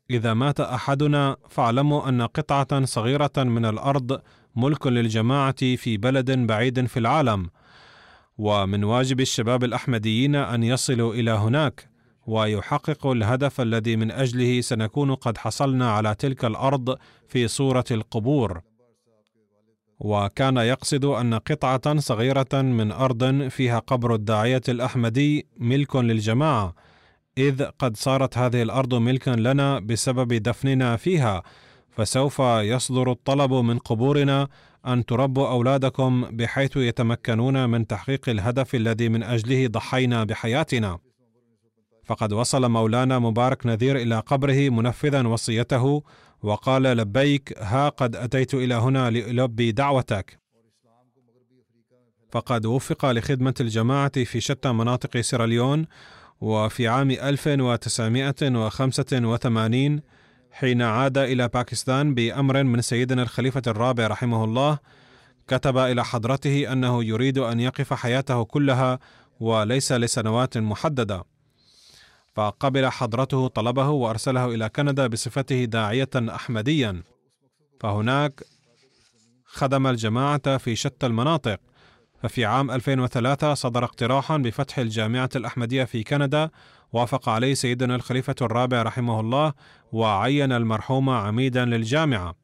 إذا 0.10 0.34
مات 0.34 0.60
أحدنا 0.60 1.38
فاعلموا 1.50 2.10
أن 2.10 2.22
قطعة 2.22 2.86
صغيرة 2.86 3.32
من 3.38 3.66
الأرض 3.66 4.22
ملك 4.56 4.88
للجماعة 4.88 5.76
في 5.76 5.98
بلد 5.98 6.32
بعيد 6.32 6.86
في 6.86 7.00
العالم. 7.00 7.50
ومن 8.38 8.84
واجب 8.84 9.20
الشباب 9.20 9.64
الأحمديين 9.64 10.36
أن 10.36 10.64
يصلوا 10.64 11.14
إلى 11.14 11.32
هناك. 11.32 11.91
ويحققوا 12.28 13.14
الهدف 13.16 13.62
الذي 13.62 13.96
من 13.96 14.12
أجله 14.12 14.62
سنكون 14.62 15.16
قد 15.16 15.38
حصلنا 15.38 15.92
على 15.92 16.16
تلك 16.16 16.46
الأرض 16.46 16.98
في 17.28 17.48
صورة 17.48 17.86
القبور. 17.92 18.62
وكان 20.00 20.58
يقصد 20.58 21.06
أن 21.06 21.34
قطعة 21.34 22.00
صغيرة 22.00 22.54
من 22.54 22.92
أرض 22.92 23.48
فيها 23.48 23.80
قبر 23.80 24.16
الداعية 24.16 24.62
الأحمدي 24.70 25.48
ملك 25.58 25.96
للجماعة 25.96 26.76
إذ 27.38 27.64
قد 27.64 27.98
صارت 27.98 28.38
هذه 28.38 28.62
الأرض 28.62 28.94
ملكا 28.94 29.32
لنا 29.32 29.80
بسبب 29.80 30.34
دفننا 30.34 30.98
فيها 30.98 31.44
فسوف 31.90 32.40
يصدر 32.40 33.12
الطلب 33.12 33.54
من 33.54 33.78
قبورنا 33.78 34.48
أن 34.88 35.06
تربوا 35.06 35.48
أولادكم 35.48 36.26
بحيث 36.32 36.78
يتمكنون 36.78 37.70
من 37.70 37.88
تحقيق 37.88 38.30
الهدف 38.30 38.76
الذي 38.76 39.10
من 39.10 39.24
أجله 39.24 39.68
ضحينا 39.68 40.24
بحياتنا. 40.24 41.00
فقد 42.12 42.34
وصل 42.34 42.72
مولانا 42.72 43.20
مبارك 43.20 43.66
نذير 43.66 43.96
إلى 43.96 44.20
قبره 44.20 44.70
منفذا 44.70 45.28
وصيته 45.28 46.04
وقال 46.44 46.84
لبيك 46.84 47.54
ها 47.58 47.90
قد 47.90 48.16
أتيت 48.16 48.54
إلى 48.54 48.76
هنا 48.76 49.10
لألبي 49.10 49.72
دعوتك. 49.72 50.40
فقد 52.32 52.66
وفق 52.66 53.12
لخدمة 53.12 53.54
الجماعة 53.60 54.24
في 54.24 54.42
شتى 54.42 54.72
مناطق 54.72 55.22
سيراليون 55.22 55.86
وفي 56.42 56.88
عام 56.88 57.12
1985 57.12 60.02
حين 60.52 60.82
عاد 60.82 61.18
إلى 61.18 61.48
باكستان 61.48 62.14
بأمر 62.14 62.64
من 62.64 62.82
سيدنا 62.82 63.24
الخليفة 63.24 63.62
الرابع 63.68 64.08
رحمه 64.08 64.44
الله 64.44 64.80
كتب 65.48 65.78
إلى 65.78 66.06
حضرته 66.06 66.74
أنه 66.74 67.04
يريد 67.04 67.38
أن 67.38 67.60
يقف 67.60 67.94
حياته 67.94 68.44
كلها 68.44 69.00
وليس 69.40 69.92
لسنوات 69.92 70.58
محددة. 70.58 71.31
فقبل 72.34 72.88
حضرته 72.90 73.48
طلبه 73.48 73.90
وأرسله 73.90 74.46
إلى 74.46 74.70
كندا 74.70 75.08
بصفته 75.08 75.66
داعية 75.66 76.10
أحمديا. 76.16 77.04
فهناك 77.80 78.44
خدم 79.46 79.88
الجماعة 79.88 80.58
في 80.58 80.76
شتى 80.76 81.06
المناطق. 81.06 81.60
ففي 82.24 82.46
عام 82.46 82.72
2003 82.72 83.54
صدر 83.54 83.84
اقتراحا 83.84 84.38
بفتح 84.38 84.80
الجامعة 84.80 85.30
الأحمدية 85.36 85.84
في 85.84 86.04
كندا 86.04 86.50
وافق 86.94 87.30
عليه 87.30 87.54
سيدنا 87.54 87.96
الخليفة 87.96 88.36
الرابع 88.42 88.82
رحمه 88.82 89.20
الله 89.20 89.54
وعين 89.92 90.52
المرحوم 90.52 91.10
عميدا 91.10 91.66
للجامعة. 91.66 92.36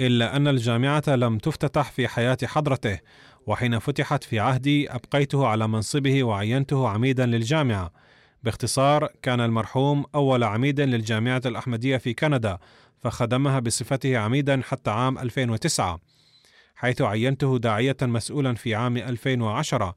إلا 0.00 0.36
أن 0.36 0.48
الجامعة 0.48 1.02
لم 1.08 1.38
تفتتح 1.38 1.90
في 1.90 2.08
حياة 2.08 2.38
حضرته 2.44 2.98
وحين 3.46 3.78
فتحت 3.78 4.24
في 4.24 4.40
عهدي 4.40 4.90
أبقيته 4.90 5.46
على 5.46 5.68
منصبه 5.68 6.24
وعينته 6.24 6.88
عميدا 6.88 7.26
للجامعة. 7.26 7.90
باختصار 8.42 9.08
كان 9.22 9.40
المرحوم 9.40 10.04
أول 10.14 10.44
عميد 10.44 10.80
للجامعة 10.80 11.42
الأحمدية 11.46 11.96
في 11.96 12.14
كندا 12.14 12.58
فخدمها 12.98 13.58
بصفته 13.58 14.18
عميدا 14.18 14.60
حتى 14.64 14.90
عام 14.90 15.18
2009 15.18 16.00
حيث 16.76 17.02
عينته 17.02 17.58
داعية 17.58 17.96
مسؤولا 18.02 18.54
في 18.54 18.74
عام 18.74 18.96
2010 18.96 19.94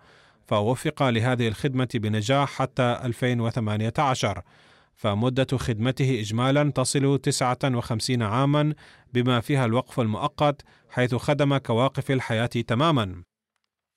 فوفق 0.48 1.10
لهذه 1.10 1.48
الخدمة 1.48 1.90
بنجاح 1.94 2.50
حتى 2.50 3.00
2018 3.04 4.42
فمدة 4.96 5.58
خدمته 5.58 6.20
إجمالا 6.20 6.72
تصل 6.72 7.20
59 7.20 8.22
عاما 8.22 8.74
بما 9.14 9.40
فيها 9.40 9.66
الوقف 9.66 10.00
المؤقت 10.00 10.62
حيث 10.90 11.16
خدم 11.16 11.58
كواقف 11.58 12.12
الحياة 12.12 12.46
تماما. 12.46 13.24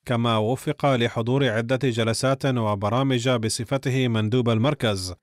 كما 0.06 0.36
وفق 0.36 0.86
لحضور 0.86 1.48
عدة 1.48 1.78
جلسات 1.82 2.46
وبرامج 2.46 3.28
بصفته 3.28 4.08
مندوب 4.08 4.48
المركز. 4.48 5.14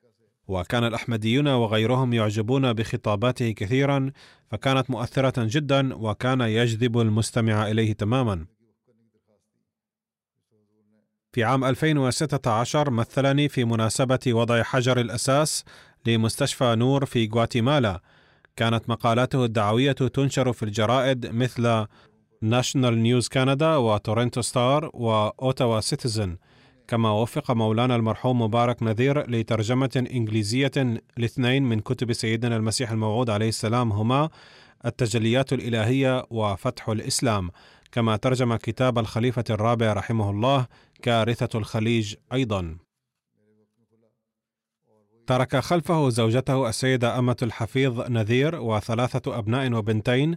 وكان 0.48 0.84
الأحمديون 0.84 1.48
وغيرهم 1.48 2.14
يعجبون 2.14 2.74
بخطاباته 2.74 3.52
كثيرا 3.52 4.12
فكانت 4.52 4.90
مؤثرة 4.90 5.34
جدا 5.38 5.96
وكان 5.96 6.42
يجذب 6.42 7.00
المستمع 7.00 7.68
إليه 7.72 7.94
تماما. 7.94 8.46
في 11.32 11.44
عام 11.44 11.64
2016 11.64 12.90
مثلني 12.90 13.50
في 13.50 13.66
مناسبة 13.66 14.20
وضع 14.28 14.64
حجر 14.64 15.00
الأساس 15.00 15.64
لمستشفى 16.06 16.76
نور 16.76 17.06
في 17.06 17.30
غواتيمالا 17.34 18.02
كانت 18.56 18.90
مقالاته 18.90 19.46
الدعوية 19.46 19.92
تنشر 19.92 20.54
في 20.54 20.64
الجرائد 20.64 21.36
مثل 21.36 21.86
National 22.44 23.04
News 23.04 23.28
كندا 23.28 23.76
و 23.76 23.84
Toronto 23.84 24.42
Star 24.42 24.90
و 24.94 25.06
Ottawa 25.06 25.80
Citizen 25.80 26.38
كما 26.88 27.12
وفق 27.12 27.52
مولانا 27.52 27.96
المرحوم 27.96 28.42
مبارك 28.42 28.84
نذير 28.84 29.30
لترجمة 29.30 30.08
إنجليزية 30.12 30.72
لاثنين 31.18 31.64
من 31.64 31.80
كتب 31.80 32.14
سيدنا 32.14 32.56
المسيح 32.56 32.92
الموعود 32.92 33.30
عليه 33.30 33.50
السلام 33.50 33.92
هما 33.92 34.30
التجليات 34.86 35.54
الإلهية 35.54 36.26
وفتح 36.30 36.90
الإسلام. 36.90 37.50
كما 37.92 38.16
ترجم 38.16 38.56
كتاب 38.56 39.00
الخليفة 39.00 39.44
الرابع 39.50 39.94
رحمه 39.94 40.30
الله 40.30 40.68
كارثة 41.02 41.60
الخليج 41.60 42.16
أيضا. 42.34 42.78
ترك 45.28 45.56
خلفه 45.58 46.10
زوجته 46.10 46.70
السيدة 46.70 47.20
أمة 47.20 47.38
الحفيظ 47.42 48.02
نذير 48.02 48.56
وثلاثة 48.56 49.38
أبناء 49.38 49.74
وبنتين 49.74 50.36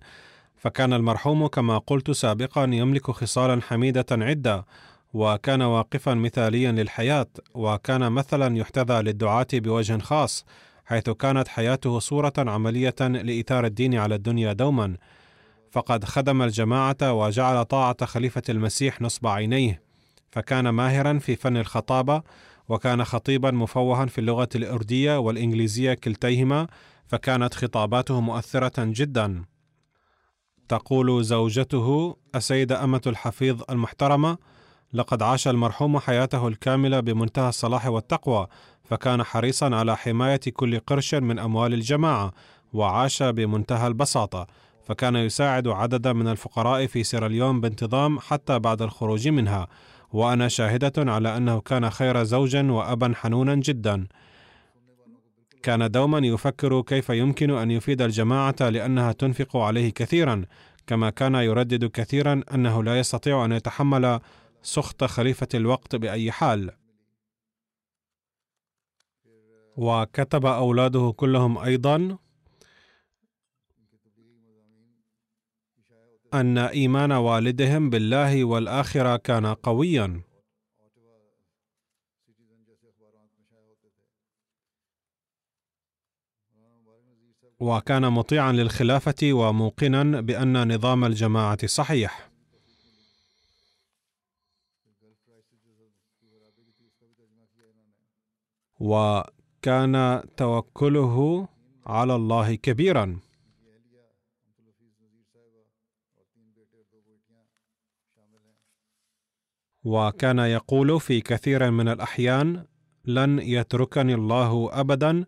فكان 0.57 0.92
المرحوم 0.92 1.46
كما 1.46 1.78
قلت 1.78 2.11
سابقا 2.11 2.64
يملك 2.64 3.11
خصالا 3.11 3.62
حميدة 3.62 4.07
عدة 4.12 4.66
وكان 5.14 5.62
واقفا 5.62 6.14
مثاليا 6.14 6.72
للحياة 6.72 7.26
وكان 7.54 8.12
مثلا 8.12 8.57
يحتذى 8.57 9.02
للدعاة 9.02 9.46
بوجه 9.52 9.98
خاص 9.98 10.44
حيث 10.86 11.11
كانت 11.11 11.48
حياته 11.48 11.98
صورة 11.98 12.32
عملية 12.38 12.94
لإثار 13.00 13.66
الدين 13.66 13.94
على 13.94 14.14
الدنيا 14.14 14.52
دوما. 14.52 14.96
فقد 15.70 16.04
خدم 16.04 16.42
الجماعة 16.42 17.12
وجعل 17.12 17.64
طاعة 17.64 18.07
خليفة 18.07 18.42
المسيح 18.48 19.02
نصب 19.02 19.26
عينيه. 19.26 19.82
فكان 20.30 20.68
ماهرا 20.68 21.18
في 21.18 21.36
فن 21.36 21.57
الخطابة 21.57 22.22
وكان 22.68 23.04
خطيبا 23.04 23.50
مفوها 23.50 24.07
في 24.07 24.18
اللغة 24.18 24.48
الأردية 24.54 25.18
والإنجليزية 25.18 25.94
كلتيهما 25.94 26.66
فكانت 27.07 27.54
خطاباته 27.54 28.20
مؤثرة 28.20 28.72
جدا. 28.78 29.44
تقول 30.68 31.24
زوجته 31.24 32.16
السيدة 32.34 32.84
أمة 32.84 33.00
الحفيظ 33.06 33.62
المحترمة 33.70 34.38
لقد 34.92 35.22
عاش 35.22 35.48
المرحوم 35.48 35.98
حياته 35.98 36.48
الكاملة 36.48 37.00
بمنتهى 37.00 37.48
الصلاح 37.48 37.86
والتقوى 37.86 38.46
فكان 38.84 39.22
حريصا 39.22 39.76
على 39.76 39.96
حماية 39.96 40.40
كل 40.52 40.78
قرش 40.78 41.14
من 41.14 41.38
أموال 41.38 41.74
الجماعة 41.74 42.32
وعاش 42.72 43.22
بمنتهى 43.22 43.86
البساطة 43.86 44.46
فكان 44.86 45.16
يساعد 45.16 45.68
عددا 45.68 46.12
من 46.12 46.28
الفقراء 46.28 46.86
في 46.86 47.04
سيراليون 47.04 47.60
بانتظام 47.60 48.18
حتى 48.18 48.58
بعد 48.58 48.82
الخروج 48.82 49.28
منها 49.28 49.66
وأنا 50.12 50.48
شاهدة 50.48 50.92
على 51.12 51.36
أنه 51.36 51.60
كان 51.60 51.90
خير 51.90 52.22
زوج 52.22 52.56
وابا 52.56 53.12
حنونا 53.16 53.54
جدا. 53.54 54.06
كان 55.66 55.90
دوما 55.90 56.18
يفكر 56.18 56.82
كيف 56.82 57.10
يمكن 57.10 57.50
أن 57.50 57.70
يفيد 57.70 58.02
الجماعة 58.02 58.56
لأنها 58.60 59.12
تنفق 59.12 59.56
عليه 59.56 59.90
كثيرا 59.92 60.44
كما 60.86 61.10
كان 61.10 61.34
يردد 61.34 61.84
كثيرا 61.84 62.42
أنه 62.54 62.82
لا 62.82 62.98
يستطيع 62.98 63.44
أن 63.44 63.52
يتحمل 63.52 64.20
سخط 64.62 65.04
خليفة 65.04 65.48
الوقت 65.54 65.96
بأي 65.96 66.32
حال. 66.32 66.70
وكتب 69.76 70.46
أولاده 70.46 71.14
كلهم 71.16 71.58
أيضا 71.58 72.18
أن 76.34 76.58
إيمان 76.58 77.12
والدهم 77.12 77.90
بالله 77.90 78.44
والآخرة 78.44 79.16
كان 79.16 79.46
قويا. 79.46 80.20
وكان 87.61 88.12
مطيعا 88.12 88.52
للخلافة 88.52 89.32
وموقنا 89.32 90.20
بأن 90.20 90.74
نظام 90.74 91.04
الجماعة 91.04 91.66
صحيح. 91.66 92.30
وكان 98.80 100.22
توكله 100.36 101.48
على 101.86 102.14
الله 102.14 102.54
كبيرا. 102.54 103.20
وكان 109.84 110.38
يقول 110.38 111.00
في 111.00 111.20
كثير 111.20 111.70
من 111.70 111.88
الأحيان 111.88 112.66
لن 113.04 113.38
يتركني 113.38 114.14
الله 114.14 114.80
ابدا 114.80 115.24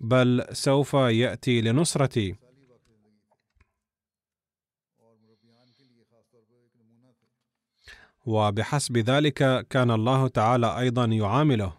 بل 0.00 0.44
سوف 0.52 0.94
يأتي 0.94 1.60
لنصرتي. 1.60 2.34
وبحسب 8.26 8.96
ذلك 8.98 9.66
كان 9.68 9.90
الله 9.90 10.28
تعالى 10.28 10.78
أيضا 10.78 11.04
يعامله. 11.04 11.78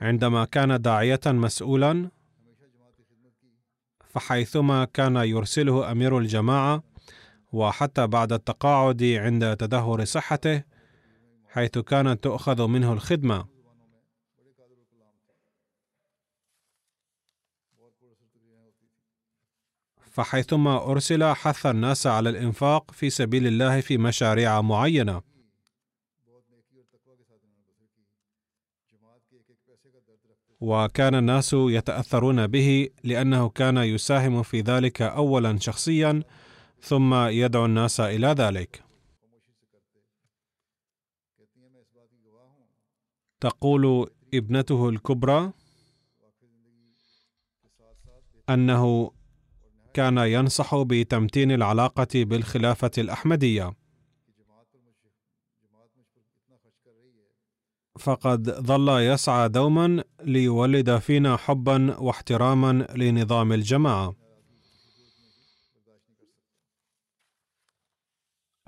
عندما 0.00 0.44
كان 0.44 0.80
داعية 0.80 1.20
مسؤولا 1.26 2.10
فحيثما 4.08 4.84
كان 4.84 5.16
يرسله 5.16 5.92
أمير 5.92 6.18
الجماعة 6.18 6.82
وحتى 7.52 8.06
بعد 8.06 8.32
التقاعد 8.32 9.02
عند 9.02 9.56
تدهور 9.56 10.04
صحته 10.04 10.62
حيث 11.48 11.78
كانت 11.78 12.24
تؤخذ 12.24 12.66
منه 12.66 12.92
الخدمة. 12.92 13.49
فحيثما 20.10 20.90
أرسل 20.90 21.24
حث 21.24 21.66
الناس 21.66 22.06
على 22.06 22.30
الإنفاق 22.30 22.90
في 22.90 23.10
سبيل 23.10 23.46
الله 23.46 23.80
في 23.80 23.98
مشاريع 23.98 24.60
معينة. 24.60 25.22
وكان 30.60 31.14
الناس 31.14 31.52
يتأثرون 31.52 32.46
به 32.46 32.88
لأنه 33.04 33.48
كان 33.48 33.76
يساهم 33.76 34.42
في 34.42 34.60
ذلك 34.60 35.02
اولا 35.02 35.58
شخصيا 35.58 36.22
ثم 36.80 37.14
يدعو 37.14 37.64
الناس 37.64 38.00
إلى 38.00 38.26
ذلك. 38.26 38.84
تقول 43.40 44.10
ابنته 44.34 44.88
الكبرى 44.88 45.52
أنه 48.50 49.12
كان 49.94 50.18
ينصح 50.18 50.82
بتمتين 50.82 51.52
العلاقة 51.52 52.08
بالخلافة 52.14 52.90
الأحمدية. 52.98 53.72
فقد 57.98 58.50
ظل 58.50 58.88
يسعى 58.88 59.48
دوما 59.48 60.04
ليولد 60.22 60.98
فينا 60.98 61.36
حبا 61.36 61.98
واحتراما 62.00 62.86
لنظام 62.94 63.52
الجماعة. 63.52 64.14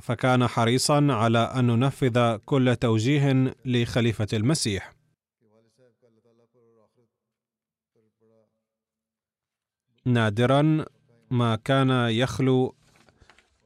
فكان 0.02 0.46
حريصا 0.46 1.06
على 1.10 1.38
أن 1.38 1.66
ننفذ 1.66 2.36
كل 2.36 2.76
توجيه 2.76 3.54
لخليفة 3.64 4.26
المسيح. 4.32 4.92
نادرا 10.04 10.84
ما 11.32 11.56
كان 11.56 11.90
يخلو 12.10 12.74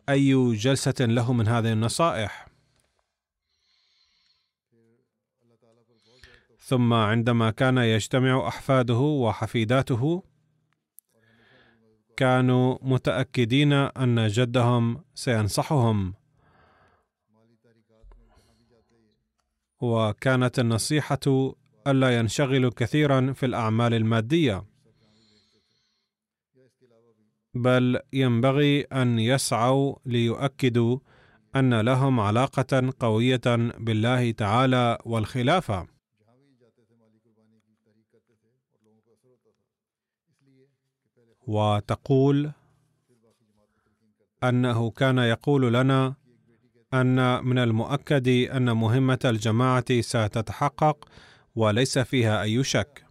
أي 0.08 0.54
جلسة 0.54 0.94
له 1.00 1.32
من 1.32 1.48
هذه 1.48 1.72
النصائح. 1.72 2.48
ثم 6.58 6.92
عندما 6.92 7.50
كان 7.50 7.78
يجتمع 7.78 8.48
أحفاده 8.48 8.98
وحفيداته 8.98 10.22
كانوا 12.16 12.78
متأكدين 12.82 13.72
أن 13.72 14.26
جدهم 14.28 15.04
سينصحهم. 15.14 16.14
وكانت 19.80 20.58
النصيحة 20.58 21.54
ألا 21.86 22.18
ينشغلوا 22.18 22.70
كثيرا 22.76 23.32
في 23.32 23.46
الأعمال 23.46 23.94
المادية. 23.94 24.75
بل 27.56 28.00
ينبغي 28.12 28.80
أن 28.80 29.18
يسعوا 29.18 29.96
ليؤكدوا 30.06 30.98
أن 31.56 31.80
لهم 31.80 32.20
علاقة 32.20 32.92
قوية 33.00 33.40
بالله 33.78 34.30
تعالى 34.30 34.98
والخلافة. 35.04 35.86
وتقول 41.46 42.52
أنه 44.44 44.90
كان 44.90 45.18
يقول 45.18 45.72
لنا 45.72 46.14
أن 46.94 47.44
من 47.44 47.58
المؤكد 47.58 48.28
أن 48.28 48.76
مهمة 48.76 49.18
الجماعة 49.24 50.00
ستتحقق 50.00 51.08
وليس 51.54 51.98
فيها 51.98 52.42
أي 52.42 52.64
شك. 52.64 53.06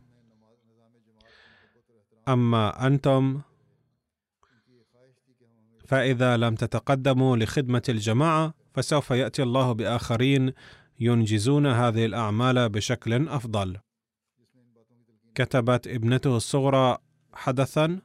أما 2.27 2.87
أنتم 2.87 3.41
فإذا 5.85 6.37
لم 6.37 6.55
تتقدموا 6.55 7.37
لخدمة 7.37 7.83
الجماعة 7.89 8.53
فسوف 8.73 9.11
يأتي 9.11 9.43
الله 9.43 9.71
بآخرين 9.71 10.53
ينجزون 10.99 11.65
هذه 11.67 12.05
الأعمال 12.05 12.69
بشكل 12.69 13.27
أفضل. 13.27 13.77
كتبت 15.35 15.87
ابنته 15.87 16.37
الصغرى 16.37 16.97
حدثا 17.33 17.99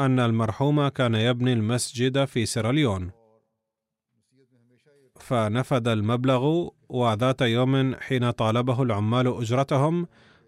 أن 0.00 0.20
المرحوم 0.20 0.88
كان 0.88 1.14
يبني 1.14 1.52
المسجد 1.52 2.24
في 2.24 2.46
سيراليون 2.46 3.10
فنفد 5.20 5.88
المبلغ 5.88 6.70
وذات 6.88 7.42
يوم 7.42 7.94
حين 7.94 8.30
طالبه 8.30 8.82
العمال 8.82 9.26
أجرتهم 9.26 10.06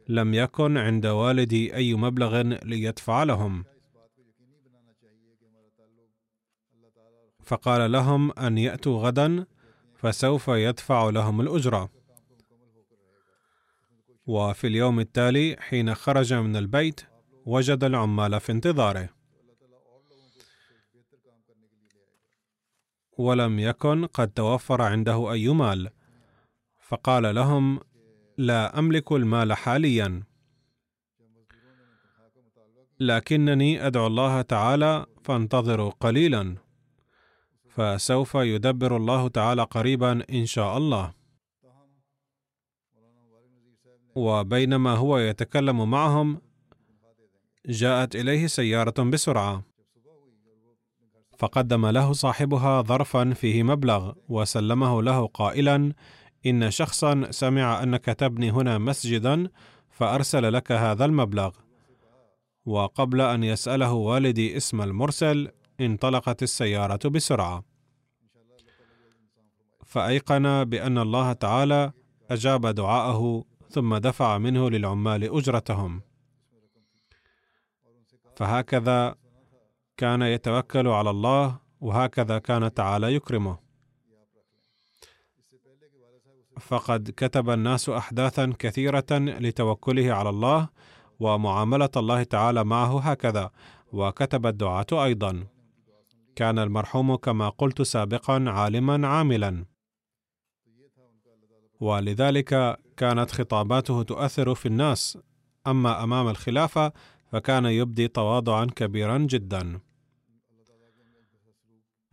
لم 0.08 0.34
يكن 0.34 0.76
عند 0.76 1.06
والدي 1.06 1.74
أي 1.74 1.94
مبلغ 1.94 2.40
ليدفع 2.42 3.22
لهم. 3.22 3.64
فقال 7.42 7.92
لهم 7.92 8.32
أن 8.32 8.58
يأتوا 8.58 9.02
غدا 9.06 9.46
فسوف 9.94 10.48
يدفع 10.48 11.10
لهم 11.10 11.40
الأجرة. 11.40 11.90
وفي 14.26 14.66
اليوم 14.66 15.00
التالي 15.00 15.56
حين 15.58 15.94
خرج 15.94 16.34
من 16.34 16.56
البيت 16.56 17.00
وجد 17.46 17.84
العمال 17.84 18.40
في 18.40 18.52
انتظاره. 18.52 19.08
ولم 23.18 23.58
يكن 23.58 24.06
قد 24.06 24.28
توفر 24.28 24.82
عنده 24.82 25.32
أي 25.32 25.48
مال. 25.48 25.90
فقال 26.78 27.34
لهم 27.34 27.80
لا 28.38 28.78
أملك 28.78 29.12
المال 29.12 29.52
حاليا. 29.52 30.22
لكنني 33.00 33.86
أدعو 33.86 34.06
الله 34.06 34.42
تعالى 34.42 35.06
فانتظروا 35.24 35.90
قليلا 36.00 36.56
فسوف 37.68 38.34
يدبر 38.34 38.96
الله 38.96 39.28
تعالى 39.28 39.62
قريبا 39.62 40.22
إن 40.30 40.46
شاء 40.46 40.78
الله. 40.78 41.12
وبينما 44.14 44.94
هو 44.94 45.18
يتكلم 45.18 45.90
معهم 45.90 46.40
جاءت 47.66 48.16
إليه 48.16 48.46
سيارة 48.46 49.02
بسرعة. 49.02 49.62
فقدم 51.38 51.86
له 51.86 52.12
صاحبها 52.12 52.82
ظرفا 52.82 53.34
فيه 53.34 53.62
مبلغ 53.62 54.12
وسلمه 54.28 55.02
له 55.02 55.26
قائلا 55.26 55.92
إن 56.46 56.70
شخصا 56.70 57.30
سمع 57.30 57.82
أنك 57.82 58.04
تبني 58.04 58.50
هنا 58.50 58.78
مسجدا 58.78 59.48
فأرسل 59.90 60.52
لك 60.52 60.72
هذا 60.72 61.04
المبلغ. 61.04 61.50
وقبل 62.66 63.20
أن 63.20 63.44
يسأله 63.44 63.92
والدي 63.92 64.56
اسم 64.56 64.82
المرسل 64.82 65.50
انطلقت 65.80 66.42
السيارة 66.42 67.08
بسرعة. 67.08 67.64
فأيقن 69.86 70.64
بأن 70.64 70.98
الله 70.98 71.32
تعالى 71.32 71.92
أجاب 72.30 72.66
دعاءه 72.66 73.44
ثم 73.70 73.96
دفع 73.96 74.38
منه 74.38 74.70
للعمال 74.70 75.24
أجرتهم. 75.36 76.02
فهكذا 78.36 79.14
كان 79.96 80.22
يتوكل 80.22 80.88
على 80.88 81.10
الله 81.10 81.58
وهكذا 81.80 82.38
كان 82.38 82.74
تعالى 82.74 83.14
يكرمه. 83.14 83.67
فقد 86.58 87.10
كتب 87.16 87.50
الناس 87.50 87.88
احداثا 87.88 88.52
كثيرة 88.58 89.06
لتوكله 89.12 90.12
على 90.12 90.28
الله 90.28 90.68
ومعاملة 91.20 91.90
الله 91.96 92.22
تعالى 92.22 92.64
معه 92.64 93.00
هكذا 93.00 93.50
وكتب 93.92 94.46
الدعاة 94.46 94.86
أيضا. 94.92 95.46
كان 96.36 96.58
المرحوم 96.58 97.16
كما 97.16 97.48
قلت 97.48 97.82
سابقا 97.82 98.44
عالما 98.48 99.08
عاملا. 99.08 99.64
ولذلك 101.80 102.78
كانت 102.96 103.30
خطاباته 103.30 104.02
تؤثر 104.02 104.54
في 104.54 104.66
الناس. 104.66 105.18
أما 105.66 106.04
أمام 106.04 106.28
الخلافة 106.28 106.92
فكان 107.32 107.64
يبدي 107.66 108.08
تواضعا 108.08 108.64
كبيرا 108.64 109.18
جدا. 109.18 109.80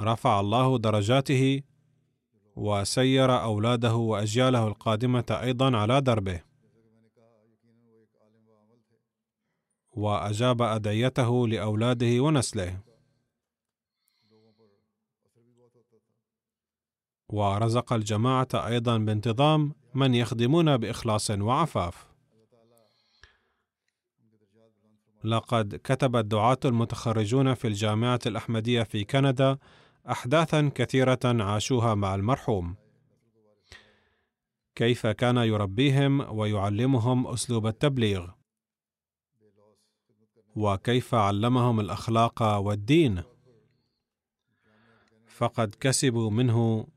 رفع 0.01 0.39
الله 0.39 0.77
درجاته 0.77 1.61
وسير 2.55 3.41
أولاده 3.41 3.95
وأجياله 3.95 4.67
القادمة 4.67 5.25
أيضا 5.31 5.77
على 5.77 6.01
دربه. 6.01 6.41
وأجاب 9.91 10.61
أدعيته 10.61 11.47
لأولاده 11.47 12.19
ونسله. 12.23 12.79
ورزق 17.29 17.93
الجماعة 17.93 18.47
أيضا 18.53 18.97
بانتظام 18.97 19.75
من 19.93 20.15
يخدمون 20.15 20.77
بإخلاص 20.77 21.31
وعفاف. 21.31 22.15
لقد 25.23 25.75
كتب 25.83 26.15
الدعاة 26.15 26.57
المتخرجون 26.65 27.53
في 27.53 27.67
الجامعة 27.67 28.19
الأحمدية 28.25 28.83
في 28.83 29.03
كندا 29.03 29.57
احداثا 30.11 30.71
كثيرة 30.75 31.19
عاشوها 31.23 31.95
مع 31.95 32.15
المرحوم. 32.15 32.75
كيف 34.75 35.07
كان 35.07 35.37
يربيهم 35.37 36.37
ويعلمهم 36.37 37.27
أسلوب 37.27 37.67
التبليغ؟ 37.67 38.27
وكيف 40.55 41.15
علمهم 41.15 41.79
الأخلاق 41.79 42.43
والدين؟ 42.57 43.23
فقد 45.27 45.75
كسبوا 45.79 46.31
منه 46.31 46.87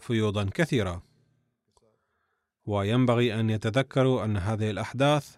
فيوضا 0.00 0.50
كثيرة. 0.54 1.02
وينبغي 2.66 3.40
أن 3.40 3.50
يتذكروا 3.50 4.24
أن 4.24 4.36
هذه 4.36 4.70
الأحداث 4.70 5.36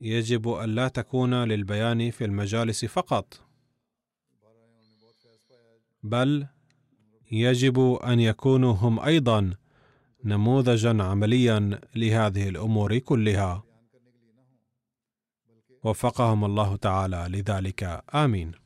يجب 0.00 0.48
الا 0.48 0.88
تكون 0.88 1.34
للبيان 1.34 2.10
في 2.10 2.24
المجالس 2.24 2.84
فقط. 2.84 3.45
بل 6.02 6.46
يجب 7.32 7.80
أن 7.80 8.20
يكونوا 8.20 8.72
هم 8.72 9.00
أيضا 9.00 9.54
نموذجا 10.24 11.02
عمليا 11.02 11.80
لهذه 11.96 12.48
الأمور 12.48 12.98
كلها. 12.98 13.62
وفقهم 15.84 16.44
الله 16.44 16.76
تعالى 16.76 17.26
لذلك. 17.30 18.04
آمين. 18.14 18.65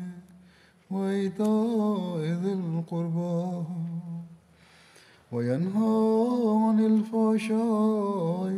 وإيتاء 0.91 2.19
ذي 2.43 2.53
القربى 2.53 3.63
وينهى 5.31 5.97
عن 6.63 6.77
الفحشاء 6.91 8.53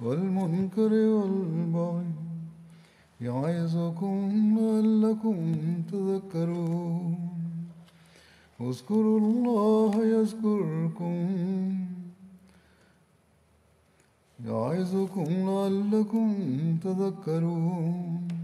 والمنكر 0.00 0.92
والبغي 0.92 2.10
يعظكم 3.20 4.16
لعلكم 4.58 5.36
تذكرون. 5.92 7.14
اذكروا 8.60 9.18
الله 9.20 9.92
يذكركم 10.16 11.16
يعظكم 14.46 15.28
لعلكم 15.48 16.28
تذكرون. 16.84 18.43